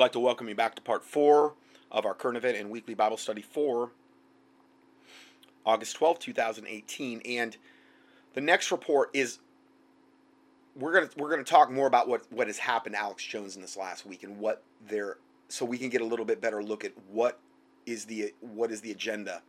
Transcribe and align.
I'd 0.00 0.04
like 0.04 0.12
to 0.12 0.20
welcome 0.20 0.48
you 0.48 0.54
back 0.54 0.76
to 0.76 0.82
part 0.82 1.04
four 1.04 1.54
of 1.90 2.06
our 2.06 2.14
current 2.14 2.36
event 2.36 2.56
and 2.56 2.70
weekly 2.70 2.94
Bible 2.94 3.16
study 3.16 3.42
for 3.42 3.90
August 5.66 5.96
12, 5.96 6.20
2018. 6.20 7.20
And 7.24 7.56
the 8.32 8.40
next 8.40 8.70
report 8.70 9.10
is 9.12 9.40
we're 10.76 10.92
gonna 10.92 11.10
we're 11.16 11.30
gonna 11.30 11.42
talk 11.42 11.72
more 11.72 11.88
about 11.88 12.06
what 12.06 12.30
what 12.30 12.46
has 12.46 12.58
happened 12.58 12.94
to 12.94 13.00
Alex 13.00 13.24
Jones 13.24 13.56
in 13.56 13.60
this 13.60 13.76
last 13.76 14.06
week 14.06 14.22
and 14.22 14.38
what 14.38 14.62
they're 14.86 15.18
so 15.48 15.64
we 15.64 15.76
can 15.76 15.88
get 15.88 16.00
a 16.00 16.04
little 16.04 16.24
bit 16.24 16.40
better 16.40 16.62
look 16.62 16.84
at 16.84 16.92
what 17.10 17.40
is 17.84 18.04
the 18.04 18.32
what 18.38 18.70
is 18.70 18.80
the 18.82 18.92
agenda 18.92 19.42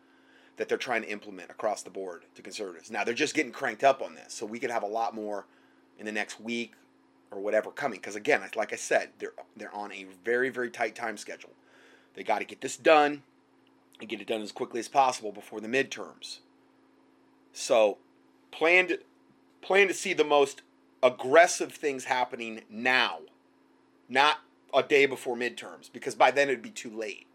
that 0.57 0.67
they're 0.67 0.79
trying 0.79 1.03
to 1.03 1.11
implement 1.11 1.51
across 1.51 1.83
the 1.83 1.91
board 1.91 2.25
to 2.33 2.41
conservatives. 2.41 2.89
Now 2.89 3.03
they're 3.03 3.13
just 3.13 3.35
getting 3.35 3.51
cranked 3.51 3.83
up 3.83 4.01
on 4.01 4.15
this, 4.15 4.33
so 4.33 4.47
we 4.47 4.57
could 4.57 4.71
have 4.71 4.81
a 4.81 4.87
lot 4.87 5.13
more 5.13 5.45
in 5.99 6.07
the 6.07 6.11
next 6.11 6.41
week 6.41 6.73
or 7.31 7.39
whatever 7.39 7.71
coming. 7.71 7.99
Because 7.99 8.15
again, 8.15 8.41
like 8.55 8.73
I 8.73 8.77
said, 8.77 9.09
they're 9.19 9.33
they're 9.55 9.73
on 9.73 9.91
a 9.91 10.05
very 10.23 10.49
very 10.49 10.69
tight 10.69 10.95
time 10.95 11.17
schedule. 11.17 11.51
They 12.15 12.23
got 12.23 12.39
to 12.39 12.45
get 12.45 12.61
this 12.61 12.77
done 12.77 13.23
and 13.99 14.09
get 14.09 14.21
it 14.21 14.27
done 14.27 14.41
as 14.41 14.51
quickly 14.51 14.79
as 14.79 14.87
possible 14.87 15.31
before 15.31 15.61
the 15.61 15.67
midterms. 15.67 16.39
So, 17.53 17.97
plan 18.51 18.87
to 18.87 18.99
plan 19.61 19.87
to 19.87 19.93
see 19.93 20.13
the 20.13 20.23
most 20.23 20.61
aggressive 21.03 21.71
things 21.71 22.05
happening 22.05 22.61
now, 22.69 23.19
not 24.07 24.39
a 24.73 24.83
day 24.83 25.05
before 25.05 25.35
midterms, 25.35 25.91
because 25.91 26.15
by 26.15 26.31
then 26.31 26.49
it'd 26.49 26.61
be 26.61 26.69
too 26.69 26.95
late. 26.95 27.25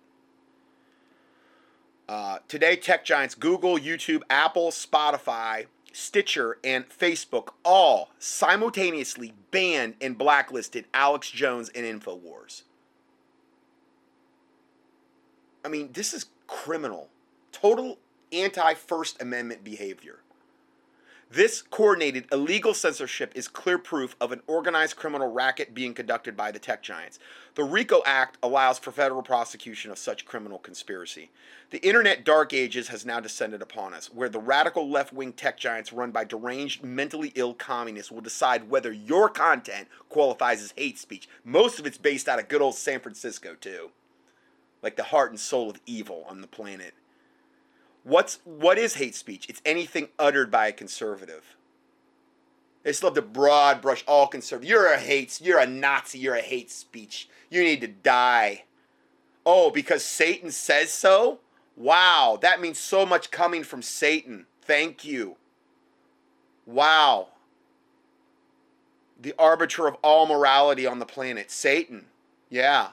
Uh, 2.08 2.38
today, 2.48 2.76
tech 2.76 3.04
giants 3.04 3.34
Google, 3.34 3.78
YouTube, 3.78 4.22
Apple, 4.28 4.70
Spotify, 4.70 5.66
Stitcher, 5.94 6.58
and 6.64 6.88
Facebook 6.88 7.50
all 7.64 8.10
simultaneously 8.18 9.32
banned 9.52 9.94
and 10.00 10.18
blacklisted 10.18 10.86
Alex 10.92 11.30
Jones 11.30 11.68
and 11.68 11.86
InfoWars. 11.86 12.62
I 15.64 15.68
mean, 15.68 15.90
this 15.92 16.12
is 16.12 16.26
criminal. 16.48 17.08
Total 17.52 17.96
anti 18.32 18.74
First 18.74 19.22
Amendment 19.22 19.62
behavior. 19.62 20.18
This 21.34 21.62
coordinated 21.62 22.26
illegal 22.30 22.74
censorship 22.74 23.32
is 23.34 23.48
clear 23.48 23.76
proof 23.76 24.14
of 24.20 24.30
an 24.30 24.42
organized 24.46 24.94
criminal 24.94 25.32
racket 25.32 25.74
being 25.74 25.92
conducted 25.92 26.36
by 26.36 26.52
the 26.52 26.60
tech 26.60 26.80
giants. 26.80 27.18
The 27.56 27.64
RICO 27.64 28.02
Act 28.06 28.38
allows 28.40 28.78
for 28.78 28.92
federal 28.92 29.20
prosecution 29.20 29.90
of 29.90 29.98
such 29.98 30.26
criminal 30.26 30.60
conspiracy. 30.60 31.32
The 31.70 31.84
internet 31.84 32.24
dark 32.24 32.52
ages 32.52 32.86
has 32.86 33.04
now 33.04 33.18
descended 33.18 33.62
upon 33.62 33.94
us, 33.94 34.14
where 34.14 34.28
the 34.28 34.38
radical 34.38 34.88
left 34.88 35.12
wing 35.12 35.32
tech 35.32 35.58
giants 35.58 35.92
run 35.92 36.12
by 36.12 36.22
deranged, 36.22 36.84
mentally 36.84 37.32
ill 37.34 37.54
communists 37.54 38.12
will 38.12 38.20
decide 38.20 38.70
whether 38.70 38.92
your 38.92 39.28
content 39.28 39.88
qualifies 40.08 40.62
as 40.62 40.72
hate 40.76 41.00
speech. 41.00 41.28
Most 41.42 41.80
of 41.80 41.86
it's 41.86 41.98
based 41.98 42.28
out 42.28 42.38
of 42.38 42.46
good 42.46 42.62
old 42.62 42.76
San 42.76 43.00
Francisco, 43.00 43.56
too. 43.60 43.90
Like 44.84 44.94
the 44.94 45.02
heart 45.02 45.32
and 45.32 45.40
soul 45.40 45.68
of 45.68 45.80
evil 45.84 46.24
on 46.28 46.42
the 46.42 46.46
planet. 46.46 46.94
What's 48.04 48.38
what 48.44 48.78
is 48.78 48.94
hate 48.94 49.14
speech? 49.14 49.48
It's 49.48 49.62
anything 49.64 50.08
uttered 50.18 50.50
by 50.50 50.68
a 50.68 50.72
conservative. 50.72 51.56
They 52.82 52.90
just 52.90 53.02
love 53.02 53.14
to 53.14 53.22
broad 53.22 53.80
brush 53.80 54.04
all 54.06 54.26
conservative. 54.26 54.68
You're 54.68 54.92
a 54.92 54.98
hate. 54.98 55.40
You're 55.42 55.58
a 55.58 55.66
Nazi. 55.66 56.18
You're 56.18 56.36
a 56.36 56.42
hate 56.42 56.70
speech. 56.70 57.28
You 57.50 57.62
need 57.62 57.80
to 57.80 57.88
die. 57.88 58.64
Oh, 59.46 59.70
because 59.70 60.04
Satan 60.04 60.50
says 60.50 60.90
so. 60.90 61.40
Wow, 61.76 62.38
that 62.40 62.60
means 62.60 62.78
so 62.78 63.04
much 63.04 63.30
coming 63.30 63.64
from 63.64 63.82
Satan. 63.82 64.46
Thank 64.62 65.04
you. 65.04 65.36
Wow. 66.66 67.28
The 69.20 69.34
arbiter 69.38 69.86
of 69.86 69.96
all 70.02 70.26
morality 70.26 70.86
on 70.86 70.98
the 70.98 71.06
planet, 71.06 71.50
Satan. 71.50 72.06
Yeah. 72.48 72.90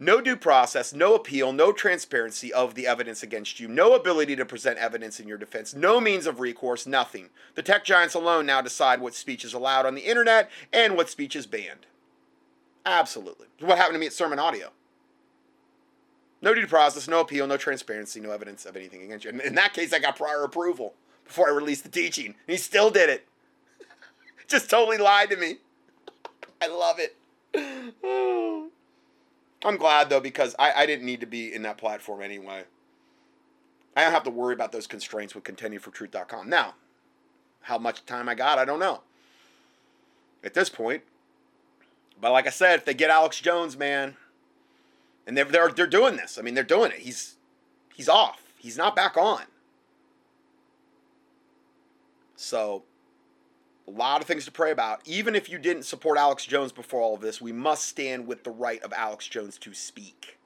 No 0.00 0.20
due 0.22 0.36
process, 0.36 0.94
no 0.94 1.14
appeal, 1.14 1.52
no 1.52 1.72
transparency 1.72 2.52
of 2.52 2.74
the 2.74 2.86
evidence 2.86 3.22
against 3.22 3.60
you, 3.60 3.68
no 3.68 3.94
ability 3.94 4.34
to 4.34 4.46
present 4.46 4.78
evidence 4.78 5.20
in 5.20 5.28
your 5.28 5.36
defense, 5.36 5.74
no 5.74 6.00
means 6.00 6.26
of 6.26 6.40
recourse, 6.40 6.86
nothing. 6.86 7.28
The 7.54 7.62
tech 7.62 7.84
giants 7.84 8.14
alone 8.14 8.46
now 8.46 8.62
decide 8.62 9.00
what 9.00 9.14
speech 9.14 9.44
is 9.44 9.52
allowed 9.52 9.84
on 9.84 9.94
the 9.94 10.00
internet 10.00 10.50
and 10.72 10.96
what 10.96 11.10
speech 11.10 11.36
is 11.36 11.46
banned. 11.46 11.86
Absolutely. 12.86 13.46
What 13.60 13.76
happened 13.76 13.96
to 13.96 14.00
me 14.00 14.06
at 14.06 14.14
Sermon 14.14 14.38
Audio? 14.38 14.70
No 16.40 16.54
due 16.54 16.66
process, 16.66 17.06
no 17.06 17.20
appeal, 17.20 17.46
no 17.46 17.58
transparency, 17.58 18.20
no 18.20 18.30
evidence 18.30 18.64
of 18.64 18.76
anything 18.76 19.02
against 19.02 19.26
you. 19.26 19.30
And 19.30 19.42
in 19.42 19.54
that 19.56 19.74
case, 19.74 19.92
I 19.92 19.98
got 19.98 20.16
prior 20.16 20.42
approval 20.42 20.94
before 21.26 21.48
I 21.48 21.52
released 21.52 21.82
the 21.82 21.90
teaching. 21.90 22.26
And 22.26 22.34
he 22.46 22.56
still 22.56 22.90
did 22.90 23.10
it. 23.10 23.28
Just 24.48 24.70
totally 24.70 24.96
lied 24.96 25.28
to 25.28 25.36
me. 25.36 25.58
I 26.62 26.68
love 26.68 26.98
it. 26.98 27.16
Oh. 28.02 28.69
I'm 29.64 29.76
glad 29.76 30.08
though 30.08 30.20
because 30.20 30.54
I, 30.58 30.72
I 30.72 30.86
didn't 30.86 31.06
need 31.06 31.20
to 31.20 31.26
be 31.26 31.52
in 31.52 31.62
that 31.62 31.78
platform 31.78 32.22
anyway. 32.22 32.64
I 33.96 34.04
don't 34.04 34.12
have 34.12 34.24
to 34.24 34.30
worry 34.30 34.54
about 34.54 34.72
those 34.72 34.86
constraints 34.86 35.34
with 35.34 35.44
contendingfortruth.com. 35.44 36.48
Now, 36.48 36.74
how 37.62 37.76
much 37.76 38.06
time 38.06 38.28
I 38.28 38.34
got, 38.34 38.58
I 38.58 38.64
don't 38.64 38.78
know. 38.78 39.02
At 40.42 40.54
this 40.54 40.68
point. 40.70 41.02
But 42.20 42.32
like 42.32 42.46
I 42.46 42.50
said, 42.50 42.78
if 42.78 42.84
they 42.84 42.94
get 42.94 43.10
Alex 43.10 43.40
Jones, 43.40 43.76
man, 43.76 44.16
and 45.26 45.36
they're 45.36 45.44
they're, 45.44 45.70
they're 45.70 45.86
doing 45.86 46.16
this. 46.16 46.38
I 46.38 46.42
mean, 46.42 46.54
they're 46.54 46.64
doing 46.64 46.92
it. 46.92 46.98
He's 46.98 47.36
he's 47.94 48.08
off. 48.08 48.42
He's 48.58 48.76
not 48.76 48.96
back 48.96 49.16
on. 49.16 49.42
So 52.36 52.84
a 53.90 53.98
lot 53.98 54.20
of 54.20 54.26
things 54.26 54.44
to 54.44 54.52
pray 54.52 54.70
about. 54.70 55.00
Even 55.06 55.34
if 55.34 55.48
you 55.48 55.58
didn't 55.58 55.82
support 55.82 56.18
Alex 56.18 56.46
Jones 56.46 56.72
before 56.72 57.00
all 57.00 57.14
of 57.14 57.20
this, 57.20 57.40
we 57.40 57.52
must 57.52 57.88
stand 57.88 58.26
with 58.26 58.44
the 58.44 58.50
right 58.50 58.82
of 58.82 58.92
Alex 58.92 59.26
Jones 59.26 59.58
to 59.58 59.74
speak. 59.74 60.38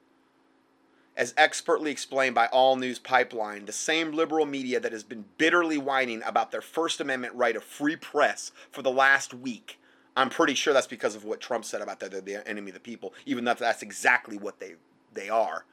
As 1.16 1.34
expertly 1.36 1.90
explained 1.90 2.34
by 2.34 2.46
All 2.46 2.76
News 2.76 2.98
Pipeline, 2.98 3.66
the 3.66 3.72
same 3.72 4.12
liberal 4.12 4.46
media 4.46 4.80
that 4.80 4.92
has 4.92 5.04
been 5.04 5.26
bitterly 5.38 5.78
whining 5.78 6.22
about 6.24 6.50
their 6.50 6.60
First 6.60 7.00
Amendment 7.00 7.34
right 7.34 7.54
of 7.54 7.62
free 7.62 7.96
press 7.96 8.50
for 8.70 8.82
the 8.82 8.90
last 8.90 9.32
week. 9.32 9.78
I'm 10.16 10.30
pretty 10.30 10.54
sure 10.54 10.72
that's 10.72 10.86
because 10.86 11.14
of 11.14 11.24
what 11.24 11.40
Trump 11.40 11.64
said 11.64 11.82
about 11.82 12.00
that 12.00 12.10
they're 12.10 12.20
the 12.20 12.48
enemy 12.48 12.70
of 12.70 12.74
the 12.74 12.80
people, 12.80 13.14
even 13.26 13.44
though 13.44 13.54
that's 13.54 13.82
exactly 13.82 14.38
what 14.38 14.58
they 14.58 14.74
they 15.12 15.28
are. 15.28 15.64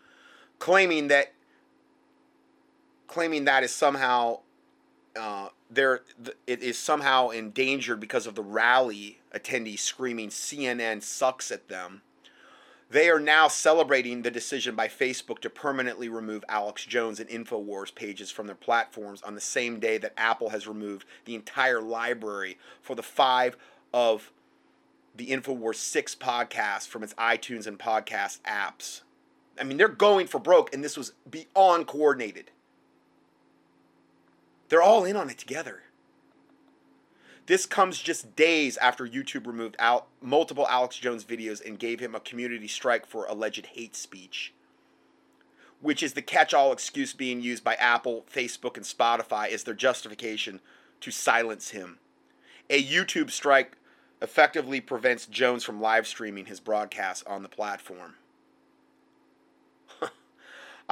Claiming 0.60 1.08
that 1.08 1.34
claiming 3.08 3.46
that 3.46 3.64
is 3.64 3.74
somehow 3.74 4.40
uh, 5.20 5.50
there 5.70 6.02
it 6.48 6.62
is 6.62 6.78
somehow 6.78 7.30
endangered 7.30 8.00
because 8.00 8.28
of 8.28 8.36
the 8.36 8.44
rally 8.44 9.20
attendees 9.34 9.80
screaming 9.80 10.30
CNN 10.30 11.02
sucks 11.02 11.52
at 11.52 11.68
them. 11.68 12.02
They 12.90 13.10
are 13.10 13.22
now 13.22 13.48
celebrating 13.48 14.22
the 14.22 14.32
decision 14.32 14.76
by 14.76 14.90
Facebook 14.90 15.40
to 15.40 15.50
permanently 15.50 16.10
remove 16.10 16.44
Alex 16.50 16.84
Jones 16.84 17.22
and 17.22 17.30
InfoWars 17.30 17.96
pages 17.96 18.32
from 18.32 18.48
their 18.48 18.56
platforms 18.56 19.22
on 19.22 19.34
the 19.34 19.40
same 19.40 19.80
day 19.80 19.98
that 19.98 20.14
Apple 20.18 20.50
has 20.50 20.68
removed 20.68 21.06
the 21.24 21.36
entire 21.36 21.82
library 21.82 22.58
for 22.82 22.96
the 22.96 23.04
five 23.04 23.56
of 23.94 24.34
the 25.16 25.28
InfoWars 25.28 25.76
6 25.76 26.16
podcast 26.16 26.88
from 26.88 27.02
its 27.02 27.14
iTunes 27.14 27.66
and 27.66 27.80
podcast 27.80 28.40
apps. 28.42 29.02
I 29.60 29.64
mean, 29.64 29.78
they're 29.78 29.88
going 29.88 30.28
for 30.28 30.40
broke, 30.40 30.74
and 30.74 30.84
this 30.84 30.98
was 30.98 31.14
beyond 31.30 31.88
coordinated. 31.88 32.52
They're 34.72 34.82
all 34.82 35.04
in 35.04 35.18
on 35.18 35.30
it 35.30 35.38
together. 35.38 35.82
This 37.46 37.66
comes 37.66 38.00
just 38.00 38.38
days 38.38 38.78
after 38.78 39.06
YouTube 39.06 39.46
removed 39.46 39.76
out 39.80 40.08
multiple 40.22 40.66
Alex 40.70 40.96
Jones 40.96 41.26
videos 41.26 41.64
and 41.64 41.78
gave 41.78 42.00
him 42.00 42.16
a 42.16 42.22
community 42.22 42.70
strike 42.70 43.06
for 43.06 43.26
alleged 43.26 43.66
hate 43.66 43.98
speech, 43.98 44.54
which 45.82 46.02
is 46.02 46.14
the 46.14 46.22
catch 46.22 46.54
all 46.54 46.72
excuse 46.72 47.12
being 47.12 47.42
used 47.42 47.66
by 47.66 47.76
Apple, 47.76 48.24
Facebook, 48.34 48.78
and 48.78 48.86
Spotify 48.86 49.52
as 49.52 49.66
their 49.66 49.74
justification 49.74 50.62
to 51.02 51.12
silence 51.12 51.72
him. 51.72 52.00
A 52.70 52.82
YouTube 52.82 53.30
strike 53.30 53.76
effectively 54.22 54.80
prevents 54.80 55.26
Jones 55.26 55.66
from 55.66 55.82
live 55.82 56.08
streaming 56.08 56.46
his 56.46 56.62
broadcasts 56.62 57.26
on 57.28 57.44
the 57.44 57.50
platform. 57.50 58.14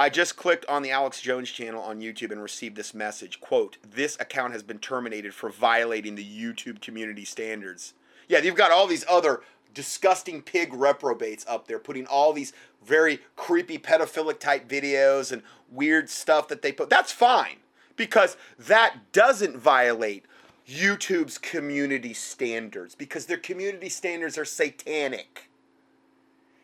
I 0.00 0.08
just 0.08 0.34
clicked 0.34 0.64
on 0.64 0.80
the 0.80 0.92
Alex 0.92 1.20
Jones 1.20 1.50
channel 1.50 1.82
on 1.82 2.00
YouTube 2.00 2.32
and 2.32 2.42
received 2.42 2.74
this 2.74 2.94
message. 2.94 3.38
Quote, 3.38 3.76
this 3.82 4.16
account 4.18 4.54
has 4.54 4.62
been 4.62 4.78
terminated 4.78 5.34
for 5.34 5.50
violating 5.50 6.14
the 6.14 6.24
YouTube 6.24 6.80
community 6.80 7.26
standards. 7.26 7.92
Yeah, 8.26 8.38
you've 8.38 8.54
got 8.54 8.70
all 8.70 8.86
these 8.86 9.04
other 9.10 9.42
disgusting 9.74 10.40
pig 10.40 10.72
reprobates 10.72 11.44
up 11.46 11.68
there 11.68 11.78
putting 11.78 12.06
all 12.06 12.32
these 12.32 12.54
very 12.82 13.20
creepy 13.36 13.76
pedophilic 13.76 14.38
type 14.40 14.66
videos 14.66 15.32
and 15.32 15.42
weird 15.70 16.08
stuff 16.08 16.48
that 16.48 16.62
they 16.62 16.72
put. 16.72 16.88
That's 16.88 17.12
fine 17.12 17.58
because 17.94 18.38
that 18.58 19.12
doesn't 19.12 19.58
violate 19.58 20.24
YouTube's 20.66 21.36
community 21.36 22.14
standards 22.14 22.94
because 22.94 23.26
their 23.26 23.36
community 23.36 23.90
standards 23.90 24.38
are 24.38 24.46
satanic. 24.46 25.50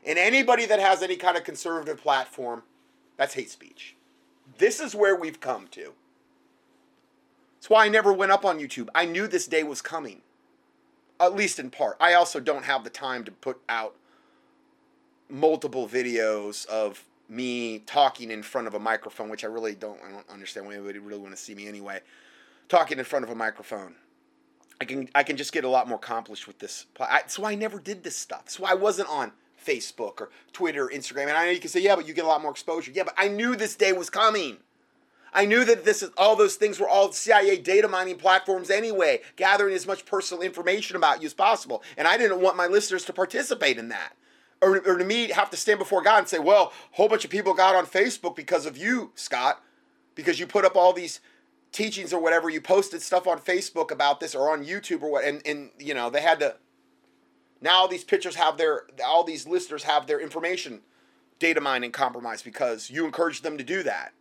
And 0.07 0.19
anybody 0.19 0.65
that 0.65 0.81
has 0.81 1.03
any 1.03 1.17
kind 1.17 1.37
of 1.37 1.45
conservative 1.45 2.01
platform 2.01 2.63
that's 3.17 3.35
hate 3.35 3.51
speech. 3.51 3.97
This 4.59 4.81
is 4.81 4.95
where 4.95 5.17
we've 5.17 5.41
come 5.41 5.69
to. 5.73 5.93
That's 7.57 7.71
why 7.71 7.87
I 7.87 7.89
never 7.89 8.13
went 8.13 8.33
up 8.33 8.45
on 8.45 8.59
YouTube. 8.61 8.89
I 8.95 9.07
knew 9.07 9.27
this 9.27 9.47
day 9.47 9.63
was 9.65 9.83
coming. 9.83 10.23
at 11.21 11.35
least 11.35 11.59
in 11.59 11.71
part. 11.71 11.97
I 12.01 12.15
also 12.15 12.41
don't 12.41 12.65
have 12.65 12.85
the 12.85 12.91
time 12.91 13.25
to 13.25 13.33
put 13.33 13.61
out 13.69 13.97
multiple 15.29 15.89
videos 15.89 16.67
of 16.67 17.05
me 17.29 17.81
talking 17.81 18.31
in 18.31 18.43
front 18.43 18.67
of 18.67 18.75
a 18.75 18.79
microphone, 18.79 19.29
which 19.29 19.45
I 19.45 19.49
really 19.49 19.75
don't. 19.75 20.01
I 20.07 20.11
don't 20.13 20.29
understand 20.29 20.67
why 20.67 20.75
anybody 20.75 20.99
really 20.99 21.21
want 21.21 21.35
to 21.35 21.41
see 21.41 21.55
me 21.55 21.67
anyway. 21.67 22.01
Talking 22.69 22.99
in 22.99 23.05
front 23.05 23.25
of 23.25 23.31
a 23.31 23.35
microphone. 23.35 23.95
I 24.81 24.85
can 24.85 25.09
I 25.15 25.23
can 25.23 25.37
just 25.37 25.53
get 25.53 25.65
a 25.65 25.69
lot 25.69 25.89
more 25.89 25.97
accomplished 25.97 26.47
with 26.47 26.59
this. 26.59 26.87
I, 27.01 27.23
so 27.27 27.45
I 27.45 27.55
never 27.55 27.79
did 27.81 28.05
this 28.05 28.17
stuff. 28.17 28.51
So 28.51 28.65
I 28.65 28.75
wasn't 28.75 29.09
on 29.09 29.33
Facebook 29.67 30.21
or 30.21 30.31
Twitter, 30.53 30.87
or 30.87 30.91
Instagram. 30.91 31.29
And 31.29 31.33
I 31.33 31.47
know 31.47 31.51
you 31.51 31.61
can 31.61 31.71
say, 31.71 31.81
yeah, 31.81 31.97
but 31.97 32.07
you 32.07 32.15
get 32.15 32.25
a 32.25 32.29
lot 32.29 32.43
more 32.43 32.51
exposure. 32.51 32.93
Yeah, 32.95 33.05
but 33.05 33.15
I 33.17 33.29
knew 33.29 33.57
this 33.57 33.77
day 33.77 33.93
was 33.93 34.11
coming. 34.11 34.59
I 35.37 35.45
knew 35.45 35.65
that 35.67 35.85
this 35.85 36.03
is 36.03 36.11
all 36.17 36.35
those 36.35 36.57
things 36.57 36.81
were 36.81 36.89
all 36.89 37.13
CIA 37.13 37.59
data 37.59 37.89
mining 37.89 38.17
platforms 38.17 38.71
anyway, 38.71 39.21
gathering 39.37 39.75
as 39.75 39.87
much 39.87 40.07
personal 40.07 40.43
information 40.43 40.97
about 40.97 41.21
you 41.21 41.27
as 41.27 41.35
possible. 41.35 41.83
And 41.99 42.09
I 42.09 42.17
didn't 42.17 42.41
want 42.41 42.57
my 42.57 42.67
listeners 42.67 43.05
to 43.05 43.13
participate 43.13 43.77
in 43.77 43.91
that. 43.91 44.15
Or, 44.63 44.79
or 44.79 44.97
to 44.97 45.05
me 45.05 45.29
have 45.29 45.51
to 45.51 45.57
stand 45.57 45.79
before 45.79 46.03
God 46.03 46.21
and 46.21 46.29
say, 46.29 46.39
well, 46.39 46.73
a 46.93 46.97
whole 46.97 47.09
bunch 47.09 47.27
of 47.27 47.31
people 47.31 47.53
got 47.53 47.75
on 47.75 47.85
Facebook 47.85 48.35
because 48.35 48.65
of 48.65 48.79
you, 48.79 49.13
Scott, 49.15 49.63
because 50.15 50.41
you 50.41 50.47
put 50.47 50.65
up 50.65 50.75
all 50.75 50.95
these 50.95 51.21
teachings 51.71 52.15
or 52.15 52.23
whatever, 52.23 52.49
you 52.49 52.63
posted 52.63 53.03
stuff 53.03 53.27
on 53.27 53.39
Facebook 53.39 53.91
about 53.91 54.21
this 54.21 54.35
or 54.35 54.51
on 54.51 54.65
YouTube 54.65 55.03
or 55.03 55.11
what, 55.11 55.25
and, 55.25 55.43
and 55.45 55.71
you 55.79 55.93
know, 55.93 56.09
they 56.09 56.23
had 56.23 56.41
to 56.41 56.57
now 57.67 57.87
these 57.89 58.05
pictures 58.05 58.37
have 58.37 58.57
their 58.57 58.85
all 59.05 59.25
these 59.25 59.47
listeners 59.47 59.83
have 59.83 60.07
their 60.07 60.21
information 60.21 60.81
data 61.41 61.61
mining 61.61 61.91
compromised 61.91 62.45
because 62.45 62.89
you 62.89 63.05
encouraged 63.05 63.43
them 63.43 63.59
to 63.59 63.65
do 63.65 63.83
that 63.83 64.13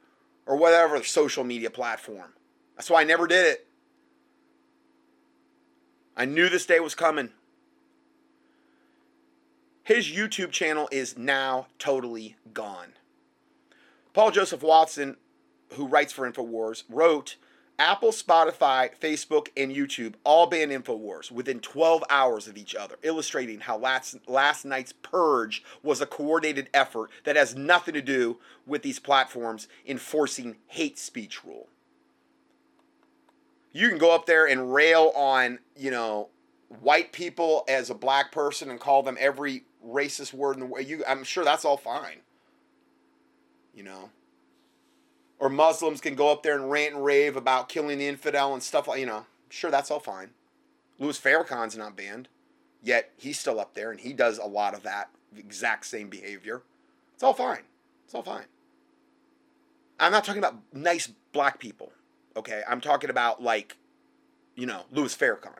or 0.47 0.57
whatever 0.57 1.01
social 1.03 1.43
media 1.43 1.69
platform. 1.69 2.33
That's 2.75 2.89
why 2.89 3.01
I 3.01 3.03
never 3.03 3.27
did 3.27 3.45
it. 3.45 3.67
I 6.17 6.25
knew 6.25 6.49
this 6.49 6.65
day 6.65 6.79
was 6.79 6.95
coming. 6.95 7.29
His 9.83 10.07
YouTube 10.07 10.51
channel 10.51 10.89
is 10.91 11.15
now 11.15 11.67
totally 11.77 12.37
gone. 12.53 12.93
Paul 14.13 14.31
Joseph 14.31 14.63
Watson, 14.63 15.17
who 15.73 15.85
writes 15.85 16.11
for 16.11 16.29
InfoWars, 16.29 16.83
wrote 16.89 17.35
Apple, 17.77 18.11
Spotify, 18.11 18.89
Facebook, 18.97 19.49
and 19.57 19.75
YouTube 19.75 20.13
all 20.23 20.47
banned 20.47 20.71
InfoWars 20.71 21.29
within 21.29 21.59
12 21.59 22.03
hours 22.09 22.47
of 22.47 22.55
each 22.57 22.73
other, 22.73 22.95
illustrating 23.03 23.59
how 23.59 23.77
last, 23.77 24.17
last 24.27 24.63
night's 24.63 24.93
purge 24.93 25.61
was 25.83 25.99
a 25.99 26.05
coordinated 26.05 26.69
effort 26.73 27.11
that 27.25 27.35
has 27.35 27.55
nothing 27.55 27.93
to 27.93 28.01
do 28.01 28.37
with 28.65 28.81
these 28.81 28.99
platforms 28.99 29.67
enforcing 29.85 30.55
hate 30.67 30.97
speech 30.97 31.43
rule. 31.43 31.67
You 33.73 33.89
can 33.89 33.97
go 33.97 34.15
up 34.15 34.25
there 34.25 34.47
and 34.47 34.73
rail 34.73 35.11
on, 35.13 35.59
you 35.75 35.91
know, 35.91 36.29
white 36.79 37.11
people 37.11 37.65
as 37.67 37.89
a 37.89 37.95
black 37.95 38.31
person 38.31 38.69
and 38.69 38.79
call 38.79 39.03
them 39.03 39.17
every 39.19 39.63
racist 39.85 40.33
word 40.33 40.55
in 40.55 40.61
the 40.61 40.65
way 40.65 40.81
you 40.81 41.03
I'm 41.05 41.23
sure 41.23 41.43
that's 41.43 41.65
all 41.65 41.77
fine. 41.77 42.19
You 43.73 43.83
know 43.83 44.09
or 45.39 45.49
Muslims 45.49 46.01
can 46.01 46.15
go 46.15 46.31
up 46.31 46.43
there 46.43 46.55
and 46.55 46.71
rant 46.71 46.95
and 46.95 47.03
rave 47.03 47.35
about 47.35 47.69
killing 47.69 47.97
the 47.97 48.07
infidel 48.07 48.53
and 48.53 48.63
stuff 48.63 48.87
like 48.87 48.99
you 48.99 49.05
know. 49.05 49.25
Sure, 49.49 49.71
that's 49.71 49.91
all 49.91 49.99
fine. 49.99 50.29
Louis 50.99 51.19
Farrakhan's 51.19 51.77
not 51.77 51.95
banned, 51.95 52.29
yet 52.81 53.11
he's 53.17 53.39
still 53.39 53.59
up 53.59 53.73
there 53.73 53.91
and 53.91 53.99
he 53.99 54.13
does 54.13 54.37
a 54.37 54.45
lot 54.45 54.73
of 54.73 54.83
that 54.83 55.09
exact 55.37 55.85
same 55.85 56.09
behavior. 56.09 56.61
It's 57.13 57.23
all 57.23 57.33
fine. 57.33 57.63
It's 58.05 58.15
all 58.15 58.23
fine. 58.23 58.45
I'm 59.99 60.11
not 60.11 60.23
talking 60.23 60.39
about 60.39 60.57
nice 60.73 61.09
black 61.31 61.59
people, 61.59 61.91
okay? 62.35 62.63
I'm 62.67 62.81
talking 62.81 63.09
about 63.09 63.41
like, 63.41 63.77
you 64.55 64.65
know, 64.65 64.83
Louis 64.91 65.15
Farrakhan, 65.15 65.59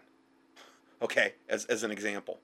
okay, 1.02 1.34
as, 1.50 1.66
as 1.66 1.84
an 1.84 1.92
example. 1.92 2.40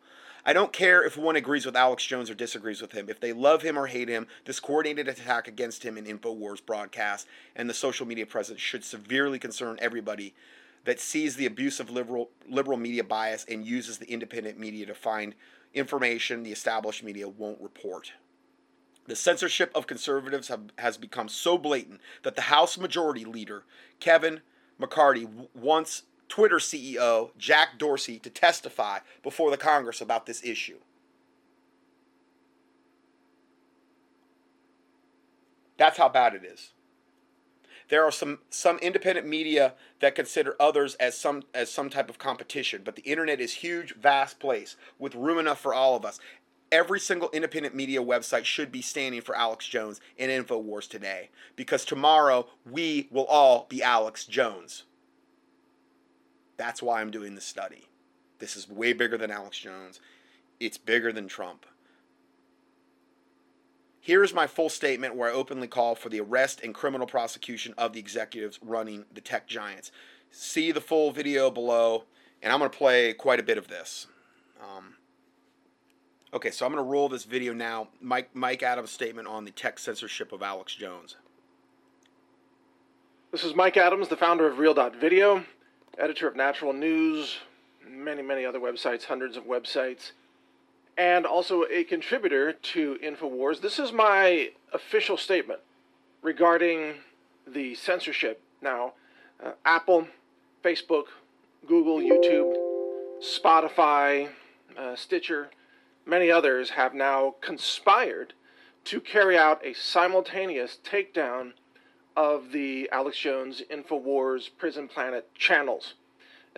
I 0.46 0.54
don't 0.54 0.74
care 0.74 1.04
if 1.04 1.18
one 1.18 1.36
agrees 1.36 1.66
with 1.66 1.76
Alex 1.76 2.04
Jones 2.06 2.30
or 2.30 2.34
disagrees 2.34 2.82
with 2.82 2.94
him. 2.94 3.10
If 3.10 3.20
they 3.20 3.34
love 3.34 3.62
him 3.62 3.78
or 3.78 3.88
hate 3.88 4.10
him, 4.10 4.28
this 4.46 4.60
coordinated 4.60 5.08
attack 5.08 5.48
against 5.48 5.84
him 5.84 5.98
in 5.98 6.06
InfoWars 6.06 6.66
broadcast 6.66 7.28
and 7.56 7.70
the 7.70 7.74
social 7.74 8.08
media 8.08 8.26
presence 8.26 8.60
should 8.60 8.84
severely 8.84 9.38
concern 9.38 9.78
everybody 9.82 10.34
that 10.86 11.00
sees 11.00 11.36
the 11.36 11.46
abuse 11.46 11.80
of 11.80 11.92
liberal 11.92 12.30
liberal 12.50 12.78
media 12.78 13.04
bias 13.04 13.46
and 13.50 13.66
uses 13.66 14.00
the 14.00 14.12
independent 14.12 14.58
media 14.58 14.86
to 14.88 14.96
find 14.96 15.36
information 15.74 16.44
the 16.44 16.52
established 16.52 17.04
media 17.04 17.30
won't 17.30 17.62
report. 17.62 18.14
The 19.08 19.16
censorship 19.16 19.72
of 19.76 19.88
conservatives 19.88 20.48
have, 20.48 20.62
has 20.78 20.98
become 20.98 21.28
so 21.28 21.58
blatant 21.58 22.02
that 22.24 22.36
the 22.36 22.44
House 22.44 22.78
Majority 22.78 23.26
Leader, 23.26 23.64
Kevin 24.00 24.42
McCarthy, 24.78 25.28
once 25.54 26.04
Twitter 26.32 26.60
CEO 26.60 27.32
Jack 27.38 27.78
Dorsey 27.78 28.18
to 28.20 28.30
testify 28.30 29.00
before 29.22 29.52
the 29.52 29.58
Congress 29.58 30.00
about 30.00 30.26
this 30.26 30.42
issue. 30.46 30.78
That's 35.78 35.98
how 35.98 36.08
bad 36.08 36.34
it 36.34 36.46
is. 36.46 36.72
There 37.90 38.06
are 38.06 38.14
some 38.14 38.40
some 38.50 38.78
independent 38.78 39.28
media 39.28 39.74
that 40.00 40.16
consider 40.16 40.56
others 40.58 40.96
as 41.02 41.18
some 41.18 41.44
as 41.54 41.70
some 41.70 41.90
type 41.90 42.10
of 42.10 42.18
competition, 42.18 42.84
but 42.86 42.96
the 42.96 43.02
internet 43.02 43.42
is 43.42 43.56
huge, 43.56 43.94
vast 43.96 44.40
place 44.40 44.78
with 44.98 45.16
room 45.16 45.38
enough 45.38 45.60
for 45.60 45.74
all 45.74 45.98
of 45.98 46.06
us. 46.06 46.18
Every 46.72 47.02
single 47.02 47.30
independent 47.32 47.76
media 47.76 48.02
website 48.02 48.46
should 48.46 48.72
be 48.72 48.82
standing 48.82 49.20
for 49.20 49.36
Alex 49.36 49.68
Jones 49.68 50.00
and 50.18 50.32
InfoWars 50.32 50.88
today 50.88 51.30
because 51.58 51.84
tomorrow 51.84 52.48
we 52.66 53.10
will 53.12 53.26
all 53.26 53.66
be 53.68 53.84
Alex 53.84 54.24
Jones. 54.24 54.84
That's 56.62 56.84
why 56.84 57.02
I'm 57.02 57.10
doing 57.10 57.34
the 57.34 57.42
study. 57.42 57.88
This 58.38 58.56
is 58.56 58.70
way 58.70 58.94
bigger 58.94 59.18
than 59.18 59.32
Alex 59.32 59.58
Jones. 59.58 60.00
It's 60.60 60.78
bigger 60.78 61.12
than 61.12 61.28
Trump. 61.28 61.66
Here's 64.00 64.32
my 64.32 64.46
full 64.46 64.70
statement 64.70 65.16
where 65.16 65.32
I 65.32 65.34
openly 65.34 65.68
call 65.68 65.96
for 65.96 66.10
the 66.10 66.20
arrest 66.20 66.62
and 66.64 66.72
criminal 66.72 67.08
prosecution 67.08 67.74
of 67.80 67.94
the 67.94 68.00
executives 68.00 68.60
running 68.62 69.06
the 69.12 69.22
tech 69.22 69.48
giants. 69.48 69.92
See 70.30 70.72
the 70.72 70.82
full 70.82 71.12
video 71.12 71.50
below, 71.50 72.04
and 72.44 72.54
I'm 72.54 72.60
going 72.60 72.70
to 72.70 72.78
play 72.78 73.14
quite 73.14 73.40
a 73.40 73.44
bit 73.44 73.58
of 73.58 73.68
this. 73.68 74.06
Um, 74.62 74.98
okay, 76.32 76.52
so 76.52 76.68
I'm 76.68 76.72
going 76.72 76.86
to 76.86 76.88
roll 76.88 77.10
this 77.10 77.24
video 77.24 77.54
now. 77.54 77.88
Mike, 78.00 78.30
Mike 78.36 78.62
Adams' 78.62 78.92
statement 78.92 79.28
on 79.28 79.46
the 79.46 79.52
tech 79.52 79.80
censorship 79.80 80.32
of 80.32 80.44
Alex 80.44 80.76
Jones. 80.76 81.16
This 83.32 83.44
is 83.44 83.56
Mike 83.56 83.78
Adams, 83.78 84.10
the 84.10 84.16
founder 84.16 84.46
of 84.46 84.60
Real.video 84.60 85.44
editor 86.02 86.28
of 86.28 86.36
Natural 86.36 86.74
News, 86.74 87.38
many, 87.88 88.24
many 88.24 88.44
other 88.44 88.60
websites, 88.60 89.06
hundreds 89.06 89.38
of 89.38 89.46
websites, 89.46 90.14
and 90.98 91.28
also 91.28 91.64
a 91.72 91.84
contributor 91.84 92.54
to 92.54 92.98
InfoWars. 93.04 93.62
This 93.62 93.78
is 93.78 93.92
my 93.92 94.50
official 94.74 95.16
statement 95.16 95.60
regarding 96.24 96.96
the 97.48 97.76
censorship. 97.76 98.42
Now, 98.64 98.94
uh, 99.44 99.52
Apple, 99.64 100.08
Facebook, 100.64 101.06
Google, 101.68 102.00
YouTube, 102.00 102.56
Spotify, 103.22 104.30
uh, 104.76 104.96
Stitcher, 104.96 105.52
many 106.06 106.32
others 106.32 106.72
have 106.72 106.96
now 106.96 107.36
conspired 107.42 108.34
to 108.86 109.00
carry 109.00 109.38
out 109.38 109.64
a 109.64 109.74
simultaneous 109.74 110.80
takedown 110.84 111.54
of 112.16 112.52
the 112.52 112.90
Alex 112.92 113.18
Jones 113.18 113.62
InfoWars 113.72 114.50
Prison 114.58 114.88
Planet 114.88 115.34
channels. 115.36 115.94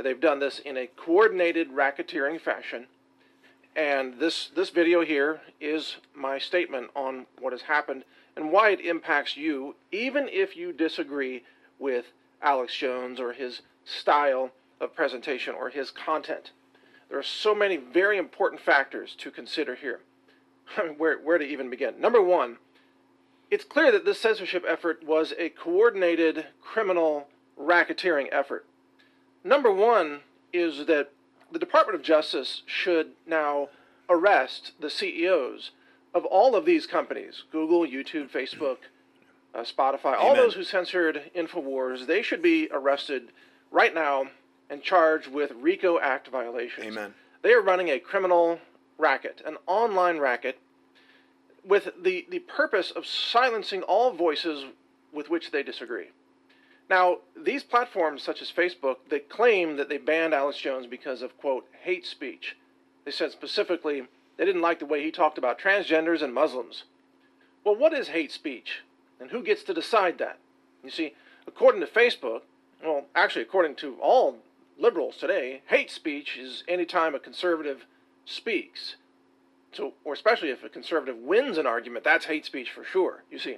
They've 0.02 0.20
done 0.20 0.40
this 0.40 0.60
in 0.60 0.78
a 0.78 0.88
coordinated 0.88 1.70
racketeering 1.72 2.42
fashion. 2.42 2.88
And 3.76 4.20
this, 4.20 4.50
this 4.56 4.70
video 4.70 5.04
here 5.04 5.42
is 5.60 5.98
my 6.16 6.38
statement 6.38 6.92
on 6.96 7.26
what 7.40 7.54
has 7.54 7.64
happened 7.64 8.04
and 8.36 8.52
why 8.52 8.72
it 8.72 8.82
impacts 8.82 9.38
you, 9.38 9.76
even 9.92 10.28
if 10.30 10.56
you 10.56 10.74
disagree 10.74 11.44
with 11.80 12.06
Alex 12.42 12.76
Jones 12.76 13.20
or 13.20 13.34
his 13.34 13.62
style 13.86 14.52
of 14.80 14.96
presentation 14.96 15.56
or 15.56 15.70
his 15.70 15.92
content. 15.92 16.52
There 17.10 17.20
are 17.20 17.24
so 17.24 17.54
many 17.54 17.78
very 17.78 18.18
important 18.18 18.62
factors 18.62 19.16
to 19.20 19.32
consider 19.32 19.76
here. 19.76 20.02
where, 20.98 21.18
where 21.18 21.38
to 21.38 21.46
even 21.46 21.70
begin? 21.70 22.00
Number 22.00 22.22
one, 22.22 22.58
it's 23.52 23.64
clear 23.64 23.92
that 23.92 24.06
this 24.06 24.20
censorship 24.20 24.64
effort 24.68 25.04
was 25.06 25.34
a 25.38 25.50
coordinated 25.50 26.48
criminal 26.62 27.28
racketeering 27.60 28.28
effort. 28.32 28.66
Number 29.44 29.72
one 29.72 30.22
is 30.52 30.86
that 30.86 31.12
the 31.52 31.60
Department 31.60 31.96
of 31.96 32.02
Justice 32.02 32.64
should 32.66 33.12
now 33.28 33.70
arrest 34.10 34.72
the 34.80 34.90
CEOs 34.90 35.72
of 36.14 36.26
all 36.26 36.56
of 36.56 36.66
these 36.66 36.86
companies 36.86 37.44
Google, 37.52 37.82
YouTube, 37.82 38.30
Facebook, 38.30 38.78
uh, 39.54 39.60
Spotify, 39.60 40.16
Amen. 40.16 40.20
all 40.20 40.36
those 40.36 40.56
who 40.56 40.64
censored 40.64 41.32
InfoWars, 41.36 42.08
they 42.08 42.22
should 42.22 42.42
be 42.42 42.70
arrested 42.72 43.32
right 43.72 43.94
now 43.94 44.28
and 44.70 44.82
charged 44.82 45.28
with 45.28 45.52
RICO 45.52 46.00
Act 46.00 46.28
violations. 46.30 46.88
Amen. 46.88 47.14
They 47.42 47.54
are 47.54 47.62
running 47.62 47.90
a 47.90 48.00
criminal 48.00 48.60
racket, 48.98 49.42
an 49.46 49.58
online 49.68 50.18
racket 50.20 50.58
with 51.66 51.90
the, 52.02 52.26
the 52.30 52.40
purpose 52.40 52.92
of 52.92 53.06
silencing 53.06 53.82
all 53.84 54.12
voices 54.12 54.66
with 55.12 55.30
which 55.30 55.52
they 55.52 55.64
disagree. 55.64 56.08
Now, 56.90 57.20
these 57.36 57.64
platforms, 57.64 58.24
such 58.24 58.42
as 58.42 58.52
Facebook, 58.52 58.98
they 59.10 59.20
claim 59.20 59.78
that 59.78 59.90
they 59.90 59.98
banned 59.98 60.34
Alex 60.34 60.58
Jones 60.58 60.86
because 60.86 61.22
of, 61.22 61.38
quote, 61.38 61.66
hate 61.82 62.06
speech. 62.06 62.58
They 63.06 63.12
said 63.12 63.32
specifically 63.32 64.04
they 64.38 64.46
didn't 64.46 64.62
like 64.62 64.80
the 64.80 64.86
way 64.86 65.04
he 65.04 65.12
talked 65.12 65.38
about 65.38 65.60
transgenders 65.60 66.22
and 66.22 66.34
Muslims. 66.34 66.84
Well, 67.64 67.76
what 67.76 67.94
is 67.94 68.10
hate 68.10 68.32
speech? 68.32 68.82
And 69.20 69.32
who 69.32 69.42
gets 69.42 69.64
to 69.64 69.74
decide 69.74 70.18
that? 70.18 70.38
You 70.84 70.90
see, 70.90 71.14
according 71.48 71.82
to 71.82 71.88
Facebook, 71.88 72.42
well, 72.84 73.06
actually, 73.16 73.44
according 73.44 73.76
to 73.76 73.96
all 74.02 74.40
liberals 74.78 75.16
today, 75.18 75.62
hate 75.68 75.90
speech 75.90 76.38
is 76.38 76.64
any 76.68 76.86
time 76.86 77.16
a 77.16 77.20
conservative 77.20 77.86
speaks. 78.26 78.96
So, 79.76 79.94
or 80.04 80.14
especially 80.14 80.50
if 80.50 80.64
a 80.64 80.70
conservative 80.70 81.18
wins 81.18 81.58
an 81.58 81.68
argument, 81.68 82.04
that's 82.04 82.26
hate 82.26 82.46
speech 82.46 82.70
for 82.72 82.84
sure, 82.84 83.24
you 83.32 83.40
see. 83.40 83.58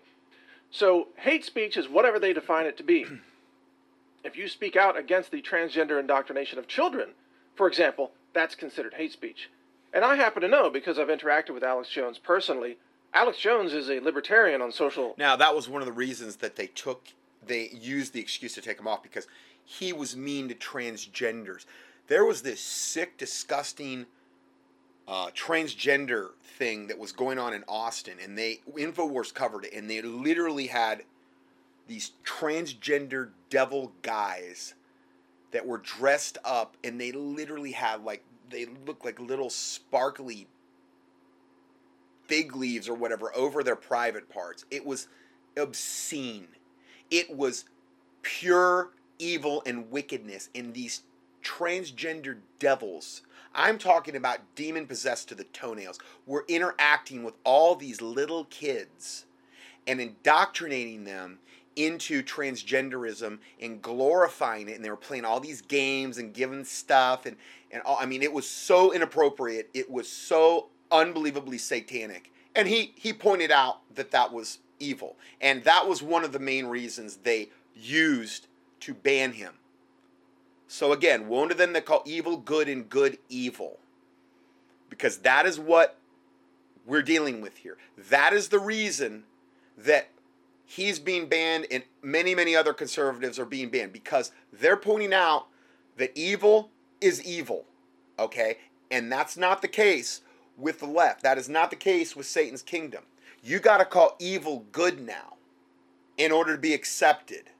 So, 0.71 1.09
hate 1.17 1.45
speech 1.45 1.77
is 1.77 1.87
whatever 1.87 2.19
they 2.19 2.33
define 2.33 2.65
it 2.65 2.77
to 2.77 2.83
be. 2.83 3.05
if 4.23 4.35
you 4.35 4.47
speak 4.47 4.75
out 4.75 4.97
against 4.97 5.31
the 5.31 5.41
transgender 5.41 5.99
indoctrination 5.99 6.57
of 6.57 6.67
children, 6.67 7.09
for 7.55 7.67
example, 7.67 8.11
that's 8.33 8.55
considered 8.55 8.95
hate 8.95 9.11
speech. 9.11 9.49
And 9.93 10.03
I 10.03 10.15
happen 10.15 10.41
to 10.41 10.47
know 10.47 10.69
because 10.69 10.99
I've 10.99 11.07
interacted 11.07 11.53
with 11.53 11.63
Alex 11.63 11.89
Jones 11.89 12.17
personally. 12.17 12.77
Alex 13.13 13.37
Jones 13.37 13.73
is 13.73 13.89
a 13.89 14.01
libertarian 14.01 14.61
on 14.61 14.73
social. 14.73 15.15
Now, 15.17 15.37
that 15.37 15.55
was 15.55 15.69
one 15.69 15.81
of 15.81 15.85
the 15.85 15.93
reasons 15.93 16.37
that 16.37 16.57
they 16.57 16.67
took, 16.67 17.07
they 17.45 17.69
used 17.69 18.11
the 18.11 18.19
excuse 18.19 18.53
to 18.55 18.61
take 18.61 18.77
him 18.77 18.87
off 18.87 19.01
because 19.01 19.27
he 19.63 19.93
was 19.93 20.17
mean 20.17 20.49
to 20.49 20.55
transgenders. 20.55 21.65
There 22.07 22.25
was 22.25 22.41
this 22.41 22.59
sick, 22.59 23.17
disgusting 23.17 24.05
uh, 25.07 25.27
transgender 25.31 26.29
thing 26.43 26.87
that 26.87 26.97
was 26.97 27.11
going 27.11 27.37
on 27.37 27.53
in 27.53 27.63
Austin, 27.67 28.17
and 28.21 28.37
they 28.37 28.61
Infowars 28.75 29.33
covered 29.33 29.65
it, 29.65 29.73
and 29.73 29.89
they 29.89 30.01
literally 30.01 30.67
had 30.67 31.03
these 31.87 32.11
transgender 32.25 33.29
devil 33.49 33.93
guys 34.01 34.73
that 35.51 35.65
were 35.65 35.77
dressed 35.77 36.37
up, 36.43 36.75
and 36.83 36.99
they 36.99 37.11
literally 37.11 37.71
had 37.71 38.03
like 38.03 38.23
they 38.49 38.65
looked 38.85 39.05
like 39.05 39.19
little 39.19 39.49
sparkly 39.49 40.47
fig 42.27 42.55
leaves 42.55 42.89
or 42.89 42.95
whatever 42.95 43.35
over 43.35 43.63
their 43.63 43.75
private 43.75 44.29
parts. 44.29 44.65
It 44.71 44.85
was 44.85 45.07
obscene. 45.55 46.47
It 47.11 47.35
was 47.35 47.65
pure 48.23 48.91
evil 49.19 49.61
and 49.65 49.91
wickedness 49.91 50.49
in 50.53 50.73
these 50.73 51.03
transgender 51.43 52.37
devils 52.59 53.21
I'm 53.55 53.77
talking 53.77 54.15
about 54.15 54.39
demon 54.55 54.85
possessed 54.85 55.29
to 55.29 55.35
the 55.35 55.45
toenails. 55.45 55.99
We're 56.25 56.45
interacting 56.47 57.23
with 57.23 57.35
all 57.43 57.75
these 57.75 58.01
little 58.01 58.45
kids 58.45 59.25
and 59.87 60.01
indoctrinating 60.01 61.05
them 61.05 61.39
into 61.75 62.21
transgenderism 62.23 63.39
and 63.61 63.81
glorifying 63.81 64.69
it. 64.69 64.75
And 64.75 64.83
they 64.83 64.89
were 64.89 64.97
playing 64.97 65.25
all 65.25 65.39
these 65.39 65.61
games 65.61 66.17
and 66.17 66.33
giving 66.33 66.63
stuff 66.65 67.25
and 67.25 67.37
and 67.71 67.81
all, 67.83 67.97
I 67.99 68.05
mean 68.05 68.21
it 68.21 68.31
was 68.31 68.47
so 68.47 68.93
inappropriate. 68.93 69.69
It 69.73 69.89
was 69.89 70.09
so 70.09 70.67
unbelievably 70.91 71.57
satanic. 71.57 72.31
And 72.55 72.67
he 72.67 72.93
he 72.95 73.13
pointed 73.13 73.51
out 73.51 73.79
that 73.95 74.11
that 74.11 74.31
was 74.31 74.59
evil. 74.79 75.17
And 75.41 75.63
that 75.63 75.87
was 75.87 76.03
one 76.03 76.23
of 76.23 76.31
the 76.31 76.39
main 76.39 76.65
reasons 76.65 77.17
they 77.17 77.49
used 77.73 78.47
to 78.81 78.93
ban 78.93 79.33
him 79.33 79.53
so 80.67 80.91
again, 80.91 81.27
woe 81.27 81.47
to 81.47 81.55
them 81.55 81.73
that 81.73 81.85
call 81.85 82.03
evil 82.05 82.37
good 82.37 82.67
and 82.67 82.89
good 82.89 83.17
evil. 83.29 83.79
Because 84.89 85.17
that 85.19 85.45
is 85.45 85.59
what 85.59 85.97
we're 86.85 87.01
dealing 87.01 87.41
with 87.41 87.57
here. 87.57 87.77
That 87.97 88.33
is 88.33 88.49
the 88.49 88.59
reason 88.59 89.23
that 89.77 90.09
he's 90.65 90.99
being 90.99 91.27
banned 91.27 91.67
and 91.69 91.83
many, 92.01 92.35
many 92.35 92.55
other 92.55 92.73
conservatives 92.73 93.37
are 93.37 93.45
being 93.45 93.69
banned 93.69 93.93
because 93.93 94.31
they're 94.51 94.77
pointing 94.77 95.13
out 95.13 95.47
that 95.97 96.11
evil 96.15 96.69
is 97.01 97.23
evil. 97.23 97.65
Okay? 98.17 98.57
And 98.89 99.11
that's 99.11 99.37
not 99.37 99.61
the 99.61 99.67
case 99.67 100.21
with 100.57 100.79
the 100.79 100.87
left. 100.87 101.23
That 101.23 101.37
is 101.37 101.49
not 101.49 101.69
the 101.69 101.75
case 101.75 102.15
with 102.15 102.25
Satan's 102.25 102.61
kingdom. 102.61 103.03
You 103.43 103.59
got 103.59 103.77
to 103.77 103.85
call 103.85 104.15
evil 104.19 104.65
good 104.71 105.05
now 105.05 105.35
in 106.17 106.31
order 106.31 106.55
to 106.55 106.61
be 106.61 106.73
accepted 106.73 107.51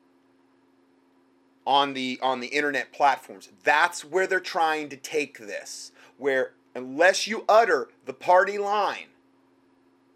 on 1.66 1.94
the 1.94 2.20
on 2.22 2.40
the 2.40 2.48
internet 2.48 2.92
platforms. 2.92 3.50
That's 3.64 4.06
where 4.06 4.28
they're 4.28 4.40
trying 4.40 4.90
to 4.90 4.98
take 4.98 5.38
this. 5.38 5.92
Where 6.18 6.52
unless 6.74 7.28
you 7.28 7.44
utter 7.50 7.90
the 8.06 8.14
party 8.14 8.58
line, 8.58 9.08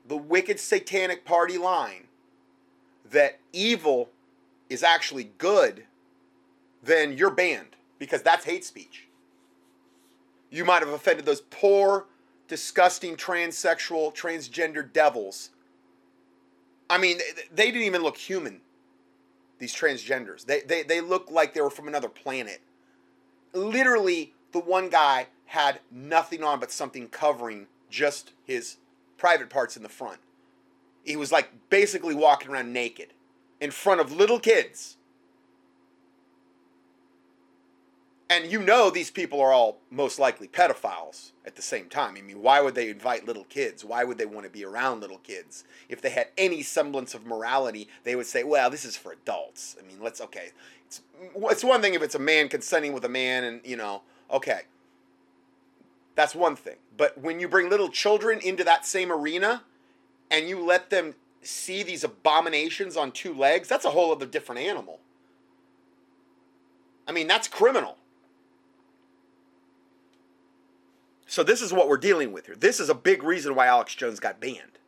the 0.07 0.17
wicked 0.17 0.59
satanic 0.59 1.25
party 1.25 1.57
line, 1.57 2.07
that 3.09 3.39
evil 3.51 4.09
is 4.69 4.83
actually 4.83 5.31
good, 5.37 5.83
then 6.83 7.17
you're 7.17 7.31
banned 7.31 7.75
because 7.97 8.21
that's 8.21 8.45
hate 8.45 8.63
speech. 8.63 9.07
You 10.51 10.65
might 10.65 10.81
have 10.81 10.89
offended 10.89 11.25
those 11.25 11.41
poor, 11.41 12.05
disgusting 12.47 13.15
transsexual, 13.15 14.15
transgender 14.15 14.91
devils. 14.91 15.51
I 16.89 16.97
mean, 16.97 17.19
they 17.53 17.67
didn't 17.67 17.83
even 17.83 18.01
look 18.01 18.17
human 18.17 18.61
these 19.59 19.75
transgenders. 19.75 20.45
They, 20.45 20.61
they, 20.61 20.83
they 20.83 21.01
look 21.01 21.29
like 21.29 21.53
they 21.53 21.61
were 21.61 21.69
from 21.69 21.87
another 21.87 22.09
planet. 22.09 22.61
Literally, 23.53 24.33
the 24.51 24.59
one 24.59 24.89
guy 24.89 25.27
had 25.45 25.79
nothing 25.91 26.43
on 26.43 26.59
but 26.59 26.71
something 26.71 27.07
covering 27.07 27.67
just 27.89 28.33
his 28.45 28.77
private 29.17 29.49
parts 29.49 29.75
in 29.75 29.83
the 29.83 29.89
front. 29.89 30.19
He 31.03 31.15
was 31.15 31.31
like 31.31 31.49
basically 31.69 32.15
walking 32.15 32.51
around 32.51 32.71
naked 32.73 33.13
in 33.59 33.71
front 33.71 34.01
of 34.01 34.11
little 34.11 34.39
kids. 34.39 34.97
And 38.31 38.51
you 38.51 38.61
know 38.61 38.91
these 38.91 39.09
people 39.09 39.41
are 39.41 39.51
all 39.51 39.79
most 39.89 40.19
likely 40.19 40.47
pedophiles 40.47 41.31
at 41.45 41.55
the 41.55 41.63
same 41.63 41.89
time. 41.89 42.15
I 42.15 42.21
mean, 42.21 42.43
why 42.43 42.61
would 42.61 42.75
they 42.75 42.89
invite 42.89 43.25
little 43.25 43.45
kids? 43.45 43.83
Why 43.83 44.03
would 44.03 44.19
they 44.19 44.27
want 44.27 44.45
to 44.45 44.51
be 44.51 44.63
around 44.63 45.01
little 45.01 45.17
kids? 45.17 45.63
If 45.89 45.99
they 45.99 46.11
had 46.11 46.27
any 46.37 46.61
semblance 46.61 47.15
of 47.15 47.25
morality, 47.25 47.87
they 48.03 48.15
would 48.15 48.27
say, 48.27 48.43
well, 48.43 48.69
this 48.69 48.85
is 48.85 48.95
for 48.95 49.13
adults. 49.13 49.75
I 49.81 49.87
mean, 49.87 49.97
let's, 49.99 50.21
okay. 50.21 50.49
It's, 50.85 51.01
it's 51.35 51.63
one 51.63 51.81
thing 51.81 51.95
if 51.95 52.03
it's 52.03 52.13
a 52.13 52.19
man 52.19 52.49
consenting 52.49 52.93
with 52.93 53.03
a 53.03 53.09
man 53.09 53.43
and, 53.43 53.61
you 53.63 53.75
know, 53.75 54.03
okay. 54.29 54.61
That's 56.13 56.35
one 56.35 56.55
thing. 56.55 56.75
But 56.95 57.19
when 57.19 57.39
you 57.39 57.47
bring 57.47 57.67
little 57.67 57.89
children 57.89 58.39
into 58.43 58.63
that 58.63 58.85
same 58.85 59.11
arena 59.11 59.63
and 60.29 60.47
you 60.47 60.63
let 60.63 60.91
them 60.91 61.15
see 61.41 61.81
these 61.81 62.03
abominations 62.03 62.95
on 62.95 63.11
two 63.11 63.33
legs, 63.33 63.67
that's 63.67 63.85
a 63.85 63.89
whole 63.89 64.11
other 64.11 64.27
different 64.27 64.61
animal. 64.61 64.99
I 67.07 67.11
mean, 67.11 67.25
that's 67.25 67.47
criminal. 67.47 67.97
So 71.29 71.43
this 71.43 71.61
is 71.61 71.71
what 71.71 71.87
we're 71.87 71.97
dealing 71.97 72.31
with 72.31 72.47
here. 72.47 72.55
This 72.55 72.79
is 72.79 72.89
a 72.89 72.95
big 72.95 73.21
reason 73.21 73.53
why 73.53 73.67
Alex 73.67 73.93
Jones 73.93 74.19
got 74.19 74.41
banned. 74.41 74.79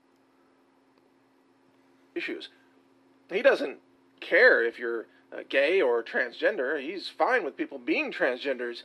Issues. 2.16 2.50
He 3.32 3.44
doesn't 3.44 3.78
care 4.22 4.64
if 4.64 4.80
you're 4.80 5.06
uh, 5.32 5.42
gay 5.48 5.82
or 5.82 6.02
transgender. 6.02 6.82
He's 6.82 7.08
fine 7.08 7.46
with 7.46 7.56
people 7.56 7.78
being 7.78 8.12
transgenders. 8.12 8.82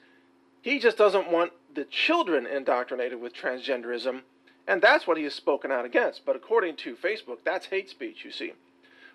He 0.60 0.78
just 0.78 0.98
doesn't 0.98 1.32
want 1.32 1.52
the 1.74 1.84
children 1.84 2.46
indoctrinated 2.46 3.22
with 3.22 3.34
transgenderism, 3.34 4.20
and 4.68 4.82
that's 4.82 5.06
what 5.06 5.16
he 5.16 5.24
has 5.24 5.34
spoken 5.34 5.72
out 5.72 5.86
against. 5.86 6.26
But 6.26 6.36
according 6.36 6.76
to 6.76 6.94
Facebook, 6.94 7.38
that's 7.42 7.66
hate 7.66 7.88
speech, 7.88 8.22
you 8.22 8.30
see. 8.30 8.52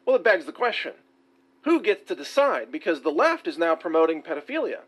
Well, 0.04 0.16
it 0.16 0.24
begs 0.24 0.48
the 0.48 0.52
question 0.52 0.94
who 1.62 1.80
gets 1.80 2.08
to 2.08 2.16
decide? 2.16 2.72
Because 2.72 3.02
the 3.02 3.12
left 3.12 3.48
is 3.48 3.60
now 3.60 3.76
promoting 3.76 4.24
pedophilia 4.24 4.80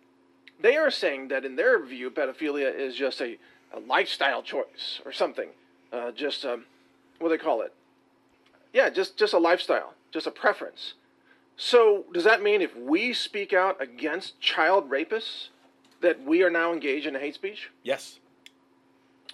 they 0.61 0.75
are 0.77 0.91
saying 0.91 1.27
that 1.29 1.45
in 1.45 1.55
their 1.55 1.83
view, 1.83 2.09
pedophilia 2.09 2.73
is 2.73 2.95
just 2.95 3.21
a, 3.21 3.37
a 3.73 3.79
lifestyle 3.79 4.41
choice 4.41 5.01
or 5.05 5.11
something. 5.11 5.49
Uh, 5.91 6.11
just 6.11 6.45
um, 6.45 6.65
what 7.19 7.29
do 7.29 7.37
they 7.37 7.43
call 7.43 7.61
it? 7.61 7.73
Yeah, 8.73 8.89
just 8.89 9.17
just 9.17 9.33
a 9.33 9.39
lifestyle, 9.39 9.93
just 10.11 10.27
a 10.27 10.31
preference. 10.31 10.93
So 11.55 12.05
does 12.11 12.23
that 12.23 12.41
mean 12.41 12.61
if 12.61 12.75
we 12.75 13.13
speak 13.13 13.53
out 13.53 13.81
against 13.81 14.39
child 14.39 14.89
rapists, 14.89 15.49
that 16.01 16.23
we 16.23 16.43
are 16.43 16.49
now 16.49 16.73
engaged 16.73 17.05
in 17.05 17.15
hate 17.15 17.35
speech? 17.35 17.69
Yes. 17.83 18.19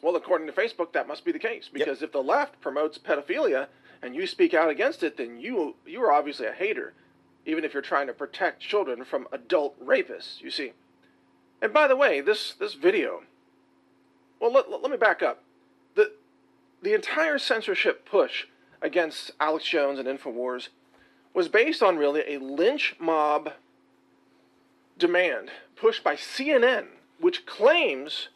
Well, 0.02 0.16
according 0.16 0.48
to 0.48 0.54
Facebook, 0.54 0.94
that 0.94 1.08
must 1.08 1.26
be 1.26 1.32
the 1.32 1.40
case 1.40 1.70
because 1.72 2.02
yep. 2.02 2.08
if 2.08 2.12
the 2.12 2.24
left 2.24 2.62
promotes 2.62 2.98
pedophilia 2.98 3.68
and 4.02 4.16
you 4.16 4.28
speak 4.28 4.54
out 4.54 4.70
against 4.70 5.04
it, 5.04 5.18
then 5.18 5.40
you 5.40 5.76
you 5.86 6.02
are 6.02 6.12
obviously 6.12 6.46
a 6.48 6.54
hater, 6.54 6.94
even 7.46 7.66
if 7.66 7.74
you're 7.74 7.82
trying 7.82 8.08
to 8.08 8.14
protect 8.14 8.62
children 8.62 9.04
from 9.04 9.28
adult 9.32 9.80
rapists. 9.86 10.42
You 10.42 10.52
see. 10.52 10.74
And 11.62 11.74
by 11.74 11.88
the 11.88 11.96
way, 11.96 12.22
this 12.22 12.54
this 12.54 12.74
video. 12.74 13.24
Well, 14.39 14.54
let, 14.54 14.70
let, 14.72 14.89
me 14.89 14.98
back 14.98 15.22
up. 15.22 15.44
the 15.96 16.12
The 16.82 16.94
entire 16.94 17.38
censorship 17.38 18.06
push 18.06 18.46
against 18.82 19.32
Alex 19.39 19.66
Jones 19.66 20.00
and 20.00 20.08
Infowars 20.08 20.70
was 21.34 21.50
based 21.50 21.84
on 21.84 21.98
really 21.98 22.24
a 22.28 22.39
lynch 22.39 22.96
mob 23.00 23.51
demand 24.98 25.51
pushed 25.75 26.04
by 26.04 26.16
CNN, 26.16 26.86
which 27.20 27.46
claims 27.46 28.30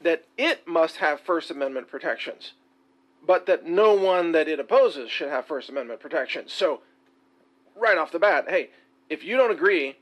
that 0.00 0.24
it 0.36 0.66
must 0.66 0.96
have 0.96 1.20
First 1.20 1.50
Amendment 1.50 1.88
protections, 1.88 2.52
but 3.26 3.46
that 3.46 3.66
no 3.66 3.94
one 3.94 4.32
that 4.32 4.48
it 4.48 4.60
opposes 4.60 5.10
should 5.10 5.28
have 5.28 5.46
First 5.46 5.68
Amendment 5.68 6.00
protections. 6.00 6.52
So, 6.52 6.80
right 7.76 7.98
off 7.98 8.12
the 8.12 8.18
bat, 8.18 8.46
hey, 8.48 8.70
If 9.10 9.24
you 9.24 9.36
don't 9.36 9.50
agree 9.50 9.96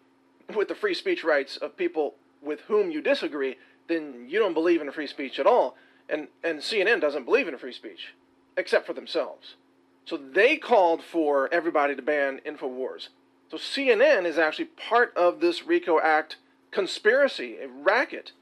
with 0.55 0.69
the 0.69 0.75
free 0.75 0.95
speech 0.95 1.23
rights 1.25 1.57
of 1.57 1.77
people 1.77 2.15
with 2.43 2.61
whom 2.63 2.91
you 2.91 3.01
disagree, 3.01 3.57
then 3.89 4.27
you 4.29 4.39
don't 4.39 4.55
believe 4.55 4.81
in 4.81 4.91
free 4.93 5.07
speech 5.07 5.39
at 5.39 5.47
all. 5.47 5.77
And, 6.09 6.29
and 6.45 6.61
CNN 6.61 7.01
doesn't 7.01 7.25
believe 7.25 7.49
in 7.49 7.59
free 7.59 7.73
speech, 7.73 8.15
except 8.57 8.87
for 8.87 8.93
themselves. 8.93 9.57
So 10.05 10.17
they 10.17 10.57
called 10.57 11.03
for 11.03 11.53
everybody 11.53 11.97
to 11.97 12.03
ban 12.03 12.41
InfoWars. 12.47 13.09
So 13.51 13.57
CNN 13.57 14.25
is 14.25 14.39
actually 14.39 14.67
part 14.67 15.13
of 15.17 15.41
this 15.41 15.67
RICO 15.67 16.01
Act 16.01 16.37
conspiracy, 16.71 17.57
a 17.59 17.69
racket. 17.69 18.33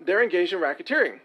They're 0.00 0.22
engaged 0.22 0.52
in 0.52 0.60
racketeering. 0.60 1.20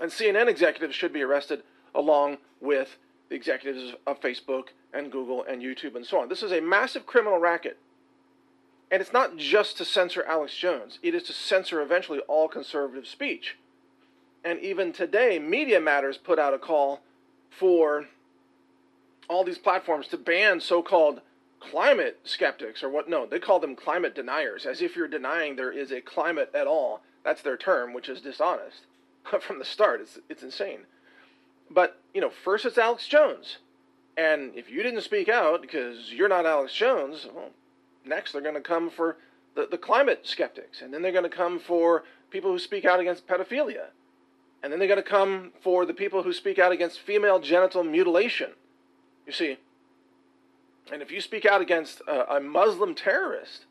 And 0.00 0.10
CNN 0.10 0.48
executives 0.48 0.94
should 0.94 1.12
be 1.12 1.22
arrested 1.22 1.62
along 1.94 2.38
with 2.60 2.96
the 3.28 3.34
executives 3.34 3.94
of 4.06 4.20
Facebook 4.20 4.68
and 4.92 5.10
Google 5.10 5.44
and 5.44 5.62
YouTube 5.62 5.94
and 5.94 6.06
so 6.06 6.20
on. 6.20 6.28
This 6.28 6.42
is 6.42 6.52
a 6.52 6.60
massive 6.60 7.06
criminal 7.06 7.38
racket. 7.38 7.78
And 8.90 9.00
it's 9.00 9.12
not 9.12 9.36
just 9.36 9.76
to 9.78 9.84
censor 9.84 10.24
Alex 10.24 10.54
Jones, 10.56 10.98
it 11.02 11.14
is 11.14 11.22
to 11.24 11.32
censor 11.32 11.80
eventually 11.80 12.18
all 12.20 12.48
conservative 12.48 13.06
speech. 13.06 13.56
And 14.44 14.58
even 14.60 14.92
today, 14.92 15.38
Media 15.38 15.80
Matters 15.80 16.16
put 16.16 16.38
out 16.38 16.54
a 16.54 16.58
call 16.58 17.00
for 17.50 18.06
all 19.28 19.44
these 19.44 19.58
platforms 19.58 20.08
to 20.08 20.16
ban 20.16 20.60
so 20.60 20.82
called 20.82 21.20
climate 21.60 22.18
skeptics 22.24 22.82
or 22.82 22.88
what 22.88 23.08
no 23.08 23.26
they 23.26 23.38
call 23.38 23.60
them 23.60 23.76
climate 23.76 24.14
deniers 24.14 24.64
as 24.64 24.80
if 24.80 24.96
you're 24.96 25.06
denying 25.06 25.54
there 25.54 25.70
is 25.70 25.92
a 25.92 26.00
climate 26.00 26.50
at 26.54 26.66
all. 26.66 27.02
That's 27.22 27.42
their 27.42 27.56
term 27.56 27.92
which 27.92 28.08
is 28.08 28.22
dishonest. 28.22 28.86
From 29.40 29.58
the 29.58 29.64
start 29.64 30.00
it's 30.00 30.18
it's 30.28 30.42
insane. 30.42 30.80
But 31.70 32.00
you 32.14 32.20
know 32.20 32.30
first 32.30 32.64
it's 32.64 32.78
alex 32.78 33.06
jones. 33.06 33.58
And 34.16 34.54
if 34.56 34.70
you 34.70 34.82
didn't 34.82 35.02
speak 35.02 35.28
out 35.28 35.60
because 35.60 36.12
you're 36.12 36.28
not 36.28 36.46
alex 36.46 36.72
jones 36.72 37.26
well 37.32 37.50
next 38.04 38.32
they're 38.32 38.42
going 38.42 38.54
to 38.54 38.60
come 38.60 38.90
for 38.90 39.16
the, 39.54 39.66
the 39.70 39.78
climate 39.78 40.20
skeptics 40.24 40.82
and 40.82 40.92
then 40.92 41.02
they're 41.02 41.12
going 41.12 41.24
to 41.24 41.28
come 41.28 41.58
for 41.58 42.04
people 42.30 42.50
who 42.50 42.58
speak 42.58 42.84
out 42.84 43.00
against 43.00 43.26
pedophilia 43.26 43.86
and 44.62 44.72
then 44.72 44.78
they're 44.78 44.88
going 44.88 45.02
to 45.02 45.08
come 45.08 45.52
for 45.62 45.86
the 45.86 45.94
people 45.94 46.22
who 46.22 46.32
speak 46.32 46.58
out 46.58 46.70
against 46.70 47.00
female 47.00 47.38
genital 47.38 47.82
mutilation. 47.82 48.50
You 49.26 49.32
see 49.32 49.56
and 50.92 51.02
if 51.02 51.10
you 51.10 51.20
speak 51.20 51.46
out 51.46 51.60
against 51.60 52.00
a, 52.02 52.36
a 52.36 52.40
Muslim 52.40 52.94
terrorist, 52.94 53.66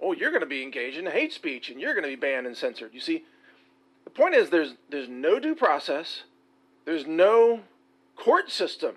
oh, 0.00 0.12
you're 0.12 0.30
going 0.30 0.42
to 0.42 0.46
be 0.46 0.62
engaged 0.62 0.98
in 0.98 1.06
hate 1.06 1.32
speech 1.32 1.70
and 1.70 1.80
you're 1.80 1.94
going 1.94 2.04
to 2.04 2.10
be 2.10 2.16
banned 2.16 2.46
and 2.46 2.56
censored. 2.56 2.94
You 2.94 3.00
see, 3.00 3.24
the 4.04 4.10
point 4.10 4.34
is 4.34 4.50
there's 4.50 4.74
there's 4.88 5.08
no 5.08 5.38
due 5.38 5.54
process, 5.54 6.22
there's 6.84 7.06
no 7.06 7.60
court 8.16 8.50
system, 8.50 8.96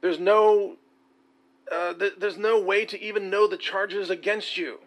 there's 0.00 0.18
no 0.18 0.76
uh, 1.70 1.94
th- 1.94 2.14
there's 2.18 2.38
no 2.38 2.60
way 2.60 2.84
to 2.84 3.00
even 3.00 3.30
know 3.30 3.46
the 3.46 3.56
charges 3.56 4.10
against 4.10 4.56
you, 4.56 4.80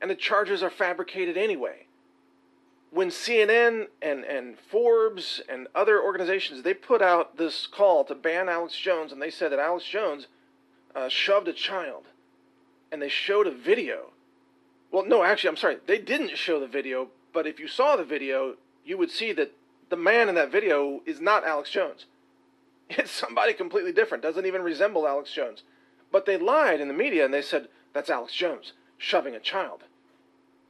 and 0.00 0.10
the 0.10 0.14
charges 0.14 0.62
are 0.62 0.70
fabricated 0.70 1.36
anyway. 1.36 1.86
When 2.90 3.08
CNN 3.08 3.88
and, 4.00 4.24
and 4.24 4.58
Forbes 4.58 5.42
and 5.48 5.68
other 5.74 6.02
organizations 6.02 6.62
they 6.62 6.74
put 6.74 7.02
out 7.02 7.36
this 7.36 7.66
call 7.66 8.04
to 8.04 8.14
ban 8.14 8.48
Alex 8.48 8.76
Jones, 8.76 9.12
and 9.12 9.20
they 9.20 9.30
said 9.30 9.52
that 9.52 9.58
Alex 9.58 9.84
Jones 9.84 10.26
uh, 10.94 11.08
shoved 11.08 11.48
a 11.48 11.52
child, 11.52 12.04
and 12.90 13.00
they 13.00 13.08
showed 13.08 13.46
a 13.46 13.52
video. 13.52 14.12
Well, 14.90 15.04
no, 15.04 15.22
actually, 15.22 15.50
I'm 15.50 15.56
sorry, 15.56 15.78
they 15.86 15.98
didn't 15.98 16.36
show 16.36 16.58
the 16.58 16.66
video, 16.66 17.08
but 17.32 17.46
if 17.46 17.60
you 17.60 17.68
saw 17.68 17.96
the 17.96 18.04
video, 18.04 18.56
you 18.84 18.96
would 18.96 19.10
see 19.10 19.32
that 19.32 19.52
the 19.90 19.96
man 19.96 20.28
in 20.28 20.34
that 20.34 20.50
video 20.50 21.02
is 21.04 21.20
not 21.20 21.44
Alex 21.44 21.70
Jones. 21.70 22.06
It's 22.90 23.10
somebody 23.10 23.52
completely 23.52 23.92
different, 23.92 24.22
doesn't 24.22 24.46
even 24.46 24.62
resemble 24.62 25.06
Alex 25.06 25.30
Jones. 25.30 25.62
But 26.10 26.26
they 26.26 26.36
lied 26.36 26.80
in 26.80 26.88
the 26.88 26.94
media 26.94 27.24
and 27.24 27.34
they 27.34 27.42
said, 27.42 27.68
that's 27.92 28.10
Alex 28.10 28.32
Jones 28.34 28.72
shoving 28.96 29.34
a 29.34 29.40
child. 29.40 29.84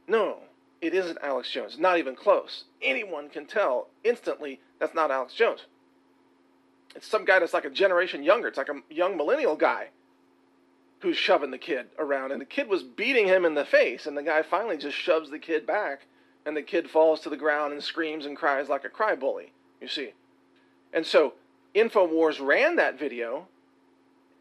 No, 0.07 0.39
it 0.81 0.93
isn't 0.93 1.17
Alex 1.21 1.49
Jones, 1.51 1.77
not 1.77 1.97
even 1.97 2.15
close. 2.15 2.65
Anyone 2.81 3.29
can 3.29 3.45
tell 3.45 3.87
instantly 4.03 4.59
that's 4.79 4.95
not 4.95 5.11
Alex 5.11 5.33
Jones. 5.33 5.65
It's 6.95 7.07
some 7.07 7.25
guy 7.25 7.39
that's 7.39 7.53
like 7.53 7.65
a 7.65 7.69
generation 7.69 8.23
younger. 8.23 8.47
It's 8.47 8.57
like 8.57 8.69
a 8.69 8.93
young 8.93 9.15
millennial 9.17 9.55
guy 9.55 9.89
who's 11.01 11.17
shoving 11.17 11.51
the 11.51 11.57
kid 11.57 11.87
around. 11.97 12.31
And 12.31 12.41
the 12.41 12.45
kid 12.45 12.67
was 12.67 12.83
beating 12.83 13.27
him 13.27 13.45
in 13.45 13.53
the 13.53 13.65
face, 13.65 14.05
and 14.05 14.17
the 14.17 14.23
guy 14.23 14.41
finally 14.41 14.77
just 14.77 14.97
shoves 14.97 15.29
the 15.29 15.39
kid 15.39 15.65
back, 15.65 16.07
and 16.45 16.57
the 16.57 16.61
kid 16.61 16.89
falls 16.89 17.19
to 17.21 17.29
the 17.29 17.37
ground 17.37 17.73
and 17.73 17.83
screams 17.83 18.25
and 18.25 18.35
cries 18.35 18.69
like 18.69 18.83
a 18.83 18.89
cry 18.89 19.15
bully, 19.15 19.51
you 19.79 19.87
see. 19.87 20.13
And 20.91 21.05
so 21.05 21.35
InfoWars 21.75 22.45
ran 22.45 22.75
that 22.77 22.97
video, 22.97 23.47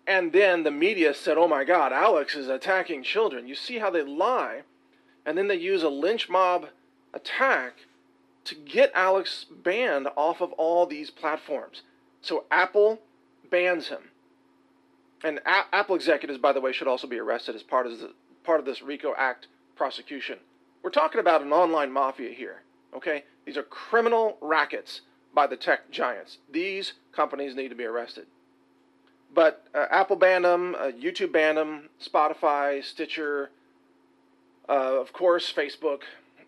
and 0.08 0.32
then 0.32 0.64
the 0.64 0.70
media 0.70 1.14
said, 1.14 1.36
oh 1.36 1.46
my 1.46 1.64
God, 1.64 1.92
Alex 1.92 2.34
is 2.34 2.48
attacking 2.48 3.02
children. 3.02 3.46
You 3.46 3.54
see 3.54 3.78
how 3.78 3.90
they 3.90 4.02
lie, 4.02 4.62
and 5.26 5.36
then 5.36 5.48
they 5.48 5.56
use 5.56 5.82
a 5.82 5.88
lynch 5.88 6.28
mob 6.28 6.66
attack 7.12 7.74
to 8.44 8.54
get 8.54 8.90
Alex 8.94 9.44
banned 9.62 10.08
off 10.16 10.40
of 10.40 10.52
all 10.52 10.86
these 10.86 11.10
platforms. 11.10 11.82
So 12.22 12.44
Apple 12.50 13.00
bans 13.50 13.88
him 13.88 14.10
and 15.22 15.38
A- 15.44 15.74
Apple 15.74 15.94
executives, 15.94 16.38
by 16.38 16.52
the 16.52 16.60
way, 16.60 16.72
should 16.72 16.88
also 16.88 17.06
be 17.06 17.18
arrested 17.18 17.54
as 17.54 17.62
part 17.62 17.86
of 17.86 17.98
the, 17.98 18.12
part 18.44 18.60
of 18.60 18.66
this 18.66 18.82
RICO 18.82 19.14
Act 19.16 19.46
prosecution. 19.76 20.38
We're 20.82 20.90
talking 20.90 21.20
about 21.20 21.42
an 21.42 21.52
online 21.52 21.92
mafia 21.92 22.30
here. 22.30 22.62
Okay, 22.94 23.24
these 23.44 23.56
are 23.56 23.62
criminal 23.62 24.38
rackets 24.40 25.02
by 25.34 25.46
the 25.46 25.56
tech 25.56 25.90
giants. 25.90 26.38
These 26.50 26.94
companies 27.12 27.54
need 27.54 27.68
to 27.68 27.74
be 27.74 27.84
arrested. 27.84 28.26
But 29.34 29.66
uh, 29.74 29.86
Apple 29.90 30.16
banned 30.16 30.44
them, 30.44 30.74
uh, 30.74 30.90
YouTube 30.90 31.32
banned 31.32 31.58
them, 31.58 31.90
Spotify, 32.02 32.82
Stitcher, 32.82 33.50
uh, 34.68 35.00
of 35.00 35.12
course, 35.12 35.52
Facebook. 35.52 36.00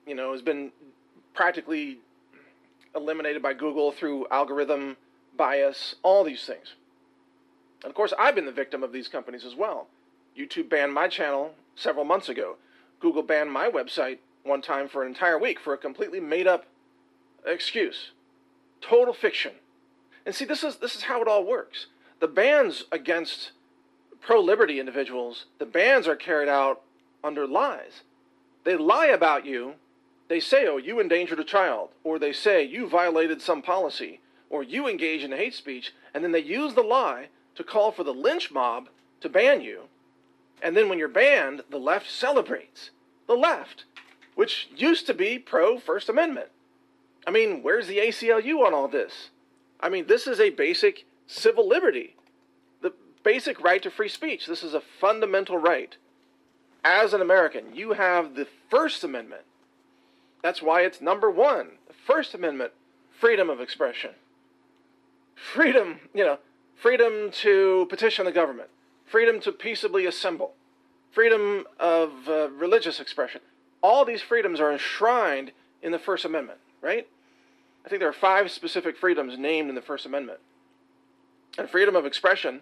You 0.06 0.14
know, 0.14 0.32
has 0.32 0.42
been 0.42 0.72
practically 1.34 1.98
eliminated 2.94 3.42
by 3.42 3.54
Google 3.54 3.92
through 3.92 4.26
algorithm 4.30 4.96
bias. 5.36 5.96
All 6.02 6.24
these 6.24 6.44
things. 6.44 6.74
And 7.82 7.90
of 7.90 7.94
course, 7.94 8.12
I've 8.18 8.34
been 8.34 8.46
the 8.46 8.52
victim 8.52 8.82
of 8.82 8.92
these 8.92 9.08
companies 9.08 9.44
as 9.44 9.54
well. 9.54 9.86
YouTube 10.36 10.68
banned 10.68 10.92
my 10.92 11.08
channel 11.08 11.54
several 11.76 12.04
months 12.04 12.28
ago. 12.28 12.56
Google 12.98 13.22
banned 13.22 13.50
my 13.50 13.70
website 13.70 14.18
one 14.42 14.62
time 14.62 14.88
for 14.88 15.02
an 15.02 15.08
entire 15.08 15.38
week 15.38 15.60
for 15.60 15.72
a 15.72 15.78
completely 15.78 16.20
made 16.20 16.46
up 16.46 16.66
excuse. 17.46 18.10
Total 18.80 19.14
fiction. 19.14 19.52
And 20.26 20.34
see, 20.34 20.44
this 20.44 20.62
is, 20.62 20.76
this 20.76 20.94
is 20.94 21.02
how 21.02 21.22
it 21.22 21.28
all 21.28 21.44
works. 21.44 21.86
The 22.20 22.28
bans 22.28 22.84
against 22.92 23.52
pro 24.20 24.40
liberty 24.40 24.78
individuals, 24.78 25.46
the 25.58 25.64
bans 25.66 26.06
are 26.06 26.16
carried 26.16 26.50
out 26.50 26.82
under 27.24 27.46
lies. 27.46 28.02
They 28.64 28.76
lie 28.76 29.06
about 29.06 29.46
you. 29.46 29.74
They 30.28 30.38
say, 30.38 30.66
oh, 30.66 30.76
you 30.76 31.00
endangered 31.00 31.40
a 31.40 31.44
child, 31.44 31.88
or 32.04 32.18
they 32.18 32.32
say 32.32 32.62
you 32.62 32.86
violated 32.86 33.40
some 33.40 33.62
policy, 33.62 34.20
or 34.50 34.62
you 34.62 34.86
engage 34.86 35.24
in 35.24 35.32
hate 35.32 35.54
speech, 35.54 35.92
and 36.12 36.22
then 36.22 36.32
they 36.32 36.42
use 36.42 36.74
the 36.74 36.82
lie 36.82 37.28
to 37.56 37.64
call 37.64 37.90
for 37.90 38.04
the 38.04 38.14
lynch 38.14 38.50
mob 38.50 38.88
to 39.22 39.28
ban 39.28 39.62
you. 39.62 39.84
And 40.62 40.76
then 40.76 40.88
when 40.88 40.98
you're 40.98 41.08
banned, 41.08 41.62
the 41.70 41.78
left 41.78 42.10
celebrates. 42.10 42.90
The 43.26 43.34
left, 43.34 43.84
which 44.34 44.68
used 44.76 45.06
to 45.06 45.14
be 45.14 45.38
pro 45.38 45.78
First 45.78 46.08
Amendment. 46.08 46.48
I 47.26 47.30
mean, 47.30 47.62
where's 47.62 47.86
the 47.86 47.98
ACLU 47.98 48.64
on 48.66 48.74
all 48.74 48.88
this? 48.88 49.30
I 49.80 49.88
mean, 49.88 50.06
this 50.06 50.26
is 50.26 50.38
a 50.38 50.50
basic 50.50 51.06
civil 51.30 51.68
liberty, 51.68 52.16
the 52.82 52.92
basic 53.22 53.60
right 53.60 53.82
to 53.82 53.90
free 53.90 54.08
speech. 54.08 54.46
This 54.46 54.62
is 54.62 54.74
a 54.74 54.80
fundamental 54.80 55.58
right. 55.58 55.96
As 56.82 57.12
an 57.12 57.20
American, 57.20 57.74
you 57.74 57.92
have 57.92 58.34
the 58.34 58.48
First 58.68 59.04
Amendment. 59.04 59.42
That's 60.42 60.62
why 60.62 60.82
it's 60.82 61.00
number 61.00 61.30
one. 61.30 61.72
The 61.86 61.94
First 62.06 62.34
Amendment, 62.34 62.72
freedom 63.18 63.48
of 63.48 63.60
expression. 63.60 64.10
Freedom, 65.34 66.00
you 66.12 66.24
know, 66.24 66.38
freedom 66.74 67.30
to 67.30 67.86
petition 67.88 68.24
the 68.24 68.32
government, 68.32 68.68
freedom 69.06 69.40
to 69.40 69.52
peaceably 69.52 70.06
assemble, 70.06 70.54
freedom 71.12 71.64
of 71.78 72.10
uh, 72.28 72.50
religious 72.50 72.98
expression. 73.00 73.40
All 73.82 74.04
these 74.04 74.22
freedoms 74.22 74.60
are 74.60 74.72
enshrined 74.72 75.52
in 75.82 75.92
the 75.92 75.98
First 75.98 76.24
Amendment, 76.24 76.58
right? 76.82 77.06
I 77.84 77.88
think 77.88 78.00
there 78.00 78.08
are 78.08 78.14
five 78.14 78.50
specific 78.50 78.96
freedoms 78.96 79.38
named 79.38 79.68
in 79.68 79.74
the 79.74 79.82
First 79.82 80.04
Amendment. 80.04 80.40
And 81.58 81.68
freedom 81.68 81.96
of 81.96 82.06
expression 82.06 82.60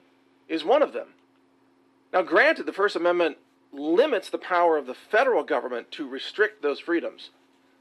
is 0.48 0.64
one 0.64 0.82
of 0.82 0.92
them. 0.92 1.08
Now, 2.12 2.22
granted, 2.22 2.66
the 2.66 2.72
First 2.72 2.96
Amendment 2.96 3.36
limits 3.72 4.30
the 4.30 4.38
power 4.38 4.76
of 4.76 4.86
the 4.86 4.94
federal 4.94 5.42
government 5.42 5.90
to 5.92 6.08
restrict 6.08 6.62
those 6.62 6.80
freedoms. 6.80 7.30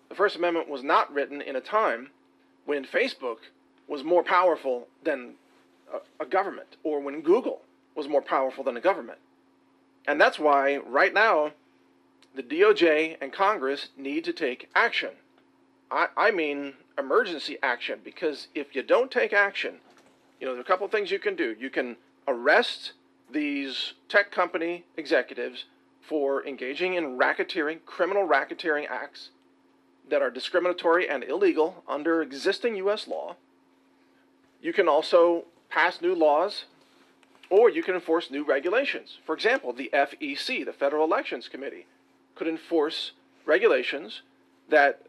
The 0.10 0.15
First 0.15 0.36
Amendment 0.36 0.70
was 0.70 0.84
not 0.84 1.13
written 1.13 1.41
in 1.41 1.56
a 1.56 1.62
time 1.62 2.10
when 2.65 2.86
Facebook 2.86 3.38
was 3.88 4.04
more 4.04 4.24
powerful 4.24 4.88
than 5.04 5.36
a, 5.93 6.24
a 6.24 6.26
government 6.26 6.76
or 6.84 7.00
when 7.00 7.22
Google 7.22 7.62
was 7.96 8.08
more 8.08 8.22
powerful 8.22 8.63
than 8.63 8.76
a 8.78 8.82
government. 8.82 9.20
And 10.08 10.20
that's 10.20 10.39
why 10.39 10.78
right 10.78 11.13
now 11.13 11.52
the 12.36 12.43
DOJ 12.43 13.17
and 13.22 13.34
Congress 13.34 13.89
need 13.98 14.24
to 14.26 14.34
take 14.34 14.70
action. 14.76 15.12
I, 15.89 16.08
I 16.15 16.32
mean 16.32 16.74
emergency 16.98 17.58
action 17.63 18.00
because 18.04 18.48
if 18.54 18.76
you 18.76 18.84
don't 18.84 19.12
take 19.12 19.34
action, 19.34 19.76
you 20.39 20.47
know, 20.47 20.54
there 20.54 20.60
are 20.60 20.62
a 20.62 20.67
couple 20.67 20.86
of 20.86 20.91
things 20.91 21.12
you 21.12 21.19
can 21.19 21.36
do. 21.36 21.56
You 21.60 21.69
can 21.69 21.97
arrest 22.28 22.93
these 23.32 23.93
tech 24.10 24.32
company 24.32 24.86
executives 24.95 25.65
for 26.02 26.45
engaging 26.45 26.93
in 26.93 27.17
racketeering, 27.17 27.80
criminal 27.86 28.28
racketeering 28.28 28.89
acts 28.89 29.30
that 30.10 30.21
are 30.21 30.30
discriminatory 30.30 31.10
and 31.10 31.23
illegal 31.23 31.84
under 31.88 32.21
existing 32.21 32.76
U.S. 32.78 33.08
law. 33.08 33.36
You 34.62 34.71
can 34.71 34.88
also 34.88 35.45
pass 35.69 36.02
new 36.02 36.15
laws 36.15 36.65
or 37.50 37.69
you 37.69 37.84
can 37.84 37.95
enforce 37.95 38.32
new 38.32 38.43
regulations. 38.43 39.17
For 39.26 39.34
example, 39.34 39.73
the 39.73 39.89
FEC, 39.93 40.65
the 40.65 40.73
Federal 40.73 41.06
Elections 41.06 41.47
Committee, 41.47 41.86
could 42.36 42.47
enforce 42.47 43.12
regulations 43.45 44.21
that, 44.69 45.02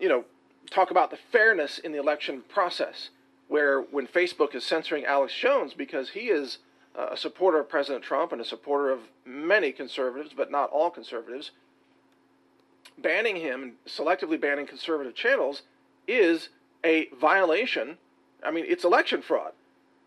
you 0.00 0.08
know, 0.08 0.24
talk 0.70 0.90
about 0.90 1.10
the 1.10 1.18
fairness 1.30 1.78
in 1.78 1.92
the 1.92 1.98
election 1.98 2.42
process. 2.48 3.10
Where 3.52 3.82
when 3.82 4.06
Facebook 4.06 4.54
is 4.54 4.64
censoring 4.64 5.04
Alex 5.04 5.34
Jones 5.34 5.74
because 5.74 6.08
he 6.08 6.30
is 6.30 6.56
uh, 6.98 7.08
a 7.10 7.18
supporter 7.18 7.60
of 7.60 7.68
President 7.68 8.02
Trump 8.02 8.32
and 8.32 8.40
a 8.40 8.46
supporter 8.46 8.90
of 8.90 9.00
many 9.26 9.72
conservatives, 9.72 10.32
but 10.34 10.50
not 10.50 10.70
all 10.70 10.88
conservatives, 10.88 11.50
banning 12.96 13.36
him 13.36 13.62
and 13.62 13.72
selectively 13.86 14.40
banning 14.40 14.66
conservative 14.66 15.14
channels 15.14 15.64
is 16.08 16.48
a 16.82 17.08
violation. 17.20 17.98
I 18.42 18.52
mean, 18.52 18.64
it's 18.66 18.84
election 18.84 19.20
fraud. 19.20 19.52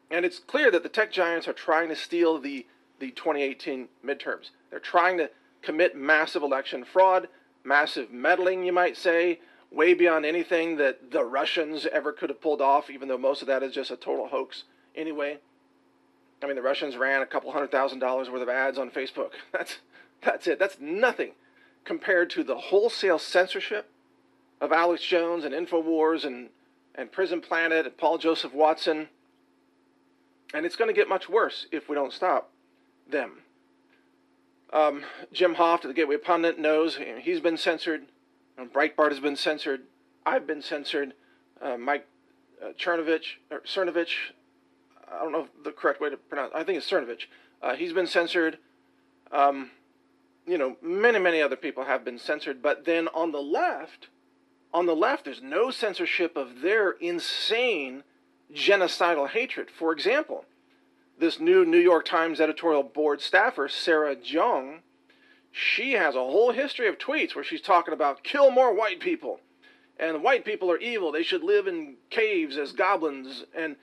And 0.09 0.25
it's 0.25 0.39
clear 0.39 0.71
that 0.71 0.81
the 0.81 0.89
tech 0.89 1.11
giants 1.11 1.47
are 1.47 1.53
trying 1.53 1.89
to 1.89 1.95
steal 1.95 2.39
the, 2.39 2.65
the 2.99 3.11
2018 3.11 3.89
midterms. 4.03 4.49
They're 4.71 4.79
trying 4.79 5.19
to 5.19 5.29
commit 5.61 5.95
massive 5.95 6.41
election 6.41 6.83
fraud, 6.83 7.27
massive 7.63 8.11
meddling, 8.11 8.63
you 8.65 8.73
might 8.73 8.97
say, 8.97 9.39
way 9.71 9.93
beyond 9.93 10.25
anything 10.25 10.77
that 10.77 11.11
the 11.11 11.23
Russians 11.23 11.85
ever 11.91 12.11
could 12.11 12.29
have 12.29 12.41
pulled 12.41 12.61
off, 12.61 12.89
even 12.89 13.07
though 13.07 13.17
most 13.17 13.41
of 13.41 13.47
that 13.47 13.63
is 13.63 13.73
just 13.73 13.91
a 13.91 13.97
total 13.97 14.27
hoax 14.27 14.63
anyway. 14.95 15.37
I 16.41 16.47
mean, 16.47 16.55
the 16.55 16.61
Russians 16.61 16.97
ran 16.97 17.21
a 17.21 17.25
couple 17.25 17.51
hundred 17.51 17.71
thousand 17.71 17.99
dollars 17.99 18.29
worth 18.29 18.41
of 18.41 18.49
ads 18.49 18.77
on 18.77 18.91
Facebook. 18.91 19.31
That's, 19.51 19.77
that's 20.21 20.47
it. 20.47 20.57
That's 20.57 20.79
nothing 20.79 21.33
compared 21.83 22.29
to 22.31 22.43
the 22.43 22.57
wholesale 22.57 23.19
censorship 23.19 23.89
of 24.59 24.71
Alex 24.71 25.03
Jones 25.03 25.43
and 25.43 25.53
InfoWars 25.53 26.25
and, 26.25 26.49
and 26.95 27.11
Prison 27.11 27.41
Planet 27.41 27.85
and 27.85 27.95
Paul 27.95 28.17
Joseph 28.17 28.53
Watson 28.53 29.09
and 30.55 30.65
it's 30.65 30.77
going 30.77 30.87
to 30.87 30.93
get 30.93 31.09
much 31.09 31.27
worse 31.27 31.67
if 31.71 31.89
we 31.89 31.95
don't 31.95 32.13
stop 32.13 32.49
them. 33.09 33.39
Um, 34.71 35.03
Jim 35.31 35.55
Hoft, 35.55 35.81
the 35.81 35.93
Gateway 35.93 36.17
Pundit, 36.17 36.57
knows 36.57 36.97
he's 37.21 37.41
been 37.41 37.57
censored. 37.57 38.05
Breitbart 38.59 39.11
has 39.11 39.19
been 39.19 39.35
censored. 39.35 39.81
I've 40.25 40.47
been 40.47 40.61
censored. 40.61 41.13
Uh, 41.61 41.77
Mike 41.77 42.07
uh, 42.61 42.71
Chernovich, 42.73 43.37
or 43.51 43.61
Cernovich, 43.61 44.31
I 45.11 45.19
don't 45.19 45.31
know 45.31 45.47
the 45.63 45.71
correct 45.71 46.01
way 46.01 46.09
to 46.09 46.17
pronounce. 46.17 46.51
I 46.55 46.63
think 46.63 46.77
it's 46.77 46.89
Cernovich. 46.89 47.23
Uh, 47.61 47.75
he's 47.75 47.93
been 47.93 48.07
censored. 48.07 48.57
Um, 49.31 49.71
you 50.47 50.57
know, 50.57 50.77
many, 50.81 51.19
many 51.19 51.41
other 51.41 51.55
people 51.55 51.85
have 51.85 52.05
been 52.05 52.19
censored. 52.19 52.61
But 52.61 52.85
then 52.85 53.07
on 53.09 53.31
the 53.31 53.41
left, 53.41 54.07
on 54.73 54.85
the 54.85 54.95
left, 54.95 55.25
there's 55.25 55.41
no 55.41 55.71
censorship 55.71 56.35
of 56.35 56.61
their 56.61 56.91
insane 56.91 58.03
genocidal 58.53 59.29
hatred. 59.29 59.69
For 59.69 59.91
example, 59.91 60.45
this 61.17 61.39
new 61.39 61.65
New 61.65 61.79
York 61.79 62.05
Times 62.05 62.39
editorial 62.39 62.83
board 62.83 63.21
staffer, 63.21 63.67
Sarah 63.67 64.15
Jeong, 64.15 64.79
she 65.57 65.93
has 65.93 66.15
a 66.15 66.19
whole 66.19 66.51
history 66.51 66.89
of 66.89 66.97
tweets 66.97 67.33
where 67.33 67.43
she's 67.43 67.61
talking 67.61 67.93
about 67.93 68.25
kill 68.25 68.51
more 68.51 68.73
white 68.73 68.99
people. 68.99 69.39
And 69.97 70.21
white 70.21 70.43
people 70.43 70.69
are 70.69 70.77
evil. 70.77 71.13
They 71.13 71.23
should 71.23 71.43
live 71.43 71.65
in 71.65 71.95
caves 72.09 72.57
as 72.57 72.73
goblins. 72.73 73.45
And, 73.55 73.77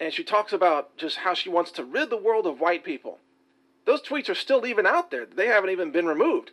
and 0.00 0.14
she 0.14 0.24
talks 0.24 0.54
about 0.54 0.96
just 0.96 1.18
how 1.18 1.34
she 1.34 1.50
wants 1.50 1.72
to 1.72 1.84
rid 1.84 2.08
the 2.08 2.16
world 2.16 2.46
of 2.46 2.58
white 2.58 2.84
people. 2.84 3.18
Those 3.84 4.00
tweets 4.00 4.30
are 4.30 4.34
still 4.34 4.64
even 4.64 4.86
out 4.86 5.10
there. 5.10 5.26
They 5.26 5.48
haven't 5.48 5.68
even 5.68 5.90
been 5.90 6.06
removed. 6.06 6.52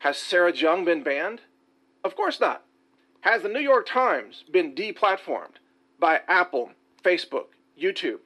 Has 0.00 0.16
Sarah 0.16 0.52
Jeong 0.52 0.84
been 0.84 1.04
banned? 1.04 1.42
Of 2.02 2.16
course 2.16 2.40
not. 2.40 2.64
Has 3.20 3.42
the 3.42 3.48
New 3.48 3.60
York 3.60 3.86
Times 3.86 4.42
been 4.50 4.74
deplatformed 4.74 5.58
by 6.00 6.22
Apple, 6.26 6.72
Facebook, 7.04 7.46
YouTube, 7.80 8.18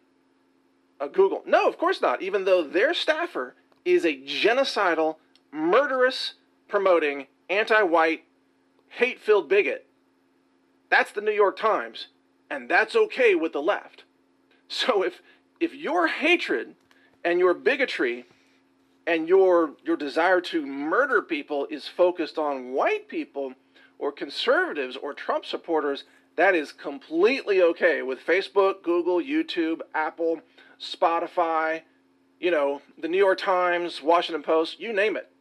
uh, 1.00 1.08
Google. 1.08 1.42
No, 1.44 1.68
of 1.68 1.76
course 1.76 2.00
not, 2.00 2.22
even 2.22 2.46
though 2.46 2.62
their 2.62 2.94
staffer 2.94 3.54
is 3.84 4.06
a 4.06 4.16
genocidal, 4.16 5.16
murderous, 5.52 6.34
promoting, 6.68 7.26
anti 7.48 7.82
white, 7.82 8.24
hate 8.88 9.20
filled 9.20 9.48
bigot. 9.48 9.86
That's 10.90 11.12
the 11.12 11.20
New 11.20 11.32
York 11.32 11.58
Times, 11.58 12.08
and 12.50 12.68
that's 12.68 12.96
okay 12.96 13.34
with 13.34 13.52
the 13.52 13.62
left. 13.62 14.04
So 14.68 15.02
if, 15.02 15.20
if 15.60 15.74
your 15.74 16.06
hatred 16.06 16.74
and 17.24 17.38
your 17.38 17.52
bigotry 17.52 18.24
and 19.06 19.28
your, 19.28 19.72
your 19.84 19.96
desire 19.96 20.40
to 20.40 20.64
murder 20.64 21.20
people 21.20 21.66
is 21.70 21.88
focused 21.88 22.38
on 22.38 22.72
white 22.72 23.08
people 23.08 23.52
or 23.98 24.12
conservatives 24.12 24.96
or 24.96 25.12
Trump 25.12 25.44
supporters, 25.44 26.04
that 26.36 26.54
is 26.54 26.72
completely 26.72 27.60
okay 27.60 28.02
with 28.02 28.24
Facebook, 28.24 28.82
Google, 28.82 29.20
YouTube, 29.20 29.80
Apple, 29.94 30.40
Spotify, 30.80 31.82
you 32.40 32.50
know, 32.50 32.82
the 32.98 33.08
New 33.08 33.18
York 33.18 33.38
Times, 33.38 34.02
Washington 34.02 34.42
Post, 34.42 34.80
you 34.80 34.92
name 34.92 35.16
it. 35.16 35.31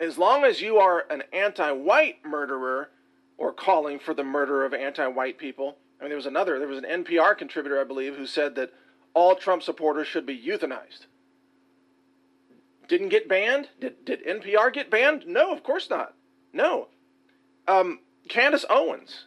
As 0.00 0.16
long 0.16 0.44
as 0.44 0.60
you 0.60 0.78
are 0.78 1.04
an 1.10 1.24
anti 1.32 1.70
white 1.72 2.24
murderer 2.24 2.90
or 3.36 3.52
calling 3.52 3.98
for 3.98 4.14
the 4.14 4.24
murder 4.24 4.64
of 4.64 4.72
anti 4.72 5.06
white 5.06 5.38
people, 5.38 5.78
I 5.98 6.04
mean, 6.04 6.10
there 6.10 6.16
was 6.16 6.26
another, 6.26 6.58
there 6.58 6.68
was 6.68 6.78
an 6.78 7.04
NPR 7.04 7.36
contributor, 7.36 7.80
I 7.80 7.84
believe, 7.84 8.16
who 8.16 8.26
said 8.26 8.54
that 8.54 8.72
all 9.14 9.34
Trump 9.34 9.62
supporters 9.62 10.06
should 10.06 10.26
be 10.26 10.40
euthanized. 10.40 11.06
Didn't 12.86 13.08
get 13.08 13.28
banned? 13.28 13.68
Did, 13.80 14.04
did 14.04 14.24
NPR 14.24 14.72
get 14.72 14.90
banned? 14.90 15.26
No, 15.26 15.52
of 15.52 15.62
course 15.62 15.90
not. 15.90 16.14
No. 16.52 16.88
Um, 17.66 18.00
Candace 18.28 18.64
Owens, 18.70 19.26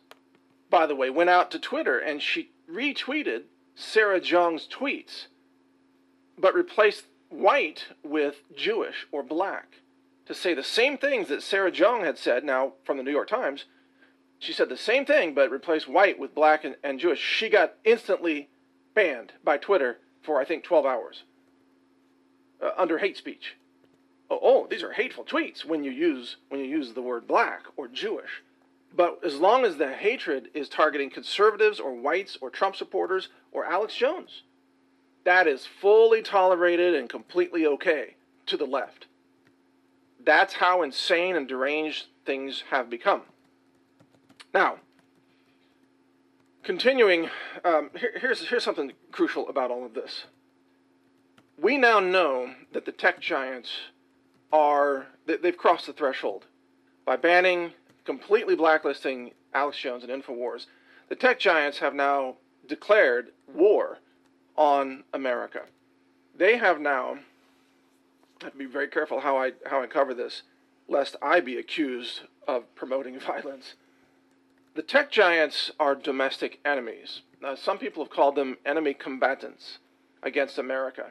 by 0.70 0.86
the 0.86 0.96
way, 0.96 1.10
went 1.10 1.30
out 1.30 1.52
to 1.52 1.60
Twitter 1.60 2.00
and 2.00 2.22
she 2.22 2.52
retweeted 2.72 3.44
Sarah 3.76 4.22
Jeong's 4.22 4.68
tweets, 4.68 5.28
but 6.38 6.56
replaced 6.56 7.06
white 7.30 7.88
with 8.04 8.42
Jewish 8.56 9.08
or 9.12 9.22
black 9.22 9.81
to 10.32 10.40
say 10.40 10.54
the 10.54 10.64
same 10.64 10.98
things 10.98 11.28
that 11.28 11.44
Sarah 11.44 11.72
Jeong 11.72 12.06
had 12.06 12.18
said, 12.18 12.46
now 12.46 12.74
from 12.86 12.96
the 12.96 13.04
New 13.04 13.12
York 13.12 13.28
Times. 13.28 13.66
She 14.40 14.54
said 14.54 14.70
the 14.70 14.78
same 14.78 15.06
thing, 15.06 15.34
but 15.34 15.52
replaced 15.52 15.90
white 15.90 16.18
with 16.18 16.34
black 16.34 16.64
and, 16.64 16.76
and 16.84 17.00
Jewish. 17.00 17.20
She 17.20 17.50
got 17.50 17.74
instantly 17.84 18.50
banned 18.96 19.34
by 19.44 19.58
Twitter 19.58 20.00
for, 20.24 20.40
I 20.40 20.46
think, 20.46 20.64
12 20.64 20.86
hours 20.86 21.24
uh, 22.62 22.72
under 22.78 22.98
hate 22.98 23.18
speech. 23.18 23.58
Oh, 24.30 24.40
oh, 24.42 24.68
these 24.70 24.84
are 24.84 24.94
hateful 24.94 25.26
tweets 25.26 25.66
when 25.66 25.84
you 25.84 25.92
use 25.92 26.38
when 26.48 26.62
you 26.62 26.68
use 26.68 26.94
the 26.94 27.02
word 27.02 27.28
black 27.28 27.64
or 27.76 27.90
Jewish. 27.90 28.42
But 28.96 29.20
as 29.26 29.36
long 29.36 29.66
as 29.66 29.76
the 29.76 29.92
hatred 29.92 30.50
is 30.54 30.70
targeting 30.70 31.10
conservatives 31.10 31.80
or 31.80 31.94
whites 31.94 32.38
or 32.40 32.50
Trump 32.50 32.78
supporters 32.78 33.28
or 33.52 33.66
Alex 33.66 33.96
Jones, 33.96 34.44
that 35.26 35.48
is 35.48 35.66
fully 35.66 36.22
tolerated 36.22 36.96
and 36.96 37.10
completely 37.10 37.66
okay 37.66 38.16
to 38.46 38.56
the 38.56 38.66
left. 38.66 39.08
That's 40.24 40.54
how 40.54 40.82
insane 40.82 41.36
and 41.36 41.48
deranged 41.48 42.08
things 42.26 42.64
have 42.70 42.90
become. 42.90 43.22
Now, 44.54 44.78
continuing, 46.64 47.30
um, 47.64 47.90
here, 47.98 48.14
here's, 48.20 48.48
here's 48.48 48.64
something 48.64 48.92
crucial 49.12 49.48
about 49.50 49.72
all 49.72 49.86
of 49.86 49.94
this. 49.94 50.26
We 51.58 51.78
now 51.78 52.00
know 52.00 52.54
that 52.74 52.86
the 52.86 52.92
tech 52.92 53.20
giants 53.20 53.70
are, 54.52 55.08
they've 55.26 55.58
crossed 55.58 55.88
the 55.88 55.94
threshold 55.94 56.46
by 57.06 57.16
banning 57.16 57.74
completely 58.06 58.56
blacklisting 58.56 59.32
Alex 59.54 59.78
Jones 59.78 60.04
and 60.04 60.24
InfoWars, 60.24 60.68
the 61.10 61.16
tech 61.16 61.40
giants 61.40 61.80
have 61.80 61.94
now 61.94 62.36
declared 62.68 63.30
war 63.48 63.98
on 64.56 65.04
America. 65.14 65.62
They 66.36 66.58
have 66.58 66.80
now, 66.80 67.18
I 68.42 68.46
have 68.46 68.54
to 68.54 68.60
be 68.60 68.66
very 68.66 68.88
careful 68.88 69.20
how 69.20 69.38
I, 69.38 69.52
how 69.68 69.82
I 69.82 69.88
cover 69.88 70.14
this, 70.14 70.44
lest 70.88 71.16
I 71.22 71.40
be 71.42 71.58
accused 71.58 72.22
of 72.48 72.74
promoting 72.76 73.20
violence. 73.20 73.76
The 74.74 74.82
tech 74.82 75.12
giants 75.12 75.72
are 75.80 75.96
domestic 75.96 76.60
enemies. 76.66 77.22
Now, 77.42 77.56
some 77.56 77.78
people 77.78 78.04
have 78.04 78.12
called 78.12 78.36
them 78.36 78.58
enemy 78.66 78.94
combatants 78.94 79.80
against 80.24 80.58
America. 80.58 81.08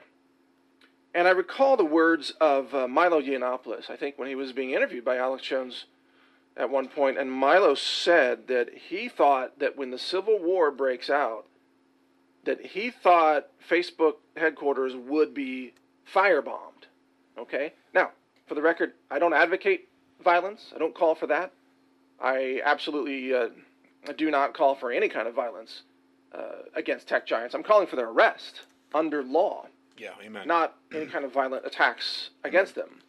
And 1.15 1.27
I 1.27 1.33
recall 1.33 1.77
the 1.77 1.85
words 1.85 2.33
of 2.41 2.75
uh, 2.75 2.89
Milo 2.89 3.21
Yiannopoulos, 3.21 3.91
I 3.91 3.97
think, 3.97 4.19
when 4.19 4.29
he 4.29 4.35
was 4.35 4.53
being 4.53 4.71
interviewed 4.71 5.05
by 5.05 5.17
Alex 5.17 5.43
Jones 5.43 5.87
at 6.57 6.71
one 6.71 6.89
point, 6.89 7.19
and 7.19 7.31
Milo 7.31 7.75
said 7.75 8.47
that 8.49 8.69
he 8.89 9.09
thought 9.09 9.59
that 9.59 9.77
when 9.77 9.91
the 9.91 9.99
Civil 9.99 10.39
War 10.39 10.71
breaks 10.71 11.11
out, 11.11 11.47
that 12.45 12.65
he 12.65 12.91
thought 12.91 13.49
Facebook 13.69 14.15
headquarters 14.37 14.95
would 14.97 15.35
be 15.35 15.75
firebombed. 16.13 16.87
Okay? 17.41 17.73
Now, 17.95 18.11
for 18.47 18.55
the 18.55 18.63
record, 18.63 18.93
I 19.11 19.19
don't 19.19 19.35
advocate 19.35 19.89
violence. 20.23 20.73
I 20.75 20.79
don't 20.79 20.95
call 20.95 21.15
for 21.15 21.27
that. 21.29 21.53
I 22.21 22.61
absolutely 22.65 23.35
uh, 23.35 23.49
do 24.17 24.31
not 24.31 24.55
call 24.55 24.75
for 24.75 24.93
any 24.93 25.09
kind 25.09 25.27
of 25.27 25.35
violence 25.35 25.83
uh, 26.33 26.63
against 26.75 27.09
tech 27.09 27.27
giants. 27.27 27.55
I'm 27.55 27.63
calling 27.63 27.87
for 27.87 27.97
their 27.97 28.09
arrest 28.09 28.63
under 28.95 29.23
law. 29.23 29.67
Yeah, 29.97 30.11
amen. 30.23 30.47
Not 30.47 30.77
any 30.95 31.07
kind 31.07 31.25
of 31.25 31.33
violent 31.33 31.67
attacks 31.67 32.31
against 32.45 32.75
them. 32.75 33.01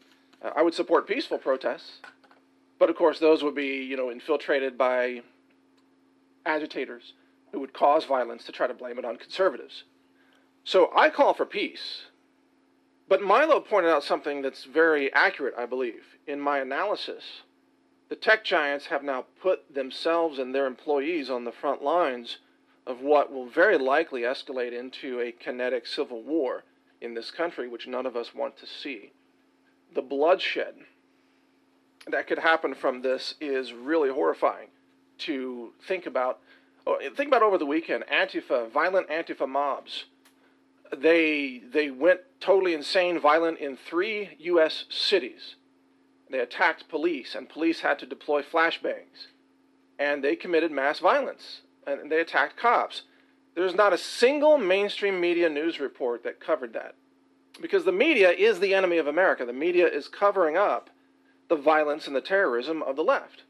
Uh, 0.41 0.51
I 0.55 0.61
would 0.61 0.73
support 0.73 1.07
peaceful 1.07 1.37
protests, 1.37 1.99
but 2.79 2.89
of 2.89 2.95
course 2.95 3.19
those 3.19 3.43
would 3.43 3.55
be 3.55 3.83
you 3.83 3.95
know 3.95 4.11
infiltrated 4.11 4.77
by 4.77 5.21
agitators 6.45 7.13
who 7.51 7.59
would 7.59 7.73
cause 7.73 8.05
violence 8.05 8.43
to 8.45 8.51
try 8.51 8.67
to 8.67 8.73
blame 8.73 8.97
it 8.97 9.05
on 9.05 9.17
conservatives. 9.17 9.83
So 10.63 10.89
I 10.95 11.09
call 11.09 11.33
for 11.33 11.45
peace. 11.45 12.03
But 13.11 13.21
Milo 13.21 13.59
pointed 13.59 13.89
out 13.89 14.05
something 14.05 14.41
that's 14.41 14.63
very 14.63 15.11
accurate, 15.11 15.53
I 15.57 15.65
believe. 15.65 16.15
In 16.25 16.39
my 16.39 16.59
analysis, 16.59 17.41
the 18.07 18.15
tech 18.15 18.45
giants 18.45 18.85
have 18.85 19.03
now 19.03 19.25
put 19.41 19.73
themselves 19.75 20.39
and 20.39 20.55
their 20.55 20.65
employees 20.65 21.29
on 21.29 21.43
the 21.43 21.51
front 21.51 21.83
lines 21.83 22.37
of 22.87 23.01
what 23.01 23.29
will 23.29 23.49
very 23.49 23.77
likely 23.77 24.21
escalate 24.21 24.71
into 24.71 25.19
a 25.19 25.33
kinetic 25.33 25.87
civil 25.87 26.23
war 26.23 26.63
in 27.01 27.13
this 27.13 27.31
country, 27.31 27.67
which 27.67 27.85
none 27.85 28.05
of 28.05 28.15
us 28.15 28.33
want 28.33 28.55
to 28.59 28.65
see. 28.65 29.11
The 29.93 30.01
bloodshed 30.01 30.75
that 32.07 32.27
could 32.27 32.39
happen 32.39 32.73
from 32.73 33.01
this 33.01 33.35
is 33.41 33.73
really 33.73 34.09
horrifying 34.09 34.69
to 35.17 35.73
think 35.85 36.05
about. 36.05 36.39
Oh, 36.87 36.97
think 37.13 37.27
about 37.27 37.43
over 37.43 37.57
the 37.57 37.65
weekend 37.65 38.05
Antifa, 38.09 38.71
violent 38.71 39.09
Antifa 39.09 39.49
mobs. 39.49 40.05
They, 40.95 41.61
they 41.71 41.89
went 41.89 42.21
totally 42.39 42.73
insane, 42.73 43.19
violent 43.19 43.59
in 43.59 43.77
three 43.77 44.31
U.S. 44.39 44.85
cities. 44.89 45.55
They 46.29 46.39
attacked 46.39 46.89
police, 46.89 47.35
and 47.35 47.49
police 47.49 47.81
had 47.81 47.99
to 47.99 48.05
deploy 48.05 48.41
flashbangs. 48.41 49.27
And 49.99 50.23
they 50.23 50.35
committed 50.35 50.71
mass 50.71 50.99
violence, 50.99 51.61
and 51.85 52.11
they 52.11 52.19
attacked 52.19 52.57
cops. 52.57 53.03
There's 53.55 53.75
not 53.75 53.93
a 53.93 53.97
single 53.97 54.57
mainstream 54.57 55.19
media 55.19 55.49
news 55.49 55.79
report 55.79 56.23
that 56.23 56.39
covered 56.39 56.73
that. 56.73 56.95
Because 57.61 57.85
the 57.85 57.91
media 57.91 58.31
is 58.31 58.59
the 58.59 58.73
enemy 58.73 58.97
of 58.97 59.07
America. 59.07 59.45
The 59.45 59.53
media 59.53 59.87
is 59.87 60.07
covering 60.07 60.57
up 60.57 60.89
the 61.49 61.57
violence 61.57 62.07
and 62.07 62.15
the 62.15 62.21
terrorism 62.21 62.81
of 62.81 62.95
the 62.95 63.03
left 63.03 63.43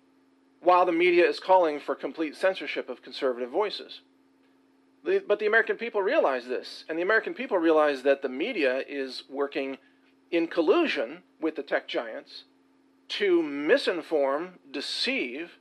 while 0.62 0.86
the 0.86 0.92
media 0.92 1.28
is 1.28 1.40
calling 1.40 1.80
for 1.80 1.96
complete 1.96 2.36
censorship 2.36 2.90
of 2.90 3.02
conservative 3.02 3.50
voices. 3.50 4.02
But 5.04 5.40
the 5.40 5.48
American 5.48 5.78
people 5.78 6.02
realize 6.02 6.46
this, 6.46 6.86
and 6.88 6.98
the 6.98 7.02
American 7.02 7.34
people 7.34 7.58
realize 7.58 8.04
that 8.04 8.22
the 8.22 8.30
media 8.30 8.84
is 8.88 9.24
working 9.30 9.78
in 10.30 10.48
collusion 10.48 11.24
with 11.40 11.56
the 11.56 11.64
tech 11.64 11.88
giants 11.88 12.44
to 13.10 13.42
misinform, 13.42 14.52
deceive, 14.72 15.58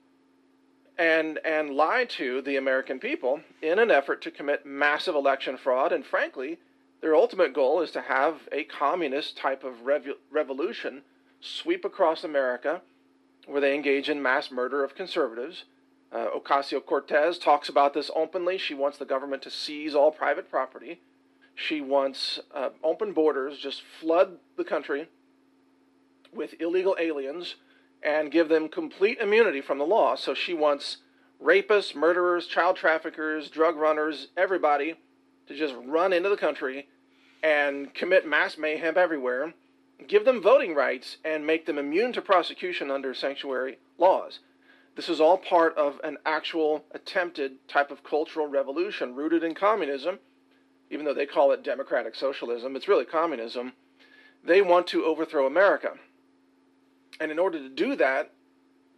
and, 0.98 1.38
and 1.44 1.70
lie 1.70 2.04
to 2.04 2.42
the 2.42 2.56
American 2.56 2.98
people 2.98 3.40
in 3.62 3.78
an 3.78 3.90
effort 3.90 4.20
to 4.22 4.30
commit 4.30 4.66
massive 4.66 5.14
election 5.14 5.56
fraud. 5.56 5.92
And 5.92 6.04
frankly, 6.04 6.58
their 7.00 7.16
ultimate 7.16 7.54
goal 7.54 7.80
is 7.80 7.90
to 7.92 8.02
have 8.02 8.46
a 8.52 8.64
communist 8.64 9.38
type 9.38 9.64
of 9.64 9.82
rev- 9.82 10.16
revolution 10.30 11.02
sweep 11.40 11.86
across 11.86 12.22
America 12.22 12.82
where 13.46 13.62
they 13.62 13.74
engage 13.74 14.10
in 14.10 14.22
mass 14.22 14.50
murder 14.50 14.84
of 14.84 14.94
conservatives. 14.94 15.64
Uh, 16.12 16.26
Ocasio 16.36 16.84
Cortez 16.84 17.38
talks 17.38 17.68
about 17.68 17.94
this 17.94 18.10
openly. 18.14 18.58
She 18.58 18.74
wants 18.74 18.98
the 18.98 19.04
government 19.04 19.42
to 19.42 19.50
seize 19.50 19.94
all 19.94 20.10
private 20.10 20.50
property. 20.50 21.00
She 21.54 21.80
wants 21.80 22.40
uh, 22.54 22.70
open 22.82 23.12
borders, 23.12 23.58
just 23.58 23.82
flood 24.00 24.38
the 24.56 24.64
country 24.64 25.08
with 26.32 26.54
illegal 26.60 26.96
aliens 26.98 27.56
and 28.02 28.32
give 28.32 28.48
them 28.48 28.68
complete 28.68 29.18
immunity 29.18 29.60
from 29.60 29.78
the 29.78 29.84
law. 29.84 30.14
So 30.14 30.34
she 30.34 30.54
wants 30.54 30.98
rapists, 31.42 31.94
murderers, 31.94 32.46
child 32.46 32.76
traffickers, 32.76 33.50
drug 33.50 33.76
runners, 33.76 34.28
everybody 34.36 34.94
to 35.46 35.56
just 35.56 35.74
run 35.84 36.12
into 36.12 36.28
the 36.28 36.36
country 36.36 36.88
and 37.42 37.92
commit 37.94 38.26
mass 38.26 38.56
mayhem 38.58 38.96
everywhere 38.96 39.54
give 40.06 40.24
them 40.24 40.42
voting 40.42 40.74
rights 40.74 41.18
and 41.24 41.46
make 41.46 41.66
them 41.66 41.78
immune 41.78 42.12
to 42.12 42.22
prosecution 42.22 42.90
under 42.90 43.14
sanctuary 43.14 43.78
laws. 43.98 44.40
This 44.96 45.08
is 45.08 45.20
all 45.20 45.38
part 45.38 45.76
of 45.76 46.00
an 46.02 46.18
actual 46.26 46.84
attempted 46.92 47.66
type 47.68 47.90
of 47.90 48.02
cultural 48.02 48.46
revolution 48.46 49.14
rooted 49.14 49.42
in 49.44 49.54
communism, 49.54 50.18
even 50.90 51.04
though 51.04 51.14
they 51.14 51.26
call 51.26 51.52
it 51.52 51.62
democratic 51.62 52.14
socialism, 52.14 52.76
it's 52.76 52.88
really 52.88 53.04
communism. 53.04 53.72
They 54.44 54.62
want 54.62 54.86
to 54.88 55.04
overthrow 55.04 55.46
America. 55.46 55.92
And 57.20 57.30
in 57.30 57.38
order 57.38 57.58
to 57.58 57.68
do 57.68 57.94
that, 57.96 58.32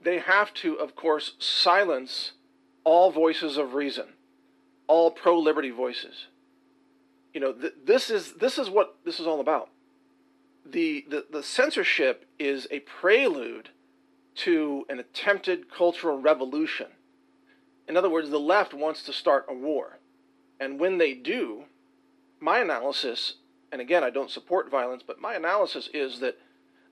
they 0.02 0.18
have 0.18 0.54
to, 0.54 0.74
of 0.74 0.96
course, 0.96 1.34
silence 1.38 2.32
all 2.84 3.12
voices 3.12 3.56
of 3.56 3.74
reason, 3.74 4.14
all 4.86 5.10
pro 5.10 5.38
liberty 5.38 5.70
voices. 5.70 6.26
You 7.34 7.40
know, 7.40 7.52
th- 7.52 7.74
this, 7.84 8.10
is, 8.10 8.32
this 8.34 8.58
is 8.58 8.68
what 8.68 8.96
this 9.04 9.20
is 9.20 9.26
all 9.26 9.40
about 9.40 9.68
the, 10.64 11.04
the, 11.08 11.26
the 11.30 11.42
censorship 11.42 12.26
is 12.38 12.66
a 12.70 12.80
prelude 12.80 13.70
to 14.34 14.86
an 14.88 14.98
attempted 14.98 15.70
cultural 15.70 16.18
revolution. 16.18 16.86
In 17.88 17.96
other 17.96 18.10
words, 18.10 18.30
the 18.30 18.40
left 18.40 18.72
wants 18.72 19.02
to 19.04 19.12
start 19.12 19.46
a 19.48 19.54
war. 19.54 19.98
And 20.60 20.78
when 20.78 20.98
they 20.98 21.14
do, 21.14 21.64
my 22.40 22.58
analysis, 22.58 23.34
and 23.70 23.80
again, 23.80 24.04
I 24.04 24.10
don't 24.10 24.30
support 24.30 24.70
violence, 24.70 25.02
but 25.06 25.20
my 25.20 25.34
analysis 25.34 25.88
is 25.92 26.20
that, 26.20 26.38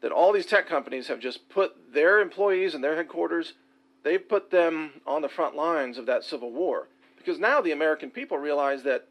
that 0.00 0.12
all 0.12 0.32
these 0.32 0.46
tech 0.46 0.68
companies 0.68 1.08
have 1.08 1.20
just 1.20 1.48
put 1.48 1.92
their 1.92 2.20
employees 2.20 2.74
and 2.74 2.82
their 2.82 2.96
headquarters, 2.96 3.54
they've 4.02 4.28
put 4.28 4.50
them 4.50 5.00
on 5.06 5.22
the 5.22 5.28
front 5.28 5.54
lines 5.54 5.98
of 5.98 6.06
that 6.06 6.24
civil 6.24 6.52
war. 6.52 6.88
Because 7.16 7.38
now 7.38 7.60
the 7.60 7.72
American 7.72 8.10
people 8.10 8.38
realize 8.38 8.82
that 8.82 9.06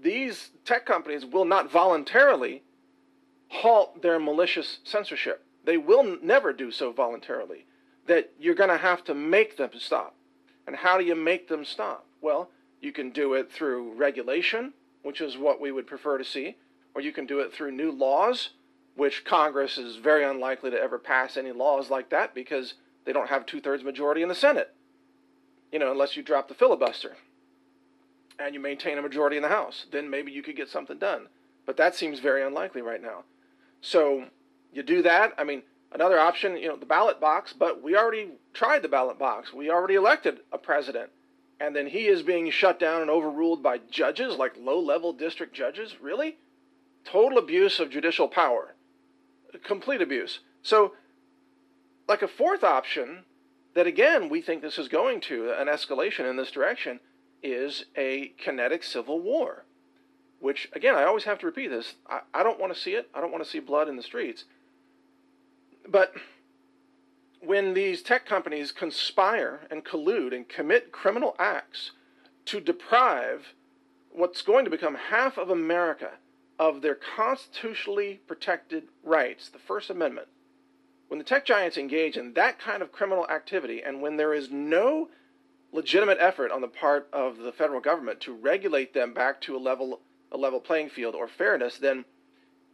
these 0.00 0.50
tech 0.64 0.86
companies 0.86 1.24
will 1.24 1.44
not 1.44 1.70
voluntarily 1.70 2.62
halt 3.48 4.00
their 4.02 4.18
malicious 4.18 4.78
censorship. 4.84 5.44
They 5.68 5.76
will 5.76 6.16
never 6.22 6.54
do 6.54 6.70
so 6.70 6.92
voluntarily. 6.92 7.66
That 8.06 8.32
you're 8.40 8.54
going 8.54 8.70
to 8.70 8.78
have 8.78 9.04
to 9.04 9.14
make 9.14 9.58
them 9.58 9.68
stop. 9.76 10.14
And 10.66 10.74
how 10.74 10.96
do 10.96 11.04
you 11.04 11.14
make 11.14 11.46
them 11.46 11.62
stop? 11.66 12.06
Well, 12.22 12.48
you 12.80 12.90
can 12.90 13.10
do 13.10 13.34
it 13.34 13.52
through 13.52 13.92
regulation, 13.92 14.72
which 15.02 15.20
is 15.20 15.36
what 15.36 15.60
we 15.60 15.70
would 15.70 15.86
prefer 15.86 16.16
to 16.16 16.24
see, 16.24 16.56
or 16.94 17.02
you 17.02 17.12
can 17.12 17.26
do 17.26 17.40
it 17.40 17.52
through 17.52 17.72
new 17.72 17.90
laws, 17.90 18.48
which 18.94 19.26
Congress 19.26 19.76
is 19.76 19.96
very 19.96 20.24
unlikely 20.24 20.70
to 20.70 20.80
ever 20.80 20.98
pass 20.98 21.36
any 21.36 21.52
laws 21.52 21.90
like 21.90 22.08
that 22.08 22.34
because 22.34 22.72
they 23.04 23.12
don't 23.12 23.28
have 23.28 23.44
two 23.44 23.60
thirds 23.60 23.84
majority 23.84 24.22
in 24.22 24.30
the 24.30 24.34
Senate. 24.34 24.74
You 25.70 25.80
know, 25.80 25.92
unless 25.92 26.16
you 26.16 26.22
drop 26.22 26.48
the 26.48 26.54
filibuster 26.54 27.18
and 28.38 28.54
you 28.54 28.60
maintain 28.60 28.96
a 28.96 29.02
majority 29.02 29.36
in 29.36 29.42
the 29.42 29.50
House, 29.50 29.84
then 29.92 30.08
maybe 30.08 30.32
you 30.32 30.42
could 30.42 30.56
get 30.56 30.70
something 30.70 30.96
done. 30.96 31.26
But 31.66 31.76
that 31.76 31.94
seems 31.94 32.20
very 32.20 32.42
unlikely 32.42 32.80
right 32.80 33.02
now. 33.02 33.24
So 33.82 34.28
you 34.72 34.82
do 34.82 35.02
that. 35.02 35.34
I 35.38 35.44
mean, 35.44 35.62
another 35.92 36.18
option, 36.18 36.56
you 36.56 36.68
know, 36.68 36.76
the 36.76 36.86
ballot 36.86 37.20
box, 37.20 37.52
but 37.52 37.82
we 37.82 37.96
already 37.96 38.30
tried 38.52 38.82
the 38.82 38.88
ballot 38.88 39.18
box. 39.18 39.52
We 39.52 39.70
already 39.70 39.94
elected 39.94 40.40
a 40.52 40.58
president. 40.58 41.10
And 41.60 41.74
then 41.74 41.88
he 41.88 42.06
is 42.06 42.22
being 42.22 42.50
shut 42.50 42.78
down 42.78 43.00
and 43.00 43.10
overruled 43.10 43.62
by 43.62 43.78
judges, 43.90 44.36
like 44.36 44.54
low 44.58 44.78
level 44.78 45.12
district 45.12 45.54
judges. 45.54 45.96
Really? 46.00 46.36
Total 47.04 47.38
abuse 47.38 47.80
of 47.80 47.90
judicial 47.90 48.28
power. 48.28 48.74
Complete 49.64 50.02
abuse. 50.02 50.40
So, 50.62 50.92
like 52.06 52.22
a 52.22 52.28
fourth 52.28 52.62
option, 52.62 53.24
that 53.74 53.86
again, 53.86 54.28
we 54.28 54.40
think 54.40 54.62
this 54.62 54.78
is 54.78 54.88
going 54.88 55.20
to, 55.22 55.52
an 55.52 55.66
escalation 55.66 56.28
in 56.28 56.36
this 56.36 56.50
direction, 56.50 57.00
is 57.42 57.84
a 57.96 58.32
kinetic 58.38 58.82
civil 58.82 59.20
war 59.20 59.64
which 60.40 60.68
again 60.72 60.94
i 60.94 61.04
always 61.04 61.24
have 61.24 61.38
to 61.38 61.46
repeat 61.46 61.68
this 61.68 61.94
i, 62.08 62.20
I 62.34 62.42
don't 62.42 62.60
want 62.60 62.74
to 62.74 62.80
see 62.80 62.94
it 62.94 63.08
i 63.14 63.20
don't 63.20 63.30
want 63.30 63.44
to 63.44 63.50
see 63.50 63.60
blood 63.60 63.88
in 63.88 63.96
the 63.96 64.02
streets 64.02 64.44
but 65.90 66.14
when 67.40 67.74
these 67.74 68.02
tech 68.02 68.26
companies 68.26 68.72
conspire 68.72 69.60
and 69.70 69.84
collude 69.84 70.34
and 70.34 70.48
commit 70.48 70.92
criminal 70.92 71.34
acts 71.38 71.92
to 72.44 72.60
deprive 72.60 73.54
what's 74.10 74.42
going 74.42 74.64
to 74.64 74.70
become 74.70 74.96
half 75.10 75.38
of 75.38 75.50
america 75.50 76.12
of 76.58 76.82
their 76.82 76.96
constitutionally 76.96 78.20
protected 78.26 78.84
rights 79.02 79.48
the 79.48 79.58
first 79.58 79.90
amendment 79.90 80.28
when 81.08 81.18
the 81.18 81.24
tech 81.24 81.44
giants 81.44 81.78
engage 81.78 82.16
in 82.16 82.34
that 82.34 82.58
kind 82.58 82.82
of 82.82 82.92
criminal 82.92 83.28
activity 83.28 83.82
and 83.82 84.02
when 84.02 84.16
there 84.16 84.34
is 84.34 84.50
no 84.50 85.08
legitimate 85.72 86.18
effort 86.20 86.50
on 86.50 86.60
the 86.60 86.68
part 86.68 87.08
of 87.12 87.38
the 87.38 87.52
federal 87.52 87.80
government 87.80 88.20
to 88.20 88.32
regulate 88.32 88.94
them 88.94 89.12
back 89.12 89.40
to 89.40 89.56
a 89.56 89.58
level 89.58 90.00
a 90.30 90.36
level 90.36 90.60
playing 90.60 90.90
field 90.90 91.14
or 91.14 91.26
fairness, 91.26 91.78
then 91.78 92.04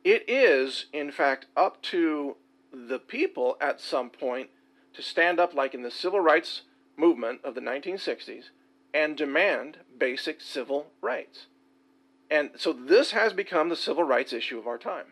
it 0.03 0.25
is, 0.29 0.87
in 0.93 1.11
fact, 1.11 1.47
up 1.57 1.81
to 1.83 2.37
the 2.75 2.99
people 2.99 3.57
at 3.61 3.81
some 3.81 4.11
point 4.11 4.51
to 4.95 5.03
stand 5.03 5.41
up, 5.41 5.55
like 5.55 5.75
in 5.75 5.83
the 5.83 5.91
civil 5.91 6.21
rights 6.21 6.63
movement 6.97 7.41
of 7.45 7.55
the 7.55 7.61
1960s, 7.61 8.45
and 8.93 9.17
demand 9.17 9.79
basic 9.99 10.41
civil 10.41 10.87
rights. 11.01 11.47
And 12.31 12.51
so 12.57 12.73
this 12.73 13.11
has 13.11 13.33
become 13.33 13.69
the 13.69 13.77
civil 13.77 14.05
rights 14.05 14.33
issue 14.33 14.59
of 14.59 14.67
our 14.67 14.79
time. 14.79 15.07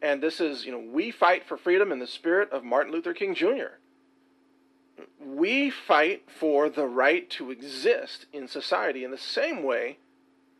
And 0.00 0.22
this 0.22 0.40
is, 0.40 0.64
you 0.64 0.72
know, 0.72 0.78
we 0.78 1.10
fight 1.10 1.44
for 1.46 1.56
freedom 1.56 1.90
in 1.90 1.98
the 1.98 2.06
spirit 2.06 2.50
of 2.52 2.62
Martin 2.62 2.92
Luther 2.92 3.14
King 3.14 3.34
Jr. 3.34 3.78
We 5.24 5.70
fight 5.70 6.24
for 6.30 6.68
the 6.68 6.86
right 6.86 7.28
to 7.30 7.50
exist 7.50 8.26
in 8.32 8.46
society 8.46 9.02
in 9.02 9.10
the 9.10 9.18
same 9.18 9.62
way 9.62 9.98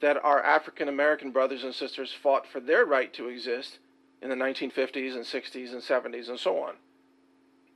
that 0.00 0.22
our 0.24 0.42
African 0.42 0.88
American 0.88 1.30
brothers 1.30 1.64
and 1.64 1.74
sisters 1.74 2.12
fought 2.12 2.46
for 2.46 2.60
their 2.60 2.84
right 2.84 3.12
to 3.14 3.28
exist 3.28 3.78
in 4.22 4.30
the 4.30 4.36
1950s 4.36 5.14
and 5.14 5.24
60s 5.24 5.72
and 5.72 5.82
70s 5.82 6.28
and 6.28 6.38
so 6.38 6.62
on. 6.62 6.74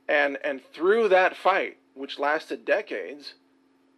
And, 0.07 0.37
and 0.43 0.61
through 0.73 1.09
that 1.09 1.35
fight, 1.37 1.77
which 1.93 2.19
lasted 2.19 2.65
decades, 2.65 3.35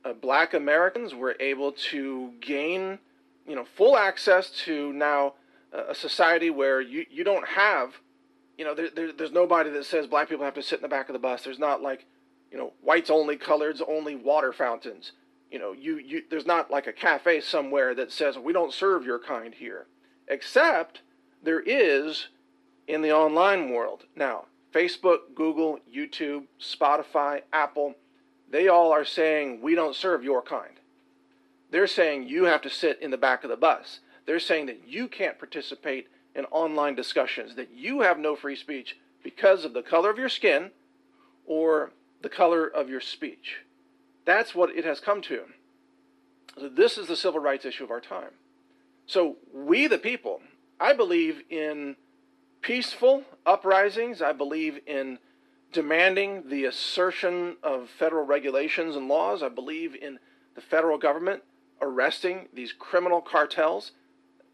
uh, 0.03 0.13
black 0.13 0.53
Americans 0.53 1.15
were 1.15 1.35
able 1.39 1.71
to 1.71 2.33
gain 2.39 2.99
you 3.47 3.55
know, 3.55 3.65
full 3.65 3.97
access 3.97 4.49
to 4.49 4.91
now 4.93 5.33
a 5.71 5.93
society 5.93 6.49
where 6.49 6.79
you, 6.79 7.05
you 7.11 7.23
don't 7.23 7.47
have, 7.47 7.95
you 8.57 8.63
know, 8.63 8.73
there, 8.73 8.89
there, 8.95 9.11
there's 9.11 9.31
nobody 9.31 9.69
that 9.69 9.85
says 9.85 10.07
black 10.07 10.29
people 10.29 10.45
have 10.45 10.53
to 10.53 10.63
sit 10.63 10.79
in 10.79 10.81
the 10.81 10.87
back 10.87 11.09
of 11.09 11.13
the 11.13 11.19
bus. 11.19 11.43
There's 11.43 11.59
not 11.59 11.81
like, 11.81 12.05
you 12.51 12.57
know, 12.57 12.73
whites 12.81 13.09
only, 13.09 13.37
coloreds 13.37 13.81
only, 13.87 14.15
water 14.15 14.53
fountains. 14.53 15.11
You 15.51 15.59
know, 15.59 15.73
you, 15.73 15.97
you 15.97 16.23
there's 16.29 16.45
not 16.45 16.71
like 16.71 16.87
a 16.87 16.93
cafe 16.93 17.41
somewhere 17.41 17.93
that 17.95 18.11
says 18.11 18.37
we 18.37 18.53
don't 18.53 18.73
serve 18.73 19.05
your 19.05 19.19
kind 19.19 19.53
here, 19.53 19.85
except 20.27 21.01
there 21.43 21.59
is 21.59 22.29
in 22.87 23.01
the 23.01 23.11
online 23.11 23.69
world 23.69 24.03
now. 24.15 24.45
Facebook, 24.73 25.33
Google, 25.33 25.79
YouTube, 25.93 26.45
Spotify, 26.59 27.41
Apple, 27.53 27.95
they 28.51 28.67
all 28.67 28.91
are 28.91 29.05
saying 29.05 29.61
we 29.61 29.73
don't 29.73 29.95
serve 29.95 30.23
your 30.23 30.41
kind. 30.41 30.79
They're 31.71 31.87
saying 31.87 32.27
you 32.27 32.45
have 32.45 32.61
to 32.61 32.69
sit 32.69 33.01
in 33.01 33.11
the 33.11 33.17
back 33.17 33.43
of 33.43 33.49
the 33.49 33.57
bus. 33.57 33.99
They're 34.25 34.39
saying 34.39 34.65
that 34.67 34.87
you 34.87 35.07
can't 35.07 35.39
participate 35.39 36.07
in 36.35 36.45
online 36.45 36.95
discussions, 36.95 37.55
that 37.55 37.71
you 37.73 38.01
have 38.01 38.19
no 38.19 38.35
free 38.35 38.55
speech 38.55 38.97
because 39.23 39.65
of 39.65 39.73
the 39.73 39.81
color 39.81 40.09
of 40.09 40.17
your 40.17 40.29
skin 40.29 40.71
or 41.45 41.91
the 42.21 42.29
color 42.29 42.67
of 42.67 42.89
your 42.89 43.01
speech. 43.01 43.61
That's 44.25 44.53
what 44.53 44.75
it 44.75 44.85
has 44.85 44.99
come 44.99 45.21
to. 45.23 45.43
So 46.59 46.69
this 46.69 46.97
is 46.97 47.07
the 47.07 47.15
civil 47.15 47.39
rights 47.39 47.65
issue 47.65 47.83
of 47.83 47.91
our 47.91 48.01
time. 48.01 48.31
So 49.05 49.37
we 49.53 49.87
the 49.87 49.97
people, 49.97 50.41
I 50.79 50.93
believe 50.93 51.43
in 51.49 51.95
peaceful 52.65 53.23
uprisings. 53.45 54.23
I 54.23 54.33
believe 54.33 54.79
in 54.87 55.19
demanding 55.71 56.49
the 56.49 56.65
assertion 56.65 57.57
of 57.61 57.89
federal 57.89 58.25
regulations 58.25 58.95
and 58.95 59.07
laws. 59.07 59.43
I 59.43 59.49
believe 59.49 59.93
in 59.93 60.17
the 60.55 60.61
federal 60.61 60.97
government 60.97 61.43
arresting 61.79 62.47
these 62.53 62.73
criminal 62.73 63.21
cartels 63.21 63.91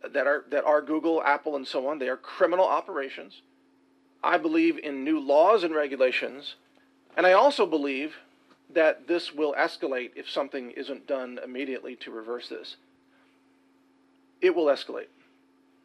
that 0.04 0.28
are 0.28 0.44
that 0.50 0.66
are 0.66 0.82
Google, 0.82 1.24
Apple, 1.24 1.56
and 1.56 1.66
so 1.66 1.88
on. 1.88 2.00
They 2.00 2.10
are 2.10 2.18
criminal 2.18 2.66
operations. 2.66 3.42
I 4.24 4.38
believe 4.38 4.78
in 4.78 5.04
new 5.06 5.20
laws 5.20 5.64
and 5.64 5.74
regulations, 5.74 6.56
and 7.16 7.26
I 7.26 7.32
also 7.32 7.66
believe 7.66 8.16
that 8.74 9.08
this 9.08 9.34
will 9.34 9.54
escalate 9.54 10.12
if 10.16 10.30
something 10.30 10.72
isn't 10.72 11.08
done 11.08 11.40
immediately 11.44 11.96
to 11.98 12.12
reverse 12.12 12.50
this. 12.50 12.76
It 14.42 14.56
will 14.56 14.66
escalate 14.66 15.08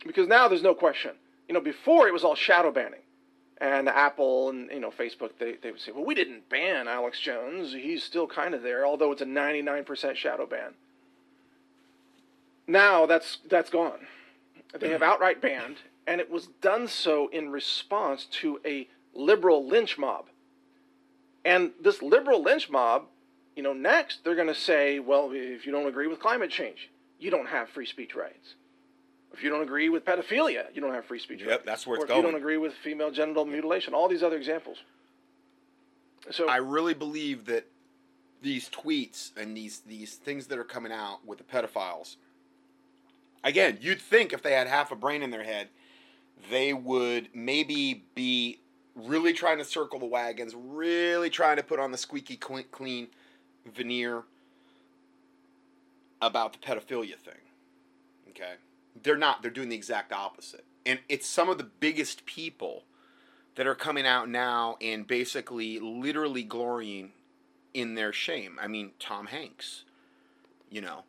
because 0.04 0.26
now 0.26 0.48
there's 0.48 0.62
no 0.62 0.74
question. 0.74 1.12
You 1.48 1.54
know, 1.54 1.60
before 1.60 2.08
it 2.08 2.12
was 2.12 2.24
all 2.24 2.34
shadow 2.34 2.70
banning, 2.70 3.00
and 3.58 3.88
Apple 3.88 4.50
and 4.50 4.70
you 4.70 4.80
know 4.80 4.90
Facebook 4.90 5.30
they 5.38 5.54
they 5.62 5.70
would 5.70 5.80
say, 5.80 5.92
well, 5.92 6.04
we 6.04 6.14
didn't 6.14 6.48
ban 6.48 6.88
Alex 6.88 7.20
Jones. 7.20 7.72
He's 7.72 8.04
still 8.04 8.26
kind 8.26 8.54
of 8.54 8.62
there, 8.62 8.86
although 8.86 9.12
it's 9.12 9.22
a 9.22 9.26
99% 9.26 10.16
shadow 10.16 10.46
ban. 10.46 10.74
Now 12.66 13.06
that's 13.06 13.38
that's 13.48 13.70
gone. 13.70 14.06
They 14.78 14.90
have 14.90 15.02
outright 15.02 15.40
banned, 15.40 15.76
and 16.06 16.20
it 16.20 16.30
was 16.30 16.48
done 16.60 16.88
so 16.88 17.28
in 17.28 17.50
response 17.50 18.26
to 18.26 18.60
a 18.64 18.88
liberal 19.14 19.66
lynch 19.66 19.96
mob. 19.96 20.26
And 21.44 21.70
this 21.80 22.02
liberal 22.02 22.42
lynch 22.42 22.68
mob, 22.68 23.04
you 23.54 23.62
know, 23.62 23.72
next 23.72 24.24
they're 24.24 24.34
going 24.34 24.48
to 24.48 24.54
say, 24.54 24.98
well, 24.98 25.30
if 25.32 25.64
you 25.64 25.72
don't 25.72 25.86
agree 25.86 26.08
with 26.08 26.18
climate 26.18 26.50
change, 26.50 26.90
you 27.18 27.30
don't 27.30 27.46
have 27.46 27.68
free 27.68 27.86
speech 27.86 28.14
rights. 28.14 28.56
If 29.36 29.42
you 29.42 29.50
don't 29.50 29.62
agree 29.62 29.90
with 29.90 30.04
pedophilia, 30.04 30.64
you 30.74 30.80
don't 30.80 30.94
have 30.94 31.04
free 31.04 31.18
speech 31.18 31.42
Yep, 31.46 31.66
that's 31.66 31.86
where 31.86 31.96
it's 31.96 32.02
or 32.02 32.06
if 32.06 32.08
going. 32.08 32.22
you 32.22 32.30
don't 32.30 32.38
agree 32.40 32.56
with 32.56 32.72
female 32.72 33.10
genital 33.10 33.44
mutilation, 33.44 33.92
all 33.92 34.08
these 34.08 34.22
other 34.22 34.36
examples. 34.36 34.78
So 36.30 36.48
I 36.48 36.56
really 36.56 36.94
believe 36.94 37.44
that 37.44 37.66
these 38.40 38.68
tweets 38.70 39.36
and 39.36 39.56
these 39.56 39.80
these 39.80 40.14
things 40.14 40.46
that 40.46 40.58
are 40.58 40.64
coming 40.64 40.92
out 40.92 41.26
with 41.26 41.38
the 41.38 41.44
pedophiles. 41.44 42.16
Again, 43.44 43.78
you'd 43.80 44.00
think 44.00 44.32
if 44.32 44.42
they 44.42 44.52
had 44.52 44.66
half 44.66 44.90
a 44.90 44.96
brain 44.96 45.22
in 45.22 45.30
their 45.30 45.44
head, 45.44 45.68
they 46.50 46.72
would 46.72 47.28
maybe 47.34 48.04
be 48.14 48.58
really 48.94 49.32
trying 49.32 49.58
to 49.58 49.64
circle 49.64 49.98
the 49.98 50.06
wagons, 50.06 50.54
really 50.56 51.28
trying 51.30 51.56
to 51.56 51.62
put 51.62 51.78
on 51.78 51.92
the 51.92 51.98
squeaky 51.98 52.36
clean 52.36 53.08
veneer 53.74 54.22
about 56.22 56.54
the 56.54 56.58
pedophilia 56.58 57.16
thing. 57.16 57.34
Okay? 58.30 58.54
They're 59.02 59.16
not. 59.16 59.42
They're 59.42 59.50
doing 59.50 59.68
the 59.68 59.76
exact 59.76 60.12
opposite. 60.12 60.64
And 60.84 61.00
it's 61.08 61.26
some 61.26 61.48
of 61.48 61.58
the 61.58 61.64
biggest 61.64 62.26
people 62.26 62.84
that 63.56 63.66
are 63.66 63.74
coming 63.74 64.06
out 64.06 64.28
now 64.28 64.76
and 64.80 65.06
basically 65.06 65.80
literally 65.80 66.44
glorying 66.44 67.12
in 67.74 67.94
their 67.94 68.12
shame. 68.12 68.58
I 68.60 68.68
mean, 68.68 68.92
Tom 68.98 69.26
Hanks, 69.26 69.84
you 70.70 70.80
know, 70.80 71.04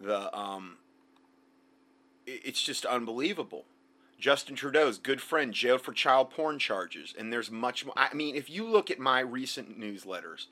the 0.00 0.36
um 0.36 0.78
it's 2.26 2.62
just 2.62 2.84
unbelievable. 2.84 3.64
Justin 4.18 4.54
Trudeau's 4.54 4.98
good 4.98 5.20
friend 5.20 5.52
jailed 5.52 5.80
for 5.80 5.92
child 5.92 6.30
porn 6.30 6.58
charges 6.58 7.14
and 7.18 7.32
there's 7.32 7.50
much 7.50 7.84
more 7.84 7.94
I 7.96 8.12
mean, 8.14 8.34
if 8.34 8.50
you 8.50 8.66
look 8.66 8.90
at 8.90 8.98
my 8.98 9.20
recent 9.20 9.78
newsletters, 9.78 10.46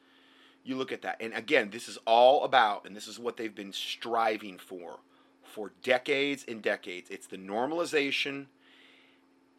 you 0.62 0.76
look 0.76 0.92
at 0.92 1.02
that. 1.02 1.16
And 1.20 1.32
again, 1.32 1.70
this 1.70 1.88
is 1.88 1.98
all 2.06 2.44
about 2.44 2.86
and 2.86 2.94
this 2.94 3.08
is 3.08 3.18
what 3.18 3.36
they've 3.36 3.54
been 3.54 3.72
striving 3.72 4.58
for 4.58 5.00
for 5.50 5.72
decades 5.82 6.44
and 6.48 6.62
decades. 6.62 7.10
It's 7.10 7.26
the 7.26 7.36
normalization 7.36 8.46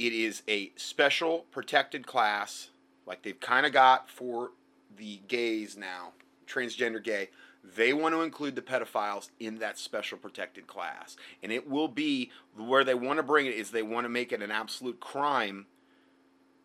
it 0.02 0.14
is 0.14 0.42
a 0.48 0.72
special 0.78 1.46
protected 1.52 2.08
class, 2.08 2.70
like 3.06 3.22
they've 3.22 3.40
kind 3.40 3.68
of 3.68 3.72
got 3.72 4.10
for 4.10 4.50
the 4.98 5.22
gays 5.28 5.78
now, 5.78 6.14
transgender 6.48 7.04
gay. 7.04 7.30
They 7.64 7.94
want 7.94 8.16
to 8.16 8.22
include 8.22 8.56
the 8.56 8.64
pedophiles 8.64 9.30
in 9.40 9.60
that 9.60 9.78
special 9.78 10.18
protected 10.18 10.66
class. 10.66 11.16
And 11.44 11.52
it 11.52 11.70
will 11.70 11.88
be 11.88 12.32
where 12.58 12.84
they 12.84 12.96
want 12.96 13.18
to 13.18 13.24
bring 13.24 13.46
it 13.46 13.54
is 13.54 13.70
they 13.70 13.84
want 13.84 14.06
to 14.06 14.10
make 14.10 14.32
it 14.32 14.42
an 14.42 14.50
absolute 14.50 15.00
crime 15.00 15.68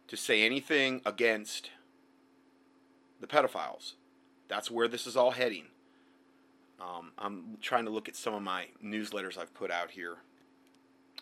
to 0.09 0.17
say 0.17 0.43
anything 0.43 1.03
against 1.05 1.71
the 3.21 3.27
pedophiles. 3.27 3.95
That's 4.49 4.71
where 4.71 4.89
this 4.89 5.07
is 5.07 5.15
all 5.15 5.33
heading. 5.33 5.65
Um, 6.81 7.13
I'm 7.19 7.59
trying 7.61 7.85
to 7.87 7.91
look 7.91 8.09
at 8.09 8.17
some 8.17 8.35
of 8.35 8.43
my 8.43 8.67
newsletters 8.85 9.39
I've 9.39 9.55
put 9.55 9.71
out 9.71 9.91
here. 9.91 10.17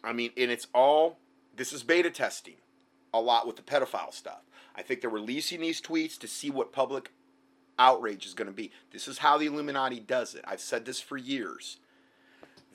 I 0.02 0.12
mean, 0.12 0.30
and 0.36 0.50
it's 0.50 0.66
all 0.74 1.18
this 1.56 1.72
is 1.72 1.82
beta 1.82 2.10
testing 2.10 2.56
a 3.12 3.20
lot 3.20 3.46
with 3.46 3.56
the 3.56 3.62
pedophile 3.62 4.12
stuff. 4.12 4.42
I 4.74 4.82
think 4.82 5.00
they're 5.00 5.10
releasing 5.10 5.60
these 5.60 5.80
tweets 5.80 6.18
to 6.18 6.26
see 6.26 6.50
what 6.50 6.72
public 6.72 7.12
outrage 7.78 8.26
is 8.26 8.34
going 8.34 8.48
to 8.48 8.52
be. 8.52 8.72
This 8.92 9.06
is 9.06 9.18
how 9.18 9.38
the 9.38 9.46
Illuminati 9.46 10.00
does 10.00 10.34
it. 10.34 10.44
I've 10.46 10.60
said 10.60 10.84
this 10.84 11.00
for 11.00 11.16
years. 11.16 11.78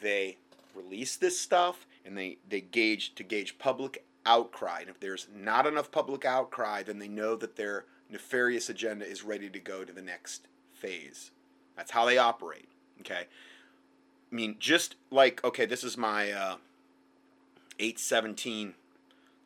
They 0.01 0.37
release 0.73 1.17
this 1.17 1.39
stuff 1.39 1.85
and 2.05 2.17
they, 2.17 2.37
they 2.47 2.61
gauge 2.61 3.15
to 3.15 3.23
gauge 3.23 3.59
public 3.59 4.05
outcry. 4.25 4.79
And 4.81 4.89
if 4.89 4.99
there's 4.99 5.27
not 5.33 5.67
enough 5.67 5.91
public 5.91 6.23
outcry, 6.23 6.83
then 6.83 6.99
they 6.99 7.09
know 7.09 7.35
that 7.35 7.57
their 7.57 7.85
nefarious 8.09 8.69
agenda 8.69 9.05
is 9.05 9.23
ready 9.23 9.49
to 9.49 9.59
go 9.59 9.83
to 9.83 9.91
the 9.91 10.01
next 10.01 10.47
phase. 10.73 11.31
That's 11.79 11.91
how 11.91 12.05
they 12.05 12.17
operate. 12.17 12.67
Okay. 12.99 13.21
I 14.31 14.35
mean, 14.35 14.57
just 14.59 14.97
like 15.09 15.41
okay, 15.45 15.65
this 15.65 15.81
is 15.81 15.97
my 15.97 16.29
uh, 16.29 16.55
817. 17.79 18.73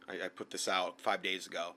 I, 0.09 0.25
I 0.25 0.27
put 0.29 0.49
this 0.49 0.67
out 0.67 0.99
five 0.99 1.21
days 1.21 1.45
ago. 1.45 1.73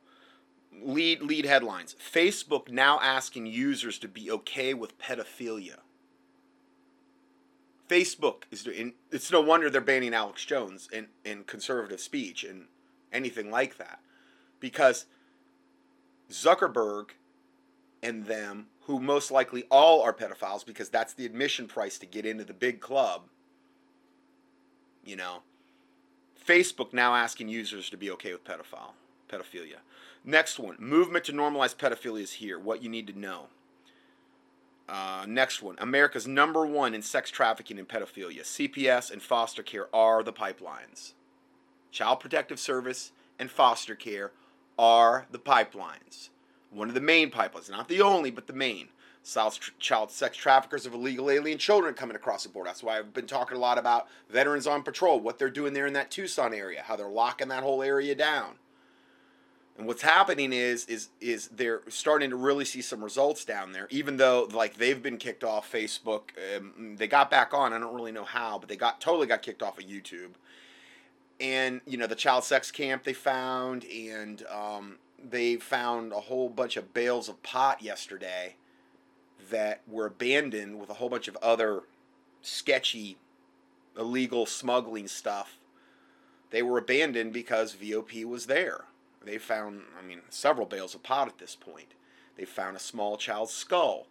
Lead 0.83 1.21
lead 1.21 1.45
headlines: 1.45 1.95
Facebook 1.95 2.71
now 2.71 2.99
asking 3.03 3.45
users 3.45 3.99
to 3.99 4.09
be 4.09 4.31
okay 4.31 4.73
with 4.73 4.99
pedophilia. 4.99 5.81
Facebook 7.87 8.45
is 8.51 8.65
doing. 8.65 8.95
It's 9.13 9.31
no 9.31 9.43
wonder 9.43 9.69
they're 9.69 9.83
banning 9.83 10.15
Alex 10.15 10.43
Jones 10.47 10.89
and, 10.91 11.09
and 11.23 11.47
conservative 11.47 12.01
speech 12.01 12.45
and 12.45 12.69
anything 13.13 13.51
like 13.51 13.77
that, 13.77 14.01
because 14.59 15.05
Zuckerberg 16.31 17.11
and 18.07 18.25
them, 18.27 18.67
who 18.83 19.01
most 19.01 19.31
likely 19.31 19.65
all 19.71 20.01
are 20.03 20.13
pedophiles, 20.13 20.65
because 20.65 20.89
that's 20.89 21.13
the 21.13 21.27
admission 21.27 21.67
price 21.67 21.99
to 21.99 22.07
get 22.07 22.25
into 22.25 22.45
the 22.45 22.55
big 22.55 22.81
club. 22.81 23.23
You 25.05 25.17
know, 25.17 25.43
Facebook 26.47 26.93
now 26.93 27.15
asking 27.15 27.49
users 27.49 27.91
to 27.91 27.97
be 27.97 28.11
okay 28.13 28.33
with 28.33 28.45
pedophile 28.45 28.93
pedophilia. 29.29 29.79
Next 30.25 30.59
one, 30.59 30.77
movement 30.79 31.25
to 31.25 31.33
normalize 31.33 31.75
pedophilia 31.75 32.23
is 32.23 32.33
here. 32.35 32.59
What 32.59 32.83
you 32.83 32.89
need 32.89 33.09
to 33.09 33.19
know. 33.19 33.47
Uh, 34.89 35.25
next 35.27 35.63
one, 35.63 35.75
America's 35.79 36.29
number 36.29 36.65
one 36.65 36.95
in 36.95 37.03
sex 37.03 37.29
trafficking 37.29 37.79
and 37.79 37.89
pedophilia. 37.89 38.43
CPS 38.43 39.11
and 39.11 39.21
foster 39.21 39.65
care 39.65 39.89
are 39.95 40.23
the 40.23 40.33
pipelines. 40.33 41.13
Child 41.91 42.21
Protective 42.21 42.61
Service 42.61 43.11
and 43.37 43.51
foster 43.51 43.97
care 43.97 44.31
are 44.79 45.27
the 45.33 45.41
pipelines. 45.41 46.29
One 46.77 46.89
of 46.89 46.95
the 46.95 47.01
main 47.01 47.31
pipelines, 47.31 47.71
not 47.71 47.89
the 47.89 48.03
only, 48.03 48.31
but 48.31 48.47
the 48.47 48.53
main. 48.53 48.89
South 49.23 49.59
child 49.81 50.13
sex 50.13 50.37
traffickers 50.37 50.87
of 50.87 50.95
illegal 50.95 51.31
alien 51.31 51.59
children 51.59 51.95
coming 51.95 52.15
across 52.15 52.45
the 52.45 52.49
border. 52.49 52.69
That's 52.69 52.83
why 52.83 52.99
I've 52.99 53.13
been 53.13 53.27
talking 53.27 53.57
a 53.57 53.61
lot 53.61 53.79
about 53.79 54.07
veterans 54.31 54.69
on 54.69 54.83
patrol, 54.85 55.19
what 55.19 55.39
they're 55.39 55.51
doing 55.51 55.73
there 55.73 55.87
in 55.87 55.95
that 55.95 56.13
Tucson 56.13 56.55
area, 56.55 56.83
how 56.83 56.95
they're 56.95 57.09
locking 57.09 57.49
that 57.49 57.65
whole 57.65 57.83
area 57.83 58.15
down. 58.15 58.57
And 59.79 59.87
what's 59.87 60.03
happening 60.03 60.53
is 60.53 60.85
is 60.85 61.09
is 61.21 61.49
they're 61.49 61.81
starting 61.89 62.31
to 62.31 62.37
really 62.37 62.65
see 62.65 62.83
some 62.83 63.03
results 63.03 63.45
down 63.45 63.73
there, 63.73 63.89
even 63.91 64.19
though 64.19 64.47
like 64.53 64.77
they've 64.77 65.03
been 65.03 65.17
kicked 65.17 65.45
off 65.45 65.71
Facebook. 65.71 66.31
Um, 66.57 66.97
they 66.97 67.09
got 67.09 67.31
back 67.31 67.53
on. 67.53 67.73
I 67.73 67.79
don't 67.79 67.95
really 67.95 68.13
know 68.13 68.25
how, 68.25 68.59
but 68.59 68.69
they 68.69 68.77
got 68.77 69.01
totally 69.01 69.27
got 69.27 69.43
kicked 69.43 69.63
off 69.63 69.79
of 69.79 69.85
YouTube. 69.85 70.35
And 71.41 71.81
you 71.87 71.99
know 71.99 72.07
the 72.07 72.15
child 72.15 72.45
sex 72.45 72.71
camp 72.71 73.05
they 73.05 73.13
found, 73.13 73.85
and 73.85 74.45
um, 74.47 74.97
they 75.23 75.57
found 75.57 76.13
a 76.13 76.21
whole 76.21 76.49
bunch 76.49 76.77
of 76.77 76.95
bales 76.95 77.29
of 77.29 77.43
pot 77.43 77.83
yesterday 77.83 78.57
that 79.51 79.83
were 79.87 80.07
abandoned 80.07 80.81
with 80.81 80.91
a 80.91 80.95
whole 80.95 81.09
bunch 81.09 81.29
of 81.29 81.37
other 81.37 81.83
sketchy, 82.43 83.17
illegal 83.99 84.47
smuggling 84.47 85.09
stuff. 85.09 85.59
They 86.51 86.63
were 86.63 86.79
abandoned 86.79 87.33
because 87.33 87.75
VOP 87.75 88.25
was 88.25 88.47
there 88.47 88.85
they 89.27 89.39
found, 89.39 89.83
I 89.99 90.07
mean, 90.07 90.21
several 90.31 90.67
bales 90.67 90.95
of 90.95 91.03
pot 91.03 91.29
at 91.29 91.39
this 91.39 91.57
point. 91.57 91.93
They 92.37 92.45
found 92.45 92.77
a 92.77 92.81
small 92.81 93.17
child's 93.17 93.53
skull. 93.53 94.07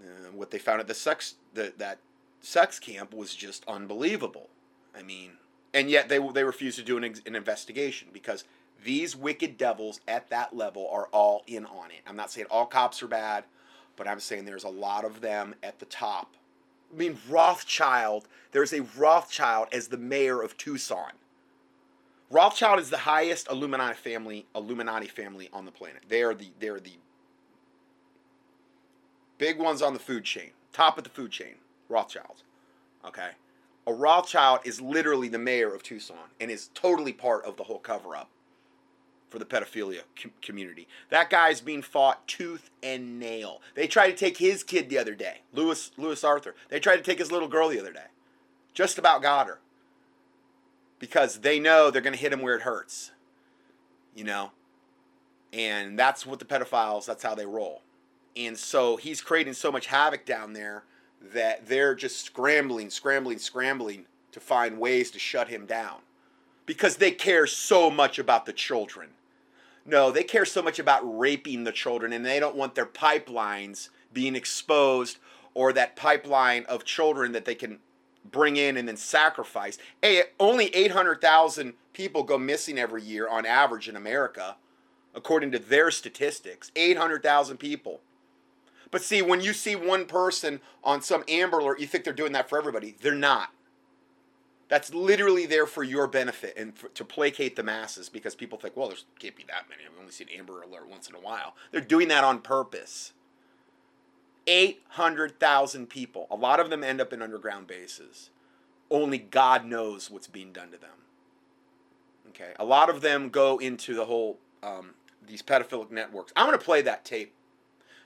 Uh, 0.00 0.30
what 0.32 0.50
they 0.50 0.58
found 0.58 0.80
at 0.80 0.86
the 0.86 0.94
sex 0.94 1.34
the, 1.54 1.72
that 1.78 1.98
sex 2.40 2.78
camp 2.78 3.14
was 3.14 3.34
just 3.34 3.64
unbelievable. 3.66 4.48
I 4.96 5.02
mean, 5.02 5.32
and 5.72 5.88
yet 5.90 6.08
they 6.08 6.18
they 6.18 6.44
refused 6.44 6.78
to 6.78 6.84
do 6.84 6.96
an, 6.96 7.04
an 7.04 7.34
investigation 7.34 8.08
because 8.12 8.44
these 8.84 9.16
wicked 9.16 9.56
devils 9.56 10.00
at 10.08 10.30
that 10.30 10.56
level 10.56 10.88
are 10.90 11.08
all 11.12 11.42
in 11.46 11.66
on 11.66 11.90
it. 11.90 12.00
I'm 12.06 12.16
not 12.16 12.30
saying 12.30 12.46
all 12.50 12.66
cops 12.66 13.02
are 13.02 13.08
bad, 13.08 13.44
but 13.96 14.08
I'm 14.08 14.20
saying 14.20 14.44
there's 14.44 14.64
a 14.64 14.68
lot 14.68 15.04
of 15.04 15.20
them 15.20 15.54
at 15.62 15.78
the 15.78 15.86
top. 15.86 16.34
I 16.92 16.98
mean, 16.98 17.18
Rothschild, 17.28 18.28
there's 18.52 18.72
a 18.72 18.82
Rothschild 18.96 19.68
as 19.72 19.88
the 19.88 19.96
mayor 19.96 20.42
of 20.42 20.56
Tucson. 20.56 21.12
Rothschild 22.30 22.80
is 22.80 22.90
the 22.90 22.98
highest 22.98 23.50
Illuminati 23.50 23.94
family 23.94 24.46
Illuminati 24.54 25.06
family 25.06 25.48
on 25.52 25.64
the 25.64 25.70
planet. 25.70 26.02
They 26.08 26.22
are 26.22 26.34
the 26.34 26.50
they're 26.58 26.80
the 26.80 26.96
big 29.38 29.58
ones 29.58 29.82
on 29.82 29.92
the 29.92 29.98
food 29.98 30.24
chain, 30.24 30.50
top 30.72 30.96
of 30.96 31.04
the 31.04 31.10
food 31.10 31.30
chain. 31.30 31.56
Rothschilds. 31.90 32.42
Okay, 33.06 33.30
a 33.86 33.92
Rothschild 33.92 34.60
is 34.64 34.80
literally 34.80 35.28
the 35.28 35.38
mayor 35.38 35.74
of 35.74 35.82
Tucson 35.82 36.16
and 36.40 36.50
is 36.50 36.70
totally 36.72 37.12
part 37.12 37.44
of 37.44 37.56
the 37.56 37.64
whole 37.64 37.78
cover 37.78 38.16
up 38.16 38.30
for 39.32 39.38
the 39.38 39.44
pedophilia 39.46 40.02
com- 40.20 40.30
community. 40.42 40.86
That 41.08 41.30
guy's 41.30 41.62
being 41.62 41.80
fought 41.80 42.28
tooth 42.28 42.70
and 42.82 43.18
nail. 43.18 43.62
They 43.74 43.86
tried 43.86 44.10
to 44.10 44.16
take 44.16 44.36
his 44.36 44.62
kid 44.62 44.90
the 44.90 44.98
other 44.98 45.14
day, 45.14 45.40
Lewis 45.54 45.90
Lewis 45.96 46.22
Arthur. 46.22 46.54
They 46.68 46.78
tried 46.78 46.96
to 46.96 47.02
take 47.02 47.18
his 47.18 47.32
little 47.32 47.48
girl 47.48 47.70
the 47.70 47.80
other 47.80 47.92
day. 47.92 48.06
Just 48.74 48.98
about 48.98 49.22
got 49.22 49.46
her 49.46 49.58
because 50.98 51.40
they 51.40 51.58
know 51.58 51.90
they're 51.90 52.02
going 52.02 52.14
to 52.14 52.18
hit 52.18 52.32
him 52.32 52.42
where 52.42 52.54
it 52.54 52.62
hurts. 52.62 53.10
You 54.14 54.24
know? 54.24 54.52
And 55.52 55.98
that's 55.98 56.26
what 56.26 56.38
the 56.38 56.44
pedophiles, 56.44 57.06
that's 57.06 57.22
how 57.22 57.34
they 57.34 57.46
roll. 57.46 57.82
And 58.36 58.56
so 58.56 58.96
he's 58.96 59.20
creating 59.20 59.54
so 59.54 59.72
much 59.72 59.86
havoc 59.86 60.24
down 60.24 60.52
there 60.52 60.84
that 61.20 61.66
they're 61.66 61.94
just 61.94 62.24
scrambling, 62.24 62.90
scrambling, 62.90 63.38
scrambling 63.38 64.06
to 64.32 64.40
find 64.40 64.78
ways 64.78 65.10
to 65.10 65.18
shut 65.18 65.48
him 65.48 65.66
down 65.66 66.00
because 66.66 66.96
they 66.96 67.10
care 67.10 67.46
so 67.46 67.90
much 67.90 68.18
about 68.18 68.46
the 68.46 68.52
children. 68.52 69.10
No, 69.84 70.10
they 70.10 70.22
care 70.22 70.44
so 70.44 70.62
much 70.62 70.78
about 70.78 71.18
raping 71.18 71.64
the 71.64 71.72
children 71.72 72.12
and 72.12 72.24
they 72.24 72.38
don't 72.38 72.56
want 72.56 72.74
their 72.74 72.86
pipelines 72.86 73.88
being 74.12 74.36
exposed 74.36 75.18
or 75.54 75.72
that 75.72 75.96
pipeline 75.96 76.64
of 76.68 76.84
children 76.84 77.32
that 77.32 77.44
they 77.44 77.54
can 77.54 77.80
bring 78.30 78.56
in 78.56 78.76
and 78.76 78.86
then 78.86 78.96
sacrifice. 78.96 79.78
Hey, 80.00 80.22
only 80.38 80.74
800,000 80.74 81.74
people 81.92 82.22
go 82.22 82.38
missing 82.38 82.78
every 82.78 83.02
year 83.02 83.28
on 83.28 83.44
average 83.44 83.88
in 83.88 83.96
America, 83.96 84.56
according 85.14 85.50
to 85.52 85.58
their 85.58 85.90
statistics. 85.90 86.70
800,000 86.76 87.56
people. 87.58 88.00
But 88.90 89.02
see, 89.02 89.22
when 89.22 89.40
you 89.40 89.52
see 89.52 89.74
one 89.74 90.04
person 90.04 90.60
on 90.84 91.02
some 91.02 91.24
Amber 91.26 91.58
Alert, 91.58 91.80
you 91.80 91.86
think 91.86 92.04
they're 92.04 92.12
doing 92.12 92.32
that 92.32 92.48
for 92.48 92.58
everybody. 92.58 92.94
They're 93.00 93.14
not. 93.14 93.50
That's 94.72 94.94
literally 94.94 95.44
there 95.44 95.66
for 95.66 95.82
your 95.82 96.06
benefit 96.06 96.54
and 96.56 96.74
for, 96.74 96.88
to 96.88 97.04
placate 97.04 97.56
the 97.56 97.62
masses 97.62 98.08
because 98.08 98.34
people 98.34 98.56
think, 98.56 98.74
well, 98.74 98.88
there 98.88 98.96
can't 99.18 99.36
be 99.36 99.44
that 99.48 99.68
many. 99.68 99.82
I've 99.84 100.00
only 100.00 100.12
seen 100.12 100.28
Amber 100.34 100.62
Alert 100.62 100.88
once 100.88 101.10
in 101.10 101.14
a 101.14 101.20
while. 101.20 101.54
They're 101.70 101.82
doing 101.82 102.08
that 102.08 102.24
on 102.24 102.38
purpose. 102.38 103.12
800,000 104.46 105.90
people. 105.90 106.26
A 106.30 106.36
lot 106.36 106.58
of 106.58 106.70
them 106.70 106.82
end 106.82 107.02
up 107.02 107.12
in 107.12 107.20
underground 107.20 107.66
bases. 107.66 108.30
Only 108.90 109.18
God 109.18 109.66
knows 109.66 110.10
what's 110.10 110.26
being 110.26 110.54
done 110.54 110.70
to 110.70 110.78
them. 110.78 111.04
Okay. 112.30 112.54
A 112.58 112.64
lot 112.64 112.88
of 112.88 113.02
them 113.02 113.28
go 113.28 113.58
into 113.58 113.94
the 113.94 114.06
whole, 114.06 114.38
um, 114.62 114.94
these 115.26 115.42
pedophilic 115.42 115.90
networks. 115.90 116.32
I'm 116.34 116.50
to 116.50 116.56
play 116.56 116.80
that 116.80 117.04
tape. 117.04 117.34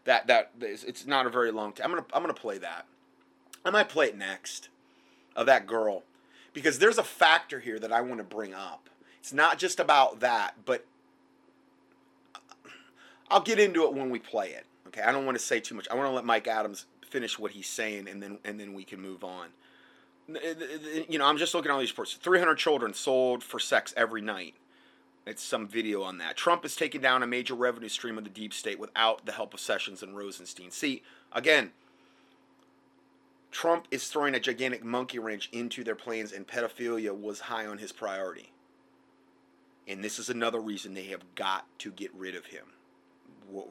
That, 0.02 0.26
that, 0.26 0.50
it's 0.60 1.06
not 1.06 1.26
a 1.26 1.30
very 1.30 1.52
long 1.52 1.74
tape. 1.74 1.86
I'm 1.86 1.94
to, 1.94 2.04
I'm 2.12 2.26
to 2.26 2.34
play 2.34 2.58
that. 2.58 2.86
I 3.64 3.70
might 3.70 3.88
play 3.88 4.06
it 4.06 4.18
next 4.18 4.68
of 5.36 5.46
that 5.46 5.68
girl 5.68 6.02
because 6.56 6.78
there's 6.78 6.96
a 6.96 7.02
factor 7.02 7.60
here 7.60 7.78
that 7.78 7.92
I 7.92 8.00
want 8.00 8.16
to 8.16 8.24
bring 8.24 8.54
up. 8.54 8.88
It's 9.20 9.34
not 9.34 9.58
just 9.58 9.78
about 9.78 10.20
that, 10.20 10.54
but 10.64 10.86
I'll 13.28 13.42
get 13.42 13.58
into 13.58 13.84
it 13.84 13.92
when 13.92 14.08
we 14.08 14.18
play 14.18 14.52
it. 14.52 14.64
Okay, 14.86 15.02
I 15.02 15.12
don't 15.12 15.26
want 15.26 15.36
to 15.36 15.44
say 15.44 15.60
too 15.60 15.74
much. 15.74 15.86
I 15.90 15.94
want 15.94 16.08
to 16.08 16.14
let 16.14 16.24
Mike 16.24 16.48
Adams 16.48 16.86
finish 17.06 17.38
what 17.38 17.50
he's 17.50 17.66
saying, 17.66 18.08
and 18.08 18.22
then 18.22 18.38
and 18.42 18.58
then 18.58 18.72
we 18.72 18.84
can 18.84 19.02
move 19.02 19.22
on. 19.22 19.48
You 21.10 21.18
know, 21.18 21.26
I'm 21.26 21.36
just 21.36 21.52
looking 21.52 21.70
at 21.70 21.74
all 21.74 21.80
these 21.80 21.90
reports. 21.90 22.14
300 22.14 22.54
children 22.54 22.94
sold 22.94 23.44
for 23.44 23.58
sex 23.58 23.92
every 23.94 24.22
night. 24.22 24.54
It's 25.26 25.42
some 25.42 25.68
video 25.68 26.02
on 26.04 26.16
that. 26.18 26.38
Trump 26.38 26.64
is 26.64 26.74
taking 26.74 27.02
down 27.02 27.22
a 27.22 27.26
major 27.26 27.54
revenue 27.54 27.90
stream 27.90 28.16
of 28.16 28.24
the 28.24 28.30
deep 28.30 28.54
state 28.54 28.78
without 28.78 29.26
the 29.26 29.32
help 29.32 29.52
of 29.52 29.60
Sessions 29.60 30.02
and 30.02 30.16
Rosenstein. 30.16 30.70
See, 30.70 31.02
again, 31.32 31.72
Trump 33.50 33.86
is 33.90 34.08
throwing 34.08 34.34
a 34.34 34.40
gigantic 34.40 34.84
monkey 34.84 35.18
wrench 35.18 35.48
into 35.52 35.82
their 35.84 35.94
plans, 35.94 36.32
and 36.32 36.46
pedophilia 36.46 37.18
was 37.18 37.40
high 37.40 37.66
on 37.66 37.78
his 37.78 37.92
priority. 37.92 38.52
And 39.88 40.02
this 40.02 40.18
is 40.18 40.28
another 40.28 40.60
reason 40.60 40.94
they 40.94 41.04
have 41.06 41.34
got 41.34 41.66
to 41.78 41.90
get 41.90 42.12
rid 42.14 42.34
of 42.34 42.46
him 42.46 42.66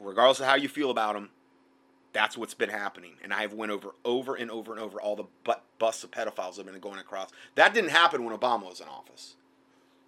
regardless 0.00 0.40
of 0.40 0.46
how 0.46 0.54
you 0.54 0.68
feel 0.68 0.90
about 0.90 1.16
him, 1.16 1.30
that's 2.12 2.36
what's 2.36 2.54
been 2.54 2.70
happening. 2.70 3.14
And 3.22 3.32
I've 3.32 3.52
went 3.52 3.72
over 3.72 3.94
over 4.04 4.34
and 4.34 4.50
over 4.50 4.72
and 4.72 4.80
over 4.80 5.00
all 5.00 5.16
the 5.16 5.24
butt 5.44 5.62
busts 5.78 6.04
of 6.04 6.10
pedophiles 6.10 6.56
have 6.56 6.66
been 6.66 6.78
going 6.80 6.98
across. 6.98 7.30
That 7.54 7.74
didn't 7.74 7.90
happen 7.90 8.24
when 8.24 8.36
Obama 8.36 8.64
was 8.68 8.80
in 8.80 8.88
office, 8.88 9.36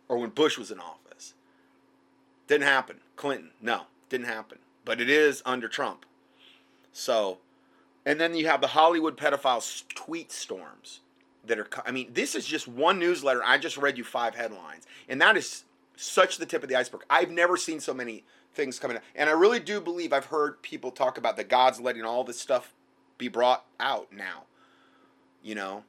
or 0.09 0.19
when 0.19 0.31
Bush 0.31 0.59
was 0.59 0.71
in 0.71 0.81
office. 0.81 1.35
Didn't 2.47 2.67
happen. 2.67 3.01
Clinton, 3.17 3.51
no, 3.61 3.83
didn't 4.09 4.27
happen. 4.27 4.59
But 4.85 5.01
it 5.01 5.11
is 5.11 5.43
under 5.45 5.69
Trump. 5.69 6.07
So, 6.93 7.39
and 8.09 8.19
then 8.19 8.35
you 8.35 8.47
have 8.47 8.63
the 8.63 8.69
Hollywood 8.69 9.19
pedophiles 9.19 9.87
tweet 9.91 10.33
storms 10.33 11.01
that 11.45 11.59
are. 11.59 11.69
I 11.85 11.93
mean, 11.93 12.09
this 12.15 12.35
is 12.35 12.47
just 12.47 12.67
one 12.67 12.99
newsletter. 12.99 13.43
I 13.45 13.59
just 13.59 13.77
read 13.77 13.99
you 13.99 14.05
five 14.05 14.35
headlines, 14.35 14.87
and 15.11 15.21
that 15.21 15.37
is 15.37 15.65
such 15.95 16.39
the 16.39 16.47
tip 16.47 16.63
of 16.63 16.71
the 16.71 16.77
iceberg. 16.77 17.03
I've 17.11 17.31
never 17.31 17.59
seen 17.59 17.81
so 17.81 17.93
many 17.93 18.25
things 18.55 18.79
coming 18.79 18.97
out. 18.97 19.03
And 19.15 19.29
I 19.29 19.35
really 19.35 19.61
do 19.61 19.79
believe 19.79 20.15
I've 20.15 20.27
heard 20.27 20.63
people 20.63 20.91
talk 20.91 21.19
about 21.19 21.37
that 21.37 21.51
God's 21.51 21.81
letting 21.81 22.03
all 22.03 22.25
this 22.25 22.41
stuff 22.41 22.73
be 23.19 23.29
brought 23.29 23.67
out 23.79 24.11
now. 24.11 24.45
You 25.43 25.55
know? 25.55 25.85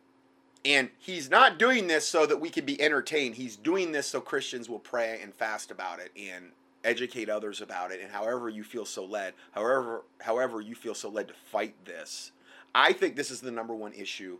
And 0.66 0.90
he's 0.98 1.30
not 1.30 1.58
doing 1.58 1.88
this 1.88 2.06
so 2.06 2.26
that 2.26 2.42
we 2.42 2.50
can 2.50 2.66
be 2.66 2.82
entertained. 2.82 3.36
He's 3.36 3.56
doing 3.56 3.94
this 3.94 4.08
so 4.08 4.20
Christians 4.20 4.68
will 4.68 4.80
pray 4.80 5.22
and 5.24 5.34
fast 5.34 5.72
about 5.72 6.00
it 6.00 6.12
and 6.20 6.52
educate 6.84 7.30
others 7.30 7.62
about 7.62 7.92
it 7.92 8.00
and 8.02 8.12
however 8.12 8.50
you 8.50 8.64
feel 8.64 8.86
so 8.86 9.04
led, 9.04 9.34
however 9.52 10.04
however 10.22 10.62
you 10.62 10.76
feel 10.76 10.96
so 10.96 11.10
led 11.10 11.28
to 11.28 11.34
fight 11.34 11.74
this. 11.86 12.32
I 12.74 12.94
think 12.94 13.16
this 13.16 13.32
is 13.32 13.42
the 13.42 13.52
number 13.52 13.74
one 13.76 13.94
issue 13.94 14.38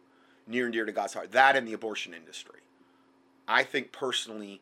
near 0.48 0.66
and 0.66 0.74
dear 0.74 0.86
to 0.86 0.92
God's 0.92 1.14
heart. 1.14 1.32
That 1.32 1.56
and 1.56 1.68
the 1.68 1.74
abortion 1.74 2.14
industry. 2.14 2.60
I 3.48 3.64
think 3.64 3.92
personally 3.92 4.62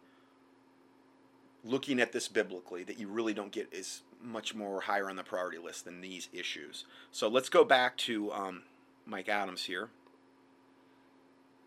looking 1.64 2.00
at 2.00 2.14
this 2.14 2.28
biblically 2.28 2.84
that 2.84 3.00
you 3.00 3.08
really 3.08 3.34
don't 3.34 3.52
get 3.52 3.68
is 3.72 4.02
much 4.22 4.56
more 4.56 4.82
higher 4.82 5.10
on 5.10 5.16
the 5.16 5.24
priority 5.24 5.58
list 5.58 5.86
than 5.86 6.02
these 6.02 6.30
issues. 6.32 6.86
So 7.12 7.28
let's 7.28 7.50
go 7.50 7.64
back 7.64 7.98
to 7.98 8.32
um, 8.32 8.64
Mike 9.06 9.30
Adams 9.30 9.66
here. 9.66 9.90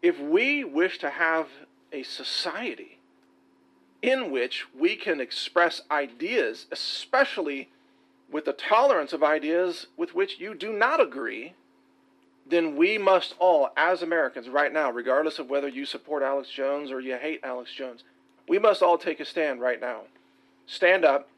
If 0.03 0.19
we 0.19 0.65
wish 0.65 0.99
to 1.01 1.11
have 1.11 1.49
a 1.93 2.03
society 2.03 3.00
in 4.03 4.31
which 4.31 4.67
we 4.79 4.97
can 4.97 5.21
express 5.21 5.83
ideas, 5.91 6.67
especially 6.71 7.71
with 8.31 8.45
the 8.45 8.53
tolerance 8.53 9.13
of 9.13 9.23
ideas 9.23 9.87
with 9.97 10.15
which 10.15 10.41
you 10.41 10.55
do 10.55 10.73
not 10.73 11.01
agree, 11.01 11.55
then 12.47 12.77
we 12.77 12.99
must 12.99 13.35
all, 13.39 13.71
as 13.77 14.03
Americans 14.03 14.49
right 14.49 14.73
now, 14.73 14.91
regardless 14.91 15.39
of 15.39 15.51
whether 15.51 15.69
you 15.69 15.85
support 15.85 16.23
Alex 16.23 16.49
Jones 16.51 16.91
or 16.91 17.01
you 17.01 17.17
hate 17.17 17.41
Alex 17.43 17.73
Jones, 17.73 18.05
we 18.49 18.59
must 18.59 18.83
all 18.83 18.99
take 18.99 19.21
a 19.21 19.25
stand 19.25 19.61
right 19.61 19.81
now. 19.81 20.03
Stand 20.67 21.05
up 21.05 21.29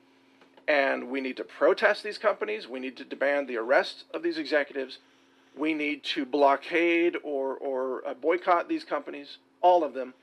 And 0.68 1.10
we 1.10 1.20
need 1.20 1.36
to 1.38 1.44
protest 1.44 2.02
these 2.02 2.18
companies. 2.18 2.68
We 2.68 2.80
need 2.80 2.96
to 2.98 3.04
demand 3.04 3.48
the 3.48 3.56
arrest 3.56 4.04
of 4.14 4.22
these 4.22 4.38
executives. 4.38 4.98
We 5.56 5.74
need 5.74 6.04
to 6.04 6.24
blockade 6.24 7.16
or, 7.22 7.56
or 7.56 8.06
uh, 8.06 8.14
boycott 8.14 8.68
these 8.68 8.84
companies, 8.84 9.38
all 9.60 9.84
of 9.84 9.94
them. 9.94 10.14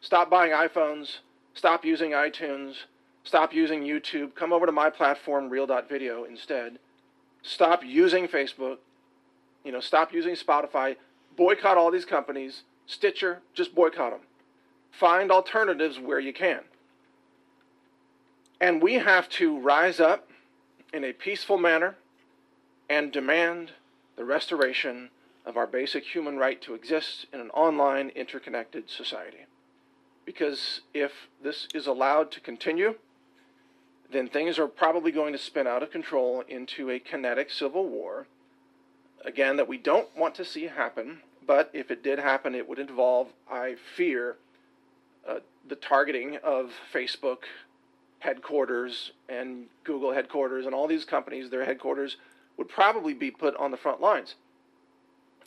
Stop 0.00 0.30
buying 0.30 0.52
iPhones. 0.52 1.18
Stop 1.58 1.84
using 1.84 2.12
iTunes. 2.12 2.84
Stop 3.24 3.52
using 3.52 3.82
YouTube. 3.82 4.36
Come 4.36 4.52
over 4.52 4.64
to 4.64 4.70
my 4.70 4.90
platform, 4.90 5.50
Real.video, 5.50 6.22
instead. 6.22 6.78
Stop 7.42 7.84
using 7.84 8.28
Facebook. 8.28 8.76
You 9.64 9.72
know, 9.72 9.80
stop 9.80 10.12
using 10.12 10.36
Spotify. 10.36 10.94
Boycott 11.36 11.76
all 11.76 11.90
these 11.90 12.04
companies. 12.04 12.62
Stitcher, 12.86 13.40
just 13.54 13.74
boycott 13.74 14.12
them. 14.12 14.20
Find 14.92 15.32
alternatives 15.32 15.98
where 15.98 16.20
you 16.20 16.32
can. 16.32 16.60
And 18.60 18.80
we 18.80 18.94
have 18.94 19.28
to 19.30 19.58
rise 19.58 19.98
up 19.98 20.30
in 20.94 21.02
a 21.02 21.12
peaceful 21.12 21.58
manner 21.58 21.96
and 22.88 23.10
demand 23.10 23.72
the 24.14 24.24
restoration 24.24 25.10
of 25.44 25.56
our 25.56 25.66
basic 25.66 26.04
human 26.04 26.36
right 26.36 26.62
to 26.62 26.74
exist 26.74 27.26
in 27.32 27.40
an 27.40 27.50
online, 27.50 28.10
interconnected 28.10 28.88
society. 28.88 29.46
Because 30.28 30.82
if 30.92 31.30
this 31.42 31.68
is 31.72 31.86
allowed 31.86 32.30
to 32.32 32.40
continue, 32.40 32.96
then 34.12 34.28
things 34.28 34.58
are 34.58 34.68
probably 34.68 35.10
going 35.10 35.32
to 35.32 35.38
spin 35.38 35.66
out 35.66 35.82
of 35.82 35.90
control 35.90 36.44
into 36.46 36.90
a 36.90 36.98
kinetic 36.98 37.50
civil 37.50 37.88
war. 37.88 38.26
Again, 39.24 39.56
that 39.56 39.66
we 39.66 39.78
don't 39.78 40.14
want 40.14 40.34
to 40.34 40.44
see 40.44 40.64
happen, 40.64 41.20
but 41.46 41.70
if 41.72 41.90
it 41.90 42.02
did 42.04 42.18
happen, 42.18 42.54
it 42.54 42.68
would 42.68 42.78
involve, 42.78 43.28
I 43.50 43.76
fear, 43.96 44.36
uh, 45.26 45.38
the 45.66 45.76
targeting 45.76 46.36
of 46.44 46.72
Facebook 46.92 47.44
headquarters 48.18 49.12
and 49.30 49.68
Google 49.82 50.12
headquarters 50.12 50.66
and 50.66 50.74
all 50.74 50.86
these 50.86 51.06
companies, 51.06 51.48
their 51.48 51.64
headquarters 51.64 52.18
would 52.58 52.68
probably 52.68 53.14
be 53.14 53.30
put 53.30 53.56
on 53.56 53.70
the 53.70 53.78
front 53.78 54.02
lines. 54.02 54.34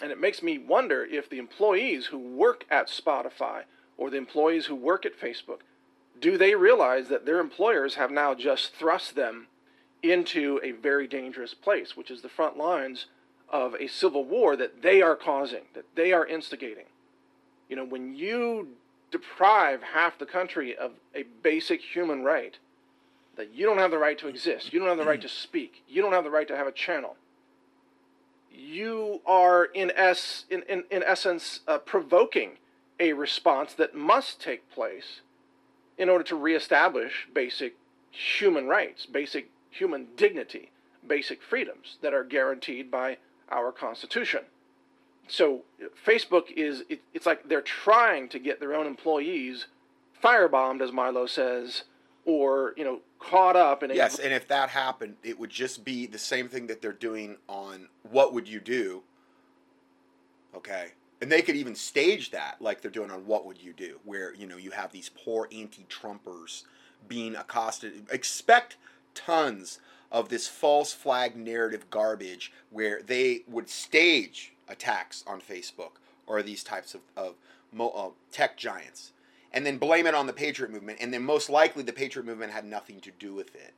And 0.02 0.12
it 0.12 0.20
makes 0.20 0.42
me 0.42 0.58
wonder 0.58 1.06
if 1.06 1.30
the 1.30 1.38
employees 1.38 2.08
who 2.08 2.18
work 2.18 2.66
at 2.72 2.88
Spotify 2.88 3.66
or 4.02 4.10
the 4.10 4.18
employees 4.18 4.66
who 4.66 4.76
work 4.76 5.06
at 5.06 5.22
Facebook, 5.22 5.60
do 6.20 6.36
they 6.36 6.56
realize 6.56 7.08
that 7.08 7.24
their 7.28 7.40
employers 7.40 7.94
have 7.94 8.10
now 8.10 8.34
just 8.34 8.74
thrust 8.74 9.16
them 9.16 9.46
into 10.02 10.60
a 10.64 10.72
very 10.72 11.06
dangerous 11.06 11.54
place, 11.54 11.96
which 11.96 12.10
is 12.10 12.24
the 12.24 12.28
front 12.28 12.58
lines 12.58 13.06
of 13.48 13.76
a 13.76 13.86
civil 13.86 14.26
war 14.26 14.56
that 14.56 14.82
they 14.82 15.04
are 15.04 15.16
causing, 15.16 15.66
that 15.76 15.86
they 15.94 16.12
are 16.12 16.26
instigating? 16.26 16.86
You 17.70 17.76
know, 17.76 17.86
when 17.86 18.16
you 18.16 18.70
deprive 19.12 19.84
half 19.84 20.18
the 20.18 20.26
country 20.26 20.76
of 20.76 20.94
a 21.14 21.26
basic 21.44 21.80
human 21.82 22.24
right 22.24 22.58
that 23.36 23.54
you 23.54 23.68
don't 23.68 23.78
have 23.78 23.92
the 23.92 24.00
right 24.00 24.18
to 24.18 24.28
exist, 24.28 24.74
you 24.74 24.80
don't 24.80 24.90
have 24.90 24.98
the 24.98 25.06
right 25.06 25.22
to 25.22 25.30
speak, 25.30 25.84
you 25.88 26.02
don't 26.02 26.14
have 26.14 26.24
the 26.24 26.32
right 26.32 26.48
to 26.48 26.58
have 26.58 26.66
a 26.66 26.72
channel. 26.72 27.18
You 28.52 29.22
are, 29.28 29.66
in, 29.66 29.92
es- 29.96 30.46
in, 30.50 30.64
in, 30.64 30.86
in 30.90 31.04
essence, 31.04 31.60
uh, 31.68 31.78
provoking 31.78 32.54
a 33.02 33.12
response 33.12 33.74
that 33.74 33.94
must 33.94 34.40
take 34.40 34.72
place 34.72 35.20
in 35.98 36.08
order 36.08 36.24
to 36.24 36.36
reestablish 36.38 37.28
basic 37.34 37.76
human 38.12 38.68
rights, 38.68 39.06
basic 39.06 39.50
human 39.70 40.08
dignity, 40.16 40.72
basic 41.06 41.42
freedoms 41.42 41.98
that 42.02 42.14
are 42.14 42.24
guaranteed 42.24 42.90
by 42.90 43.18
our 43.50 43.74
Constitution 43.74 44.42
so 45.32 45.62
Facebook 46.06 46.52
is 46.52 46.84
it, 46.90 47.02
it's 47.14 47.26
like 47.26 47.48
they're 47.48 47.62
trying 47.62 48.28
to 48.30 48.40
get 48.40 48.60
their 48.60 48.76
own 48.76 48.86
employees 48.86 49.68
firebombed, 50.22 50.82
as 50.82 50.92
Milo 50.92 51.26
says, 51.26 51.84
or 52.26 52.74
you 52.76 52.84
know 52.84 53.00
caught 53.18 53.56
up 53.56 53.82
in 53.82 53.92
a 53.92 53.94
yes. 53.94 54.20
And 54.20 54.34
if 54.34 54.48
that 54.50 54.70
happened, 54.70 55.16
it 55.24 55.40
would 55.40 55.50
just 55.50 55.86
be 55.86 56.06
the 56.06 56.18
same 56.18 56.50
thing 56.50 56.68
that 56.68 56.82
they're 56.82 56.92
doing 56.92 57.38
on 57.48 57.88
What 58.04 58.34
Would 58.34 58.48
You 58.48 58.60
Do? 58.60 59.04
Okay. 60.54 60.90
And 61.22 61.32
they 61.32 61.42
could 61.42 61.56
even 61.56 61.76
stage 61.76 62.32
that 62.32 62.58
like 62.60 62.82
they're 62.82 62.92
doing 62.92 63.12
on 63.12 63.28
What 63.28 63.46
Would 63.46 63.62
You 63.62 63.74
Do, 63.74 64.00
where 64.04 64.34
you 64.34 64.48
know 64.48 64.58
you 64.58 64.72
have 64.72 64.92
these 64.92 65.10
poor 65.10 65.48
anti-Trumpers 65.52 66.64
being 67.08 67.36
accosted. 67.36 68.08
Expect 68.12 68.78
tons 69.14 69.80
of 70.12 70.30
this 70.30 70.48
false 70.48 70.94
flag 70.94 71.36
narrative 71.36 71.90
garbage 71.90 72.52
where 72.70 73.02
they 73.02 73.44
would 73.48 73.70
stage 73.70 74.54
attacks 74.68 75.24
on 75.28 75.40
Facebook 75.40 75.94
or 76.28 76.42
these 76.42 76.64
types 76.64 76.96
of, 76.96 77.02
of 77.16 77.36
uh, 77.80 78.10
tech 78.32 78.58
giants 78.58 79.14
and 79.54 79.66
then 79.66 79.78
blame 79.78 80.08
it 80.08 80.16
on 80.16 80.28
the 80.28 80.34
Patriot 80.34 80.72
movement. 80.72 81.00
And 81.02 81.14
then 81.14 81.24
most 81.24 81.50
likely 81.50 81.84
the 81.84 81.94
Patriot 81.94 82.26
movement 82.26 82.52
had 82.52 82.66
nothing 82.66 83.00
to 83.02 83.12
do 83.12 83.34
with 83.34 83.54
it. 83.56 83.74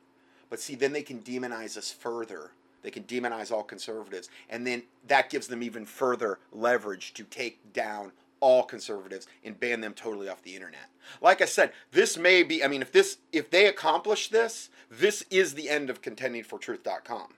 But 0.50 0.60
see, 0.60 0.76
then 0.76 0.94
they 0.94 1.02
can 1.02 1.20
demonize 1.20 1.78
us 1.78 1.91
further. 1.91 2.52
They 2.84 2.91
can 2.91 3.03
demonize 3.03 3.51
all 3.51 3.63
conservatives. 3.63 4.29
And 4.49 4.67
then 4.67 4.84
that 5.07 5.29
gives 5.29 5.47
them 5.47 5.63
even 5.63 5.86
further 5.86 6.39
leverage 6.51 7.13
to 7.15 7.23
take 7.23 7.73
down 7.73 8.11
all 8.39 8.63
conservatives 8.63 9.25
and 9.43 9.57
ban 9.57 9.79
them 9.79 9.93
totally 9.93 10.27
off 10.27 10.43
the 10.43 10.53
internet. 10.53 10.89
Like 11.21 11.41
I 11.41 11.45
said, 11.45 11.71
this 11.91 12.17
may 12.17 12.43
be 12.43 12.63
I 12.63 12.67
mean 12.67 12.81
if 12.81 12.91
this 12.91 13.17
if 13.31 13.49
they 13.49 13.67
accomplish 13.67 14.27
this, 14.27 14.69
this 14.91 15.23
is 15.29 15.53
the 15.53 15.69
end 15.69 15.89
of 15.89 16.01
contendingfortruth.com. 16.01 17.34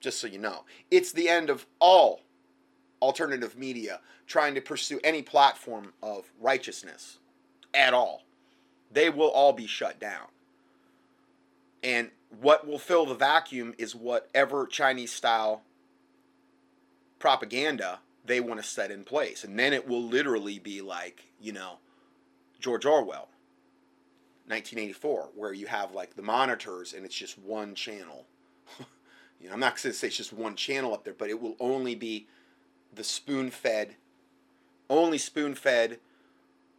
Just 0.00 0.20
so 0.20 0.26
you 0.26 0.38
know. 0.38 0.64
It's 0.90 1.12
the 1.12 1.28
end 1.28 1.48
of 1.48 1.66
all 1.78 2.22
alternative 3.00 3.56
media 3.56 4.00
trying 4.26 4.54
to 4.56 4.60
pursue 4.60 4.98
any 5.04 5.22
platform 5.22 5.92
of 6.02 6.30
righteousness 6.40 7.18
at 7.72 7.94
all. 7.94 8.22
They 8.90 9.10
will 9.10 9.30
all 9.30 9.52
be 9.52 9.66
shut 9.66 10.00
down. 10.00 10.26
And 11.86 12.10
what 12.40 12.66
will 12.66 12.80
fill 12.80 13.06
the 13.06 13.14
vacuum 13.14 13.72
is 13.78 13.94
whatever 13.94 14.66
Chinese 14.66 15.12
style 15.12 15.62
propaganda 17.20 18.00
they 18.24 18.40
want 18.40 18.60
to 18.60 18.66
set 18.66 18.90
in 18.90 19.04
place. 19.04 19.44
And 19.44 19.56
then 19.56 19.72
it 19.72 19.86
will 19.86 20.02
literally 20.02 20.58
be 20.58 20.80
like, 20.80 21.26
you 21.40 21.52
know, 21.52 21.78
George 22.58 22.84
Orwell, 22.84 23.28
1984, 24.48 25.30
where 25.36 25.52
you 25.52 25.68
have 25.68 25.92
like 25.92 26.16
the 26.16 26.22
monitors 26.22 26.92
and 26.92 27.04
it's 27.04 27.14
just 27.14 27.38
one 27.38 27.76
channel. 27.76 28.26
you 29.40 29.46
know, 29.46 29.54
I'm 29.54 29.60
not 29.60 29.80
going 29.80 29.92
to 29.92 29.92
say 29.92 30.08
it's 30.08 30.16
just 30.16 30.32
one 30.32 30.56
channel 30.56 30.92
up 30.92 31.04
there, 31.04 31.14
but 31.14 31.30
it 31.30 31.40
will 31.40 31.54
only 31.60 31.94
be 31.94 32.26
the 32.92 33.04
spoon 33.04 33.48
fed, 33.52 33.94
only 34.90 35.18
spoon 35.18 35.54
fed 35.54 36.00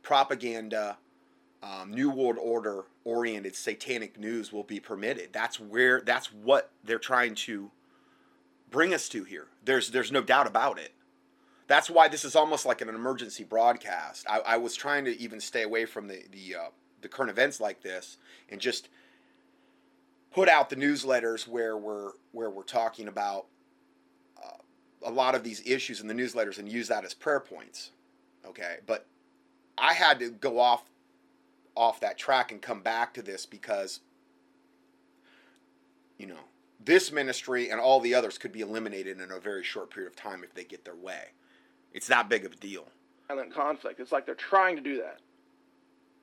propaganda, 0.04 0.98
um, 1.64 1.92
New 1.92 2.10
World 2.10 2.38
Order 2.40 2.86
oriented 3.04 3.56
satanic 3.56 4.20
news 4.20 4.52
will 4.52 4.64
be 4.64 4.80
permitted. 4.80 5.34
That's 5.34 5.60
where, 5.60 6.02
that's 6.02 6.28
what 6.32 6.72
they're 6.84 7.00
trying 7.00 7.36
to 7.36 7.72
bring 8.70 8.94
us 8.94 9.10
to 9.10 9.24
here. 9.24 9.48
There's, 9.66 9.92
there's 9.92 10.12
no 10.12 10.22
doubt 10.22 10.48
about 10.48 10.80
it. 10.80 10.94
That's 11.68 11.90
why 11.90 12.08
this 12.08 12.24
is 12.24 12.36
almost 12.36 12.66
like 12.66 12.82
an 12.82 12.90
emergency 12.90 13.44
broadcast. 13.44 14.26
I, 14.30 14.40
I 14.40 14.58
was 14.58 14.76
trying 14.76 15.06
to 15.06 15.20
even 15.20 15.40
stay 15.40 15.64
away 15.64 15.86
from 15.86 16.08
the, 16.08 16.24
the, 16.32 16.56
uh, 16.56 16.70
the 17.02 17.08
current 17.08 17.30
events 17.30 17.60
like 17.60 17.82
this 17.82 18.18
and 18.50 18.62
just 18.62 18.90
put 20.32 20.48
out 20.48 20.70
the 20.70 20.76
newsletters 20.76 21.48
where 21.48 21.78
we're, 21.78 22.12
where 22.32 22.50
we're 22.50 22.64
talking 22.64 23.08
about 23.08 23.48
a 25.06 25.12
lot 25.12 25.36
of 25.36 25.44
these 25.44 25.62
issues 25.66 26.02
in 26.02 26.08
the 26.08 26.14
newsletters 26.14 26.58
and 26.60 26.70
use 26.70 26.88
that 26.88 27.06
as 27.06 27.14
prayer 27.14 27.40
points. 27.40 27.92
Okay, 28.46 28.78
but 28.86 29.06
I 29.78 29.94
had 29.94 30.20
to 30.20 30.30
go 30.30 30.60
off 30.60 30.84
off 31.78 32.00
that 32.00 32.18
track 32.18 32.52
and 32.52 32.62
come 32.62 32.82
back 32.82 33.14
to 33.14 33.22
this 33.22 33.46
because 33.46 34.02
you 36.18 36.26
know 36.26 36.40
this 36.84 37.12
ministry 37.12 37.70
and 37.70 37.80
all 37.80 38.00
the 38.00 38.14
others 38.14 38.38
could 38.38 38.52
be 38.52 38.62
eliminated 38.62 39.20
in 39.20 39.32
a 39.32 39.40
very 39.40 39.64
short 39.64 39.90
period 39.90 40.10
of 40.10 40.16
time 40.16 40.44
if 40.44 40.54
they 40.54 40.64
get 40.64 40.86
their 40.86 40.96
way. 40.96 41.32
It's 41.94 42.08
that 42.08 42.30
big 42.30 42.46
of 42.46 42.54
a 42.54 42.56
deal. 42.56 42.88
Violent 43.28 43.54
conflict. 43.54 44.00
It's 44.00 44.12
like 44.12 44.26
they're 44.26 44.36
trying 44.36 44.76
to 44.76 44.82
do 44.82 44.98
that. 44.98 45.20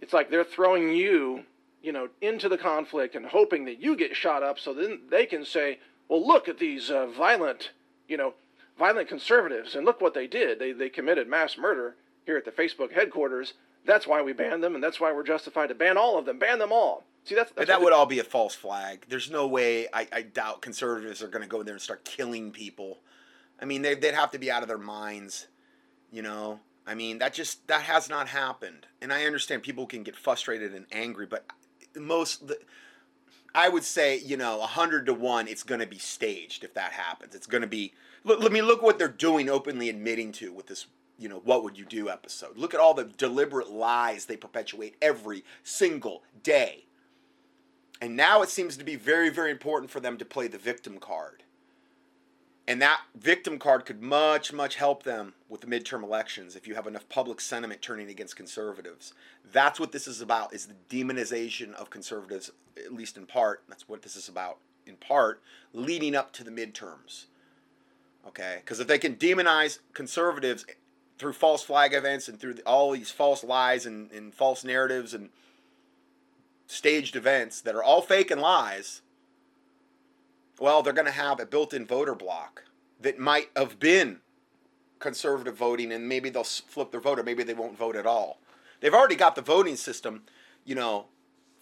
It's 0.00 0.12
like 0.12 0.30
they're 0.30 0.44
throwing 0.44 0.90
you, 0.90 1.44
you 1.82 1.92
know, 1.92 2.08
into 2.20 2.48
the 2.48 2.58
conflict 2.58 3.14
and 3.14 3.26
hoping 3.26 3.64
that 3.66 3.80
you 3.80 3.96
get 3.96 4.16
shot 4.16 4.42
up, 4.42 4.58
so 4.58 4.74
then 4.74 5.00
they 5.10 5.26
can 5.26 5.44
say, 5.44 5.78
"Well, 6.08 6.26
look 6.26 6.48
at 6.48 6.58
these 6.58 6.90
uh, 6.90 7.06
violent, 7.06 7.70
you 8.08 8.16
know, 8.16 8.34
violent 8.78 9.08
conservatives, 9.08 9.74
and 9.74 9.84
look 9.84 10.00
what 10.00 10.14
they 10.14 10.26
did. 10.26 10.58
They, 10.58 10.72
they 10.72 10.88
committed 10.88 11.28
mass 11.28 11.56
murder 11.56 11.96
here 12.26 12.36
at 12.36 12.44
the 12.44 12.50
Facebook 12.50 12.92
headquarters. 12.92 13.54
That's 13.84 14.06
why 14.06 14.22
we 14.22 14.32
banned 14.32 14.62
them, 14.62 14.74
and 14.74 14.82
that's 14.82 15.00
why 15.00 15.12
we're 15.12 15.24
justified 15.24 15.68
to 15.68 15.74
ban 15.74 15.96
all 15.98 16.18
of 16.18 16.24
them. 16.24 16.38
Ban 16.38 16.58
them 16.58 16.72
all. 16.72 17.04
See, 17.24 17.34
that's, 17.34 17.52
that's 17.52 17.68
that 17.68 17.80
would 17.80 17.92
all 17.92 18.06
be 18.06 18.18
a 18.18 18.24
false 18.24 18.54
flag. 18.54 19.06
There's 19.08 19.30
no 19.30 19.46
way. 19.46 19.88
I, 19.92 20.06
I 20.12 20.22
doubt 20.22 20.62
conservatives 20.62 21.22
are 21.22 21.28
going 21.28 21.42
to 21.42 21.48
go 21.48 21.60
in 21.60 21.66
there 21.66 21.74
and 21.74 21.82
start 21.82 22.04
killing 22.04 22.50
people. 22.50 22.98
I 23.60 23.64
mean, 23.64 23.82
they, 23.82 23.94
they'd 23.94 24.14
have 24.14 24.30
to 24.32 24.38
be 24.38 24.50
out 24.50 24.62
of 24.62 24.68
their 24.68 24.78
minds. 24.78 25.46
You 26.10 26.22
know, 26.22 26.60
I 26.86 26.94
mean, 26.94 27.18
that 27.18 27.34
just 27.34 27.66
that 27.68 27.82
has 27.82 28.08
not 28.08 28.28
happened. 28.28 28.86
And 29.00 29.12
I 29.12 29.24
understand 29.24 29.62
people 29.62 29.86
can 29.86 30.02
get 30.02 30.16
frustrated 30.16 30.74
and 30.74 30.86
angry, 30.92 31.26
but 31.26 31.46
most. 31.96 32.48
The, 32.48 32.58
I 33.56 33.68
would 33.68 33.84
say, 33.84 34.18
you 34.18 34.36
know, 34.36 34.60
a 34.60 34.66
hundred 34.66 35.06
to 35.06 35.14
one, 35.14 35.46
it's 35.46 35.62
going 35.62 35.80
to 35.80 35.86
be 35.86 35.98
staged 35.98 36.64
if 36.64 36.74
that 36.74 36.92
happens. 36.92 37.36
It's 37.36 37.46
going 37.46 37.62
to 37.62 37.68
be 37.68 37.92
Look, 38.24 38.40
let 38.40 38.52
me 38.52 38.62
look 38.62 38.82
what 38.82 38.98
they're 38.98 39.08
doing, 39.08 39.50
openly 39.50 39.90
admitting 39.90 40.32
to 40.32 40.52
with 40.52 40.66
this. 40.66 40.86
You 41.18 41.28
know, 41.28 41.40
what 41.44 41.62
would 41.62 41.78
you 41.78 41.84
do 41.84 42.08
episode? 42.08 42.56
Look 42.56 42.74
at 42.74 42.80
all 42.80 42.94
the 42.94 43.04
deliberate 43.04 43.70
lies 43.70 44.26
they 44.26 44.36
perpetuate 44.36 44.96
every 45.00 45.44
single 45.62 46.22
day. 46.42 46.86
And 48.00 48.16
now 48.16 48.42
it 48.42 48.48
seems 48.48 48.76
to 48.76 48.84
be 48.84 48.96
very, 48.96 49.30
very 49.30 49.50
important 49.50 49.90
for 49.90 50.00
them 50.00 50.18
to 50.18 50.24
play 50.24 50.48
the 50.48 50.58
victim 50.58 50.98
card. 50.98 51.44
And 52.66 52.80
that 52.80 53.00
victim 53.14 53.58
card 53.58 53.84
could 53.84 54.02
much, 54.02 54.52
much 54.52 54.76
help 54.76 55.02
them 55.02 55.34
with 55.48 55.60
the 55.60 55.66
midterm 55.66 56.02
elections 56.02 56.56
if 56.56 56.66
you 56.66 56.74
have 56.74 56.86
enough 56.86 57.08
public 57.08 57.40
sentiment 57.40 57.82
turning 57.82 58.08
against 58.08 58.36
conservatives. 58.36 59.12
That's 59.52 59.78
what 59.78 59.92
this 59.92 60.08
is 60.08 60.20
about, 60.22 60.54
is 60.54 60.66
the 60.66 60.96
demonization 60.96 61.74
of 61.74 61.90
conservatives, 61.90 62.50
at 62.76 62.92
least 62.92 63.18
in 63.18 63.26
part. 63.26 63.62
That's 63.68 63.86
what 63.88 64.02
this 64.02 64.16
is 64.16 64.28
about, 64.28 64.58
in 64.86 64.96
part, 64.96 65.42
leading 65.74 66.16
up 66.16 66.32
to 66.34 66.44
the 66.44 66.50
midterms. 66.50 67.26
Okay? 68.26 68.56
Because 68.60 68.80
if 68.80 68.86
they 68.86 68.98
can 68.98 69.16
demonize 69.16 69.80
conservatives 69.92 70.64
through 71.24 71.32
false 71.32 71.62
flag 71.62 71.94
events 71.94 72.28
and 72.28 72.38
through 72.38 72.54
all 72.66 72.90
these 72.90 73.10
false 73.10 73.42
lies 73.42 73.86
and, 73.86 74.12
and 74.12 74.34
false 74.34 74.62
narratives 74.62 75.14
and 75.14 75.30
staged 76.66 77.16
events 77.16 77.62
that 77.62 77.74
are 77.74 77.82
all 77.82 78.02
fake 78.02 78.30
and 78.30 78.42
lies, 78.42 79.00
well, 80.60 80.82
they're 80.82 80.92
going 80.92 81.06
to 81.06 81.10
have 81.10 81.40
a 81.40 81.46
built 81.46 81.72
in 81.72 81.86
voter 81.86 82.14
block 82.14 82.64
that 83.00 83.18
might 83.18 83.48
have 83.56 83.80
been 83.80 84.18
conservative 84.98 85.56
voting 85.56 85.92
and 85.92 86.06
maybe 86.06 86.28
they'll 86.28 86.44
flip 86.44 86.90
their 86.90 87.00
vote 87.00 87.18
or 87.18 87.22
maybe 87.22 87.42
they 87.42 87.54
won't 87.54 87.78
vote 87.78 87.96
at 87.96 88.04
all. 88.04 88.36
They've 88.80 88.92
already 88.92 89.16
got 89.16 89.34
the 89.34 89.40
voting 89.40 89.76
system, 89.76 90.24
you 90.66 90.74
know, 90.74 91.06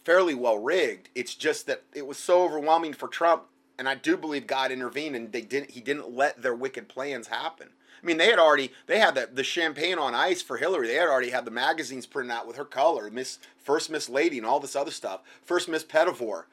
fairly 0.03 0.35
well 0.35 0.57
rigged. 0.57 1.07
It's 1.15 1.35
just 1.35 1.67
that 1.67 1.83
it 1.93 2.05
was 2.05 2.17
so 2.17 2.43
overwhelming 2.43 2.91
for 2.91 3.07
Trump 3.07 3.43
and 3.79 3.87
I 3.87 3.95
do 3.95 4.17
believe 4.17 4.45
God 4.45 4.73
intervened 4.73 5.15
and 5.15 5.31
they 5.31 5.39
didn't 5.39 5.71
he 5.71 5.79
didn't 5.79 6.13
let 6.13 6.41
their 6.41 6.53
wicked 6.53 6.89
plans 6.89 7.27
happen. 7.27 7.69
I 8.03 8.05
mean, 8.05 8.17
they 8.17 8.29
had 8.29 8.39
already 8.39 8.71
they 8.85 8.99
had 8.99 9.15
the, 9.15 9.29
the 9.31 9.43
champagne 9.43 9.97
on 9.97 10.13
ice 10.13 10.41
for 10.41 10.57
Hillary. 10.57 10.87
They 10.87 10.95
had 10.95 11.07
already 11.07 11.29
had 11.29 11.45
the 11.45 11.51
magazines 11.51 12.05
printed 12.05 12.31
out 12.31 12.45
with 12.45 12.57
her 12.57 12.65
color, 12.65 13.09
Miss 13.09 13.39
First 13.57 13.89
Miss 13.89 14.09
Lady, 14.09 14.37
and 14.37 14.45
all 14.45 14.59
this 14.59 14.75
other 14.75 14.91
stuff. 14.91 15.21
First 15.41 15.69
Miss 15.69 15.83
Pettivore, 15.83 16.47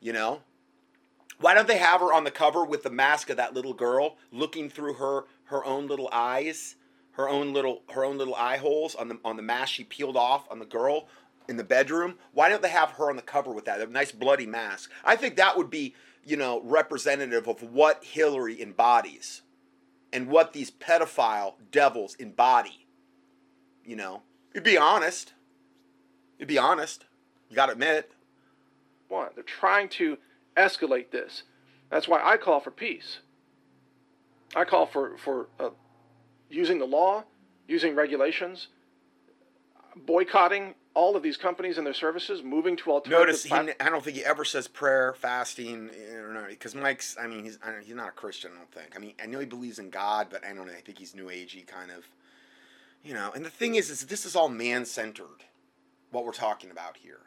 you 0.00 0.12
know. 0.12 0.42
Why 1.40 1.54
don't 1.54 1.66
they 1.66 1.78
have 1.78 2.00
her 2.00 2.12
on 2.12 2.22
the 2.22 2.30
cover 2.30 2.64
with 2.64 2.84
the 2.84 2.90
mask 2.90 3.28
of 3.28 3.36
that 3.36 3.52
little 3.52 3.74
girl 3.74 4.16
looking 4.30 4.70
through 4.70 4.94
her 4.94 5.24
her 5.44 5.64
own 5.64 5.88
little 5.88 6.08
eyes, 6.12 6.76
her 7.12 7.28
own 7.28 7.52
little 7.52 7.82
her 7.90 8.04
own 8.04 8.16
little 8.16 8.36
eye 8.36 8.58
holes 8.58 8.94
on 8.94 9.08
the 9.08 9.18
on 9.24 9.36
the 9.36 9.42
mask 9.42 9.72
she 9.72 9.84
peeled 9.84 10.16
off 10.16 10.46
on 10.52 10.60
the 10.60 10.64
girl 10.64 11.08
in 11.48 11.56
the 11.56 11.64
bedroom? 11.64 12.14
Why 12.32 12.48
don't 12.48 12.62
they 12.62 12.68
have 12.68 12.90
her 12.90 13.10
on 13.10 13.16
the 13.16 13.22
cover 13.22 13.50
with 13.50 13.64
that 13.64 13.80
a 13.80 13.86
nice 13.86 14.12
bloody 14.12 14.46
mask? 14.46 14.92
I 15.04 15.16
think 15.16 15.34
that 15.34 15.56
would 15.56 15.68
be 15.68 15.96
you 16.24 16.36
know 16.36 16.60
representative 16.62 17.48
of 17.48 17.60
what 17.60 18.04
Hillary 18.04 18.62
embodies 18.62 19.42
and 20.12 20.28
what 20.28 20.52
these 20.52 20.70
pedophile 20.70 21.54
devils 21.70 22.14
embody. 22.16 22.86
You 23.84 23.96
know, 23.96 24.22
you'd 24.54 24.64
be 24.64 24.76
honest. 24.76 25.32
You'd 26.38 26.48
be 26.48 26.58
honest. 26.58 27.04
You 27.48 27.56
got 27.56 27.66
to 27.66 27.72
admit. 27.72 28.12
What? 29.08 29.34
They're 29.34 29.44
trying 29.44 29.88
to 29.90 30.18
escalate 30.56 31.10
this. 31.10 31.42
That's 31.90 32.08
why 32.08 32.20
I 32.22 32.36
call 32.36 32.60
for 32.60 32.70
peace. 32.70 33.18
I 34.54 34.64
call 34.64 34.86
for, 34.86 35.16
for 35.18 35.48
uh, 35.58 35.70
using 36.50 36.78
the 36.78 36.86
law, 36.86 37.24
using 37.66 37.94
regulations, 37.94 38.68
boycotting 39.96 40.74
all 40.94 41.16
of 41.16 41.22
these 41.22 41.36
companies 41.36 41.78
and 41.78 41.86
their 41.86 41.94
services 41.94 42.42
moving 42.42 42.76
to 42.76 42.90
alternative. 42.90 43.26
Notice, 43.26 43.44
he, 43.44 43.84
I 43.84 43.88
don't 43.88 44.04
think 44.04 44.16
he 44.16 44.24
ever 44.24 44.44
says 44.44 44.68
prayer, 44.68 45.14
fasting, 45.14 45.90
eh, 45.90 46.46
because 46.48 46.74
Mike's. 46.74 47.16
I 47.20 47.26
mean, 47.26 47.44
he's 47.44 47.58
I 47.64 47.74
he's 47.82 47.94
not 47.94 48.08
a 48.08 48.12
Christian. 48.12 48.52
I 48.54 48.58
don't 48.58 48.72
think. 48.72 48.94
I 48.94 48.98
mean, 48.98 49.14
I 49.22 49.26
know 49.26 49.38
he 49.38 49.46
believes 49.46 49.78
in 49.78 49.90
God, 49.90 50.28
but 50.30 50.44
I 50.44 50.48
don't 50.48 50.66
know. 50.66 50.72
I 50.72 50.80
think 50.80 50.98
he's 50.98 51.14
New 51.14 51.26
Agey 51.26 51.66
kind 51.66 51.90
of. 51.90 52.04
You 53.04 53.14
know, 53.14 53.32
and 53.34 53.44
the 53.44 53.50
thing 53.50 53.74
is, 53.74 53.90
is 53.90 54.02
this 54.02 54.24
is 54.24 54.36
all 54.36 54.48
man 54.48 54.84
centered, 54.84 55.44
what 56.10 56.24
we're 56.24 56.32
talking 56.32 56.70
about 56.70 56.96
here, 56.96 57.20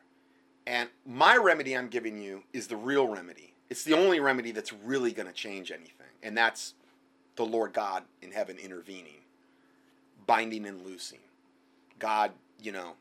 and 0.65 0.89
my 1.05 1.35
remedy 1.35 1.75
I'm 1.75 1.89
giving 1.89 2.17
you 2.21 2.43
is 2.53 2.67
the 2.67 2.77
real 2.77 3.07
remedy. 3.07 3.55
It's 3.69 3.83
the 3.83 3.93
only 3.93 4.19
remedy 4.19 4.51
that's 4.51 4.71
really 4.71 5.11
going 5.11 5.27
to 5.27 5.33
change 5.33 5.71
anything, 5.71 6.07
and 6.23 6.37
that's 6.37 6.75
the 7.35 7.45
Lord 7.45 7.73
God 7.73 8.03
in 8.21 8.31
heaven 8.31 8.57
intervening, 8.57 9.21
binding 10.25 10.65
and 10.65 10.85
loosing. 10.85 11.19
God, 11.99 12.31
you 12.61 12.71
know, 12.71 12.93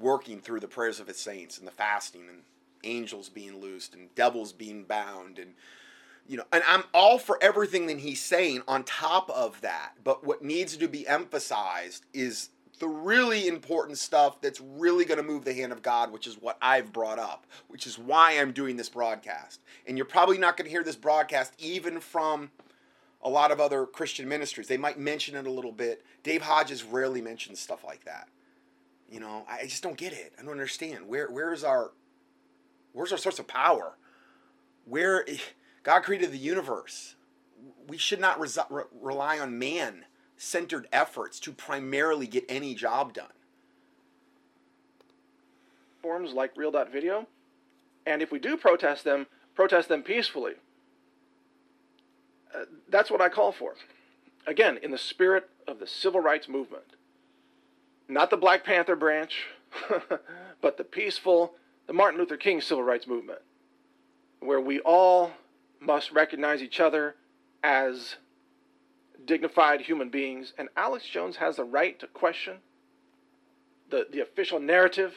working 0.00 0.40
through 0.40 0.60
the 0.60 0.68
prayers 0.68 1.00
of 1.00 1.06
his 1.06 1.18
saints 1.18 1.58
and 1.58 1.66
the 1.66 1.72
fasting 1.72 2.28
and 2.28 2.42
angels 2.84 3.28
being 3.28 3.60
loosed 3.60 3.94
and 3.94 4.14
devils 4.14 4.52
being 4.52 4.84
bound 4.84 5.38
and 5.38 5.54
you 6.26 6.36
know 6.36 6.44
and 6.52 6.62
i'm 6.66 6.84
all 6.94 7.18
for 7.18 7.38
everything 7.42 7.86
that 7.86 7.98
he's 7.98 8.22
saying 8.22 8.62
on 8.68 8.84
top 8.84 9.30
of 9.30 9.60
that. 9.62 9.92
But 10.04 10.24
what 10.24 10.42
needs 10.42 10.76
to 10.76 10.88
be 10.88 11.06
emphasized 11.06 12.04
is 12.12 12.50
the 12.78 12.88
really 12.88 13.48
important 13.48 13.98
stuff 13.98 14.40
that's 14.40 14.60
really 14.60 15.04
going 15.04 15.18
to 15.18 15.24
move 15.24 15.44
the 15.44 15.54
hand 15.54 15.72
of 15.72 15.82
god 15.82 16.12
which 16.12 16.26
is 16.26 16.34
what 16.40 16.56
i've 16.62 16.92
brought 16.92 17.18
up 17.18 17.46
which 17.66 17.86
is 17.86 17.98
why 17.98 18.38
i'm 18.38 18.52
doing 18.52 18.76
this 18.76 18.88
broadcast. 18.88 19.60
And 19.86 19.96
you're 19.96 20.06
probably 20.06 20.38
not 20.38 20.56
going 20.56 20.66
to 20.66 20.70
hear 20.70 20.84
this 20.84 20.96
broadcast 20.96 21.54
even 21.58 21.98
from 21.98 22.50
a 23.22 23.28
lot 23.28 23.50
of 23.50 23.60
other 23.60 23.86
christian 23.86 24.28
ministries. 24.28 24.68
They 24.68 24.76
might 24.76 24.98
mention 24.98 25.34
it 25.34 25.46
a 25.46 25.50
little 25.50 25.72
bit. 25.72 26.04
Dave 26.22 26.42
hodges 26.42 26.84
rarely 26.84 27.20
mentions 27.20 27.58
stuff 27.58 27.82
like 27.82 28.04
that 28.04 28.28
you 29.10 29.20
know, 29.20 29.44
I 29.48 29.64
just 29.64 29.82
don't 29.82 29.96
get 29.96 30.12
it. 30.12 30.32
I 30.38 30.42
don't 30.42 30.52
understand. 30.52 31.08
Where 31.08 31.28
where's 31.28 31.64
our 31.64 31.92
where's 32.92 33.12
our 33.12 33.18
source 33.18 33.38
of 33.38 33.46
power? 33.46 33.96
Where 34.84 35.24
God 35.82 36.00
created 36.00 36.32
the 36.32 36.38
universe. 36.38 37.14
We 37.86 37.96
should 37.96 38.20
not 38.20 38.38
re- 38.38 38.82
rely 39.00 39.38
on 39.38 39.58
man 39.58 40.04
centered 40.36 40.86
efforts 40.92 41.40
to 41.40 41.52
primarily 41.52 42.26
get 42.26 42.44
any 42.48 42.74
job 42.74 43.14
done. 43.14 43.32
Forms 46.02 46.32
like 46.32 46.56
Real 46.56 46.70
Video, 46.92 47.26
and 48.06 48.22
if 48.22 48.30
we 48.30 48.38
do 48.38 48.56
protest 48.56 49.04
them, 49.04 49.26
protest 49.54 49.88
them 49.88 50.02
peacefully. 50.02 50.52
Uh, 52.54 52.64
that's 52.88 53.10
what 53.10 53.20
I 53.20 53.28
call 53.28 53.52
for. 53.52 53.74
Again, 54.46 54.78
in 54.82 54.90
the 54.90 54.98
spirit 54.98 55.50
of 55.66 55.80
the 55.80 55.86
civil 55.86 56.20
rights 56.20 56.48
movement 56.48 56.84
not 58.08 58.30
the 58.30 58.36
Black 58.36 58.64
Panther 58.64 58.96
branch, 58.96 59.46
but 60.60 60.76
the 60.76 60.84
peaceful, 60.84 61.54
the 61.86 61.92
Martin 61.92 62.18
Luther 62.18 62.36
King 62.36 62.60
civil 62.60 62.82
rights 62.82 63.06
movement, 63.06 63.40
where 64.40 64.60
we 64.60 64.80
all 64.80 65.32
must 65.80 66.10
recognize 66.12 66.62
each 66.62 66.80
other 66.80 67.14
as 67.62 68.16
dignified 69.24 69.82
human 69.82 70.08
beings. 70.08 70.52
And 70.56 70.68
Alex 70.76 71.06
Jones 71.06 71.36
has 71.36 71.56
the 71.56 71.64
right 71.64 71.98
to 72.00 72.06
question 72.06 72.56
the, 73.90 74.06
the 74.10 74.20
official 74.20 74.58
narrative 74.58 75.14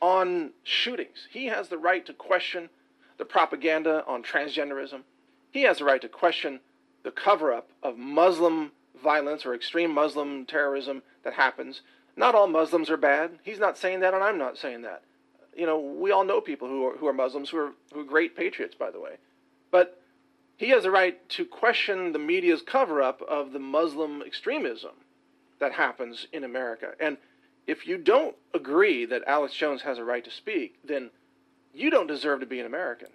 on 0.00 0.52
shootings. 0.64 1.28
He 1.30 1.46
has 1.46 1.68
the 1.68 1.78
right 1.78 2.04
to 2.06 2.12
question 2.12 2.68
the 3.18 3.24
propaganda 3.24 4.04
on 4.06 4.22
transgenderism. 4.22 5.02
He 5.50 5.62
has 5.62 5.78
the 5.78 5.84
right 5.84 6.00
to 6.00 6.08
question 6.08 6.60
the 7.02 7.10
cover 7.10 7.52
up 7.52 7.68
of 7.82 7.98
Muslim 7.98 8.72
violence 9.02 9.44
or 9.44 9.54
extreme 9.54 9.92
Muslim 9.92 10.46
terrorism 10.46 11.02
that 11.24 11.34
happens 11.34 11.82
not 12.16 12.34
all 12.34 12.46
Muslims 12.46 12.90
are 12.90 12.96
bad. 12.96 13.38
He's 13.42 13.58
not 13.58 13.78
saying 13.78 14.00
that, 14.00 14.14
and 14.14 14.22
I'm 14.22 14.38
not 14.38 14.58
saying 14.58 14.82
that. 14.82 15.02
You 15.56 15.66
know, 15.66 15.78
we 15.78 16.10
all 16.10 16.24
know 16.24 16.40
people 16.40 16.68
who 16.68 16.86
are, 16.86 16.96
who 16.96 17.06
are 17.06 17.12
Muslims 17.12 17.50
who 17.50 17.58
are, 17.58 17.72
who 17.92 18.00
are 18.00 18.04
great 18.04 18.36
patriots, 18.36 18.74
by 18.74 18.90
the 18.90 19.00
way. 19.00 19.16
But 19.70 20.00
he 20.56 20.70
has 20.70 20.84
a 20.84 20.90
right 20.90 21.28
to 21.30 21.44
question 21.44 22.12
the 22.12 22.18
media's 22.18 22.62
cover 22.62 23.02
up 23.02 23.22
of 23.22 23.52
the 23.52 23.58
Muslim 23.58 24.22
extremism 24.22 24.92
that 25.58 25.72
happens 25.72 26.26
in 26.32 26.44
America. 26.44 26.92
And 27.00 27.16
if 27.66 27.86
you 27.86 27.98
don't 27.98 28.36
agree 28.54 29.04
that 29.06 29.22
Alex 29.26 29.54
Jones 29.54 29.82
has 29.82 29.98
a 29.98 30.04
right 30.04 30.24
to 30.24 30.30
speak, 30.30 30.78
then 30.84 31.10
you 31.74 31.90
don't 31.90 32.06
deserve 32.06 32.40
to 32.40 32.46
be 32.46 32.60
an 32.60 32.66
American. 32.66 33.08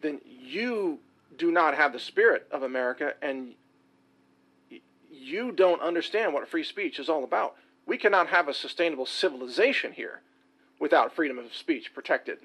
Then 0.00 0.20
you 0.24 0.98
do 1.36 1.50
not 1.50 1.74
have 1.74 1.92
the 1.92 1.98
spirit 1.98 2.46
of 2.50 2.62
America 2.62 3.14
and 3.22 3.54
you 5.10 5.52
don't 5.52 5.80
understand 5.80 6.32
what 6.32 6.48
free 6.48 6.64
speech 6.64 6.98
is 6.98 7.08
all 7.08 7.24
about. 7.24 7.56
We 7.88 7.96
cannot 7.96 8.28
have 8.28 8.48
a 8.48 8.54
sustainable 8.54 9.06
civilization 9.06 9.92
here 9.92 10.20
without 10.78 11.14
freedom 11.14 11.38
of 11.38 11.54
speech 11.54 11.94
protected. 11.94 12.38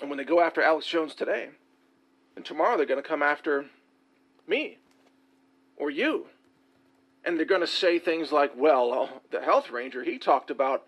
And 0.00 0.10
when 0.10 0.18
they 0.18 0.24
go 0.24 0.40
after 0.40 0.60
Alex 0.60 0.86
Jones 0.86 1.14
today, 1.14 1.50
and 2.34 2.44
tomorrow 2.44 2.76
they're 2.76 2.86
going 2.86 3.02
to 3.02 3.08
come 3.08 3.22
after 3.22 3.66
me 4.48 4.78
or 5.76 5.90
you. 5.90 6.26
And 7.24 7.38
they're 7.38 7.46
going 7.46 7.60
to 7.60 7.68
say 7.68 8.00
things 8.00 8.32
like, 8.32 8.52
well, 8.56 8.92
uh, 8.92 9.08
the 9.30 9.40
health 9.40 9.70
ranger, 9.70 10.02
he 10.02 10.18
talked 10.18 10.50
about 10.50 10.82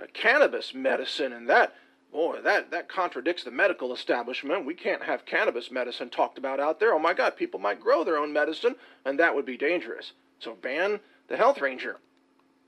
uh, 0.00 0.04
cannabis 0.12 0.72
medicine 0.72 1.32
and 1.32 1.48
that, 1.48 1.74
boy, 2.12 2.42
that, 2.42 2.70
that 2.70 2.88
contradicts 2.88 3.42
the 3.42 3.50
medical 3.50 3.92
establishment. 3.92 4.66
We 4.66 4.74
can't 4.74 5.02
have 5.02 5.26
cannabis 5.26 5.68
medicine 5.68 6.10
talked 6.10 6.38
about 6.38 6.60
out 6.60 6.78
there. 6.78 6.94
Oh 6.94 7.00
my 7.00 7.12
God, 7.12 7.36
people 7.36 7.58
might 7.58 7.80
grow 7.80 8.04
their 8.04 8.18
own 8.18 8.32
medicine, 8.32 8.76
and 9.04 9.18
that 9.18 9.34
would 9.34 9.46
be 9.46 9.56
dangerous. 9.56 10.12
So 10.38 10.54
ban 10.54 11.00
the 11.26 11.36
health 11.36 11.60
ranger. 11.60 11.98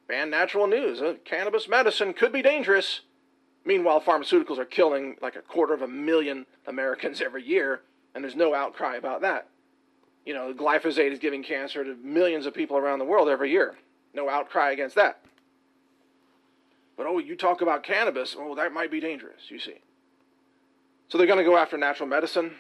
Ban 0.09 0.31
natural 0.31 0.67
news. 0.67 1.01
Uh, 1.01 1.15
cannabis 1.25 1.69
medicine 1.69 2.13
could 2.13 2.33
be 2.33 2.43
dangerous. 2.43 3.01
Meanwhile, 3.65 4.01
pharmaceuticals 4.01 4.59
are 4.59 4.65
killing 4.65 5.17
like 5.21 5.35
a 5.35 5.43
quarter 5.43 5.75
of 5.75 5.83
a 5.83 5.89
million 5.89 6.47
Americans 6.67 7.21
every 7.25 7.45
year, 7.45 7.81
and 8.15 8.23
there's 8.23 8.37
no 8.37 8.55
outcry 8.55 8.97
about 8.97 9.21
that. 9.23 9.49
You 10.25 10.35
know, 10.35 10.53
glyphosate 10.53 11.13
is 11.13 11.19
giving 11.19 11.43
cancer 11.43 11.85
to 11.85 11.95
millions 11.97 12.47
of 12.47 12.55
people 12.55 12.77
around 12.77 12.99
the 12.99 13.05
world 13.05 13.29
every 13.29 13.51
year. 13.51 13.77
No 14.15 14.29
outcry 14.29 14.73
against 14.73 14.97
that. 14.97 15.21
But 16.97 17.07
oh, 17.07 17.19
you 17.19 17.37
talk 17.37 17.61
about 17.61 17.83
cannabis, 17.83 18.35
oh, 18.39 18.55
that 18.55 18.73
might 18.73 18.91
be 18.91 19.01
dangerous, 19.01 19.43
you 19.51 19.59
see. 19.59 19.81
So 21.09 21.19
they're 21.19 21.27
going 21.27 21.39
to 21.39 21.45
go 21.45 21.57
after 21.57 21.77
natural 21.77 22.09
medicine. 22.09 22.53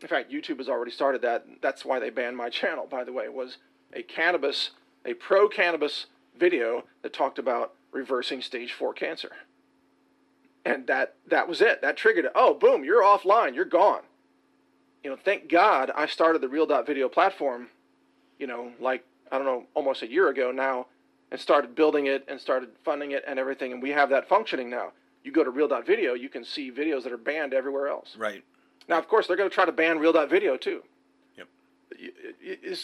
In 0.00 0.08
fact, 0.08 0.32
YouTube 0.32 0.58
has 0.58 0.68
already 0.68 0.90
started 0.90 1.22
that. 1.22 1.46
That's 1.60 1.84
why 1.84 1.98
they 1.98 2.10
banned 2.10 2.36
my 2.36 2.48
channel, 2.50 2.86
by 2.90 3.04
the 3.04 3.12
way, 3.12 3.28
was 3.28 3.58
a 3.92 4.02
cannabis, 4.02 4.70
a 5.04 5.14
pro 5.14 5.48
cannabis 5.48 6.06
video 6.38 6.84
that 7.02 7.12
talked 7.12 7.38
about 7.38 7.74
reversing 7.92 8.40
stage 8.42 8.72
4 8.72 8.92
cancer. 8.92 9.32
And 10.64 10.86
that 10.86 11.14
that 11.28 11.48
was 11.48 11.60
it. 11.60 11.82
That 11.82 11.96
triggered 11.96 12.24
it. 12.24 12.32
Oh, 12.34 12.54
boom, 12.54 12.84
you're 12.84 13.02
offline. 13.02 13.54
You're 13.54 13.64
gone. 13.64 14.02
You 15.02 15.10
know, 15.10 15.16
thank 15.22 15.48
God 15.48 15.90
I 15.94 16.06
started 16.06 16.40
the 16.40 16.48
Real 16.48 16.64
Dot 16.64 16.86
Video 16.86 17.08
platform, 17.08 17.68
you 18.38 18.46
know, 18.46 18.72
like 18.80 19.04
I 19.30 19.36
don't 19.36 19.46
know, 19.46 19.64
almost 19.74 20.02
a 20.02 20.10
year 20.10 20.28
ago 20.28 20.50
now 20.50 20.86
and 21.30 21.40
started 21.40 21.74
building 21.74 22.06
it 22.06 22.24
and 22.28 22.40
started 22.40 22.70
funding 22.84 23.10
it 23.10 23.24
and 23.26 23.38
everything. 23.38 23.72
And 23.72 23.82
we 23.82 23.90
have 23.90 24.08
that 24.10 24.28
functioning 24.28 24.70
now. 24.70 24.92
You 25.22 25.32
go 25.32 25.44
to 25.44 25.50
Real.video, 25.50 26.14
you 26.14 26.28
can 26.28 26.44
see 26.44 26.70
videos 26.70 27.02
that 27.02 27.12
are 27.12 27.18
banned 27.18 27.52
everywhere 27.54 27.88
else. 27.88 28.14
Right. 28.16 28.44
Now, 28.88 28.98
of 28.98 29.08
course, 29.08 29.26
they're 29.26 29.36
going 29.36 29.48
to 29.48 29.54
try 29.54 29.64
to 29.64 29.72
ban 29.72 29.98
Real.video 29.98 30.56
too. 30.56 30.82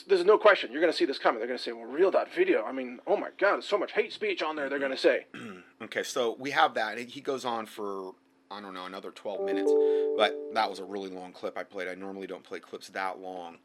There's 0.06 0.24
no 0.24 0.38
question. 0.38 0.72
You're 0.72 0.80
going 0.80 0.92
to 0.92 0.96
see 0.96 1.04
this 1.04 1.18
coming. 1.18 1.38
They're 1.38 1.48
going 1.48 1.58
to 1.58 1.62
say, 1.62 1.72
well, 1.72 1.84
real 1.84 2.10
dot 2.10 2.28
video." 2.32 2.64
I 2.64 2.72
mean, 2.72 3.00
oh 3.06 3.16
my 3.16 3.28
God, 3.38 3.54
there's 3.54 3.66
so 3.66 3.78
much 3.78 3.92
hate 3.92 4.12
speech 4.12 4.42
on 4.42 4.56
there, 4.56 4.68
they're 4.68 4.78
going 4.78 4.90
to 4.90 4.96
say. 4.96 5.26
okay, 5.82 6.02
so 6.02 6.36
we 6.38 6.50
have 6.50 6.74
that. 6.74 6.98
He 6.98 7.20
goes 7.20 7.44
on 7.44 7.66
for, 7.66 8.12
I 8.50 8.60
don't 8.60 8.74
know, 8.74 8.86
another 8.86 9.10
12 9.10 9.44
minutes. 9.44 9.72
But 10.16 10.38
that 10.54 10.68
was 10.68 10.78
a 10.78 10.84
really 10.84 11.10
long 11.10 11.32
clip 11.32 11.56
I 11.56 11.64
played. 11.64 11.88
I 11.88 11.94
normally 11.94 12.26
don't 12.26 12.44
play 12.44 12.60
clips 12.60 12.88
that 12.90 13.20
long. 13.20 13.58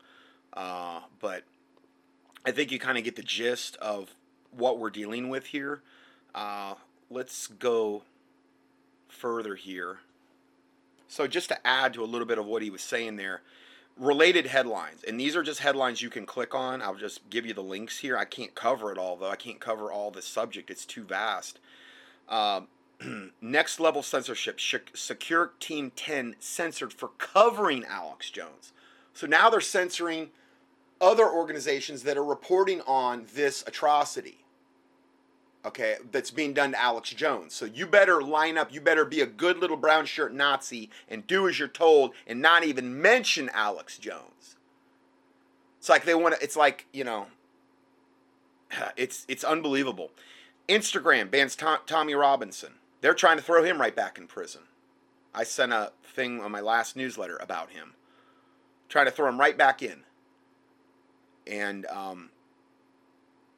Uh, 0.54 1.02
but 1.20 1.44
I 2.46 2.52
think 2.52 2.72
you 2.72 2.80
kind 2.80 2.98
of 2.98 3.04
get 3.04 3.16
the 3.16 3.24
gist 3.24 3.76
of 3.78 4.16
what 4.52 4.80
we're 4.80 4.90
dealing 4.90 5.30
with 5.30 5.48
here. 5.48 5.82
Uh, 6.34 6.76
let's 7.10 7.48
go 7.48 8.04
further 9.08 9.56
here. 9.56 10.00
So, 11.08 11.28
just 11.28 11.50
to 11.50 11.68
add 11.68 11.94
to 11.94 12.04
a 12.04 12.06
little 12.06 12.28
bit 12.28 12.38
of 12.38 12.46
what 12.46 12.62
he 12.62 12.70
was 12.70 12.82
saying 12.82 13.16
there, 13.16 13.42
related 13.98 14.48
headlines, 14.48 15.04
and 15.04 15.20
these 15.20 15.36
are 15.36 15.44
just 15.44 15.62
headlines 15.62 16.02
you 16.02 16.10
can 16.10 16.26
click 16.26 16.54
on. 16.54 16.82
I'll 16.82 16.96
just 16.96 17.30
give 17.30 17.46
you 17.46 17.54
the 17.54 17.64
links 17.64 18.00
here. 18.00 18.18
I 18.18 18.26
can't 18.26 18.54
cover 18.56 18.92
it 18.92 18.98
all, 18.98 19.16
though. 19.16 19.30
I 19.30 19.36
can't 19.36 19.60
cover 19.60 19.92
all 19.92 20.12
the 20.12 20.22
subject, 20.22 20.70
it's 20.70 20.86
too 20.86 21.04
vast. 21.04 21.60
Um, 22.28 22.68
next 23.42 23.80
level 23.80 24.04
censorship. 24.04 24.60
Secure 24.60 25.52
Team 25.60 25.92
10 25.96 26.36
censored 26.40 26.94
for 26.94 27.10
covering 27.18 27.86
Alex 27.86 28.30
Jones. 28.30 28.74
So 29.14 29.28
now 29.28 29.50
they're 29.50 29.62
censoring 29.62 30.30
other 31.00 31.30
organizations 31.30 32.04
that 32.04 32.18
are 32.18 32.24
reporting 32.24 32.82
on 32.82 33.26
this 33.34 33.64
atrocity 33.68 34.45
okay, 35.66 35.98
that's 36.12 36.32
being 36.32 36.54
done 36.54 36.72
to 36.72 36.82
Alex 36.82 37.10
Jones. 37.10 37.54
So 37.54 37.66
you 37.66 37.88
better 37.88 38.22
line 38.22 38.58
up, 38.58 38.74
you 38.74 38.80
better 38.80 39.04
be 39.04 39.22
a 39.22 39.26
good 39.26 39.58
little 39.58 39.78
brown 39.78 40.06
shirt 40.06 40.34
Nazi 40.34 40.90
and 41.10 41.26
do 41.26 41.48
as 41.48 41.60
you're 41.60 41.68
told 41.68 42.14
and 42.28 42.42
not 42.42 42.64
even 42.64 43.02
mention 43.02 43.50
Alex 43.54 43.98
Jones. 43.98 44.56
It's 45.80 45.90
like 45.90 46.06
they 46.06 46.16
want 46.16 46.36
to, 46.36 46.44
it's 46.44 46.56
like, 46.56 46.88
you 46.94 47.04
know, 47.04 47.28
it's 48.98 49.26
it's 49.28 49.44
unbelievable. 49.44 50.12
Instagram 50.68 51.30
bans 51.30 51.56
Tom, 51.56 51.80
Tommy 51.86 52.16
Robinson. 52.16 52.74
They're 53.02 53.14
trying 53.14 53.38
to 53.38 53.44
throw 53.44 53.64
him 53.64 53.80
right 53.80 53.96
back 53.96 54.18
in 54.18 54.28
prison. 54.28 54.62
I 55.34 55.44
sent 55.44 55.74
a 55.74 55.92
thing 56.04 56.42
on 56.42 56.52
my 56.52 56.62
last 56.62 56.96
newsletter 56.96 57.38
about 57.38 57.72
him. 57.72 57.94
Trying 58.88 59.06
to 59.06 59.12
throw 59.12 59.28
him 59.28 59.40
right 59.40 59.58
back 59.58 59.84
in. 59.84 60.04
And 61.46 61.86
um, 61.88 62.30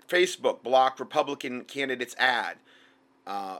Facebook 0.08 0.64
blocked 0.64 1.00
Republican 1.00 1.64
candidates' 1.64 2.16
ad. 2.18 2.58
Uh, 3.26 3.60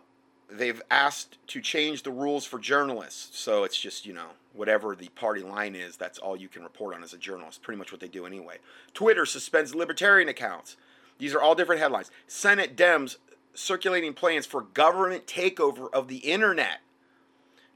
they've 0.50 0.82
asked 0.90 1.38
to 1.48 1.62
change 1.62 2.04
the 2.04 2.12
rules 2.12 2.46
for 2.46 2.60
journalists. 2.60 3.38
So 3.38 3.64
it's 3.64 3.80
just, 3.80 4.06
you 4.06 4.14
know, 4.14 4.30
whatever 4.54 4.96
the 4.96 5.10
party 5.10 5.42
line 5.42 5.76
is, 5.76 5.98
that's 5.98 6.18
all 6.18 6.38
you 6.38 6.48
can 6.48 6.64
report 6.64 6.96
on 6.96 7.04
as 7.04 7.14
a 7.14 7.18
journalist. 7.18 7.62
Pretty 7.62 7.78
much 7.78 7.92
what 7.92 8.02
they 8.02 8.08
do 8.08 8.26
anyway. 8.26 8.58
Twitter 8.94 9.26
suspends 9.26 9.76
libertarian 9.76 10.30
accounts. 10.30 10.78
These 11.20 11.34
are 11.34 11.42
all 11.42 11.56
different 11.56 11.82
headlines. 11.82 12.12
Senate 12.28 12.76
Dems 12.76 13.18
circulating 13.54 14.14
plans 14.14 14.46
for 14.46 14.62
government 14.62 15.26
takeover 15.26 15.92
of 15.92 16.08
the 16.08 16.18
internet. 16.18 16.82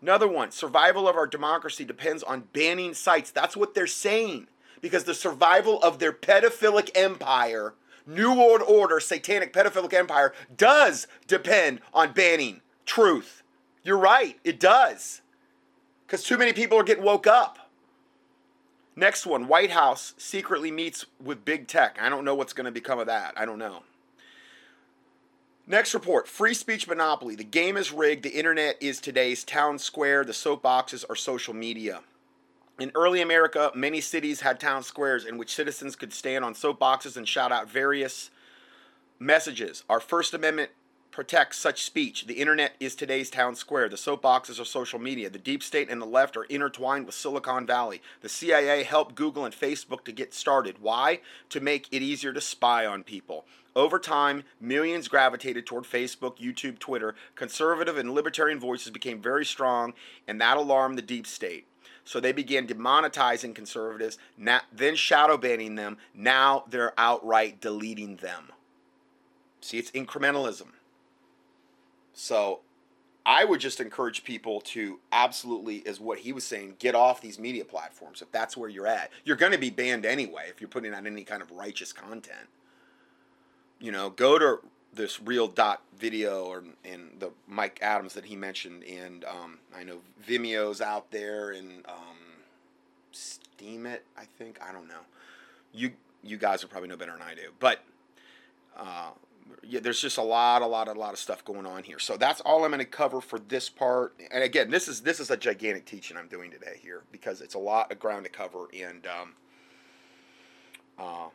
Another 0.01 0.28
one 0.28 0.51
survival 0.51 1.07
of 1.07 1.15
our 1.15 1.28
democracy 1.28 1.84
depends 1.86 2.24
on 2.24 2.47
banning 2.53 2.93
sites. 2.93 3.32
That's 3.32 3.57
what 3.57 3.74
they're 3.74 3.88
saying. 3.88 4.47
Because 4.82 5.03
the 5.03 5.13
survival 5.13 5.82
of 5.84 5.99
their 5.99 6.13
pedophilic 6.13 6.89
empire 6.95 7.76
New 8.06 8.34
World 8.34 8.62
Order, 8.68 8.99
satanic 8.99 9.54
pedophilic 9.54 9.93
empire 9.93 10.34
does 10.56 11.08
depend 11.28 11.82
on 11.93 12.14
banning 12.14 12.62
truth. 12.86 13.43
You're 13.84 13.97
right, 13.97 14.38
it 14.43 14.60
does. 14.60 15.22
Because 16.06 16.24
too 16.24 16.38
many 16.38 16.54
people 16.54 16.78
are 16.78 16.84
getting 16.84 17.04
woke 17.04 17.28
up. 17.28 17.58
Next 18.95 19.26
one 19.26 19.47
White 19.47 19.72
House 19.72 20.14
secretly 20.18 20.72
meets 20.72 21.06
with 21.24 21.45
big 21.45 21.68
tech. 21.68 21.97
I 22.02 22.10
don't 22.10 22.26
know 22.26 22.36
what's 22.36 22.54
going 22.54 22.66
to 22.66 22.72
become 22.72 22.99
of 22.99 23.08
that. 23.08 23.34
I 23.38 23.45
don't 23.45 23.60
know. 23.60 23.84
Next 25.68 25.93
report 25.93 26.28
free 26.28 26.54
speech 26.54 26.88
monopoly. 26.88 27.36
The 27.36 27.43
game 27.43 27.78
is 27.78 27.93
rigged. 27.93 28.24
The 28.24 28.38
internet 28.38 28.76
is 28.82 28.99
today's 28.99 29.43
town 29.43 29.80
square. 29.80 30.26
The 30.26 30.34
soapboxes 30.34 31.06
are 31.10 31.16
social 31.16 31.54
media. 31.54 32.02
In 32.82 32.91
early 32.95 33.21
America, 33.21 33.71
many 33.75 34.01
cities 34.01 34.41
had 34.41 34.59
town 34.59 34.82
squares 34.82 35.23
in 35.23 35.38
which 35.38 35.53
citizens 35.53 35.95
could 35.95 36.11
stand 36.11 36.43
on 36.43 36.55
soapboxes 36.55 37.15
and 37.15 37.27
shout 37.27 37.51
out 37.51 37.69
various 37.69 38.32
messages. 39.19 39.84
Our 39.88 39.99
First 39.99 40.34
Amendment 40.34 40.71
protects 41.11 41.59
such 41.59 41.84
speech. 41.84 42.25
The 42.25 42.41
internet 42.41 42.73
is 42.79 42.95
today's 42.95 43.29
town 43.29 43.53
square. 43.53 43.88
The 43.88 43.97
soapboxes 43.97 44.59
are 44.59 44.65
social 44.65 44.97
media. 44.97 45.29
The 45.29 45.38
deep 45.38 45.61
state 45.61 45.91
and 45.91 46.01
the 46.01 46.07
left 46.07 46.36
are 46.36 46.45
intertwined 46.45 47.05
with 47.05 47.13
Silicon 47.13 47.67
Valley. 47.67 48.01
The 48.21 48.29
CIA 48.29 48.82
helped 48.82 49.13
Google 49.13 49.45
and 49.45 49.53
Facebook 49.53 50.03
to 50.05 50.11
get 50.11 50.34
started. 50.34 50.77
Why? 50.82 51.19
To 51.49 51.59
make 51.59 51.88
it 51.91 52.01
easier 52.01 52.34
to 52.34 52.41
spy 52.41 52.88
on 52.88 53.03
people. 53.03 53.45
Over 53.75 53.99
time, 53.99 54.43
millions 54.59 55.07
gravitated 55.07 55.67
toward 55.67 55.84
Facebook, 55.84 56.39
YouTube, 56.39 56.79
Twitter. 56.79 57.13
Conservative 57.36 57.99
and 57.99 58.15
libertarian 58.15 58.59
voices 58.59 58.89
became 58.89 59.21
very 59.21 59.45
strong, 59.45 59.93
and 60.27 60.41
that 60.41 60.57
alarmed 60.57 60.97
the 60.97 61.03
deep 61.03 61.27
state. 61.27 61.67
So 62.04 62.20
they 62.20 62.32
began 62.32 62.68
demonetizing 62.68 63.54
conservatives, 63.56 64.18
now, 64.38 64.62
then 64.72 64.95
shadow 64.95 65.38
banning 65.38 65.76
them. 65.76 65.97
Now 66.14 66.66
they're 66.70 66.93
outright 66.97 67.62
deleting 67.62 68.18
them. 68.18 68.52
See, 69.62 69.78
it's 69.78 69.91
incrementalism. 69.91 70.68
So 72.14 72.62
I 73.26 73.45
would 73.45 73.60
just 73.60 73.80
encourage 73.80 74.24
people 74.24 74.62
to 74.62 74.99
absolutely, 75.12 75.86
as 75.86 75.99
what 75.99 76.20
he 76.20 76.34
was 76.34 76.43
saying, 76.43 76.76
get 76.80 76.95
off 76.95 77.22
these 77.22 77.38
media 77.38 77.64
platforms 77.64 78.22
if 78.22 78.32
that's 78.32 78.58
where 78.58 78.70
you're 78.70 78.88
at. 78.88 79.12
You're 79.24 79.36
going 79.38 79.52
to 79.52 79.60
be 79.60 79.70
banned 79.70 80.06
anyway 80.06 80.45
if 80.49 80.60
you're 80.60 80.68
putting 80.68 80.93
out 80.93 81.06
any 81.06 81.24
kind 81.24 81.41
of 81.41 81.52
righteous 81.52 81.93
content. 81.93 82.47
You 83.80 83.91
know, 83.91 84.10
go 84.10 84.39
to 84.39 84.60
this 84.93 85.21
real 85.21 85.47
dot 85.47 85.81
video 85.97 86.45
or 86.45 86.63
in 86.83 87.09
the 87.19 87.31
Mike 87.47 87.79
Adams 87.81 88.13
that 88.13 88.25
he 88.25 88.35
mentioned, 88.35 88.83
and 88.83 89.23
um, 89.25 89.59
I 89.75 89.83
know 89.83 89.99
Vimeo's 90.27 90.81
out 90.81 91.11
there 91.11 91.51
and 91.51 91.85
um, 91.87 92.17
Steemit. 93.13 93.99
I 94.17 94.25
think 94.37 94.59
I 94.61 94.71
don't 94.71 94.87
know. 94.87 95.05
You 95.73 95.91
you 96.23 96.37
guys 96.37 96.61
will 96.61 96.69
probably 96.69 96.89
know 96.89 96.97
better 96.97 97.13
than 97.13 97.21
I 97.21 97.35
do, 97.35 97.51
but 97.59 97.79
uh, 98.77 99.11
yeah, 99.63 99.79
there's 99.79 100.01
just 100.01 100.17
a 100.17 100.23
lot, 100.23 100.61
a 100.61 100.67
lot, 100.67 100.87
a 100.87 100.93
lot 100.93 101.13
of 101.13 101.19
stuff 101.19 101.43
going 101.45 101.65
on 101.65 101.83
here. 101.83 101.99
So 101.99 102.17
that's 102.17 102.41
all 102.41 102.63
I'm 102.63 102.71
going 102.71 102.79
to 102.79 102.85
cover 102.85 103.21
for 103.21 103.39
this 103.39 103.69
part. 103.69 104.13
And 104.31 104.43
again, 104.43 104.69
this 104.69 104.87
is 104.87 105.01
this 105.01 105.19
is 105.19 105.31
a 105.31 105.37
gigantic 105.37 105.85
teaching 105.85 106.17
I'm 106.17 106.27
doing 106.27 106.51
today 106.51 106.79
here 106.81 107.03
because 107.11 107.41
it's 107.41 107.55
a 107.55 107.59
lot 107.59 107.91
of 107.91 107.99
ground 107.99 108.25
to 108.25 108.31
cover, 108.31 108.67
and 108.77 109.07
um, 109.07 109.33
uh, 110.99 111.29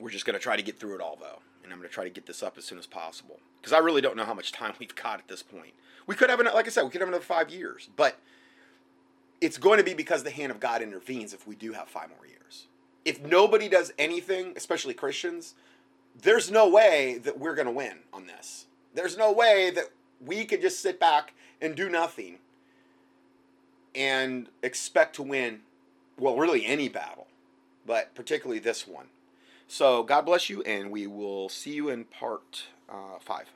we're 0.00 0.10
just 0.10 0.24
going 0.24 0.34
to 0.34 0.42
try 0.42 0.56
to 0.56 0.62
get 0.62 0.80
through 0.80 0.96
it 0.96 1.00
all 1.00 1.16
though 1.20 1.38
and 1.62 1.72
I'm 1.72 1.78
going 1.78 1.88
to 1.88 1.94
try 1.94 2.04
to 2.04 2.10
get 2.10 2.26
this 2.26 2.42
up 2.42 2.56
as 2.58 2.64
soon 2.64 2.78
as 2.78 2.86
possible 2.86 3.38
because 3.60 3.72
I 3.72 3.78
really 3.78 4.00
don't 4.00 4.16
know 4.16 4.24
how 4.24 4.34
much 4.34 4.52
time 4.52 4.74
we've 4.80 4.94
got 4.94 5.18
at 5.20 5.28
this 5.28 5.42
point. 5.42 5.72
We 6.06 6.14
could 6.14 6.30
have, 6.30 6.40
another, 6.40 6.56
like 6.56 6.66
I 6.66 6.70
said, 6.70 6.84
we 6.84 6.90
could 6.90 7.00
have 7.00 7.08
another 7.08 7.24
five 7.24 7.50
years, 7.50 7.88
but 7.96 8.18
it's 9.40 9.58
going 9.58 9.78
to 9.78 9.84
be 9.84 9.94
because 9.94 10.22
the 10.22 10.30
hand 10.30 10.50
of 10.50 10.60
God 10.60 10.82
intervenes 10.82 11.32
if 11.32 11.46
we 11.46 11.54
do 11.54 11.72
have 11.72 11.88
five 11.88 12.08
more 12.10 12.26
years. 12.26 12.66
If 13.04 13.22
nobody 13.22 13.68
does 13.68 13.92
anything, 13.98 14.52
especially 14.56 14.94
Christians, 14.94 15.54
there's 16.20 16.50
no 16.50 16.68
way 16.68 17.18
that 17.22 17.38
we're 17.38 17.54
going 17.54 17.66
to 17.66 17.72
win 17.72 18.00
on 18.12 18.26
this. 18.26 18.66
There's 18.94 19.16
no 19.16 19.32
way 19.32 19.70
that 19.70 19.90
we 20.24 20.44
could 20.44 20.60
just 20.60 20.80
sit 20.80 21.00
back 21.00 21.32
and 21.60 21.74
do 21.74 21.88
nothing 21.88 22.38
and 23.94 24.48
expect 24.62 25.16
to 25.16 25.22
win, 25.22 25.60
well, 26.18 26.36
really 26.36 26.66
any 26.66 26.88
battle, 26.88 27.26
but 27.86 28.14
particularly 28.14 28.58
this 28.58 28.86
one. 28.86 29.06
So 29.72 30.02
God 30.02 30.22
bless 30.22 30.50
you, 30.50 30.62
and 30.62 30.90
we 30.90 31.06
will 31.06 31.48
see 31.48 31.74
you 31.74 31.90
in 31.90 32.04
part 32.04 32.64
uh, 32.88 33.20
five. 33.20 33.46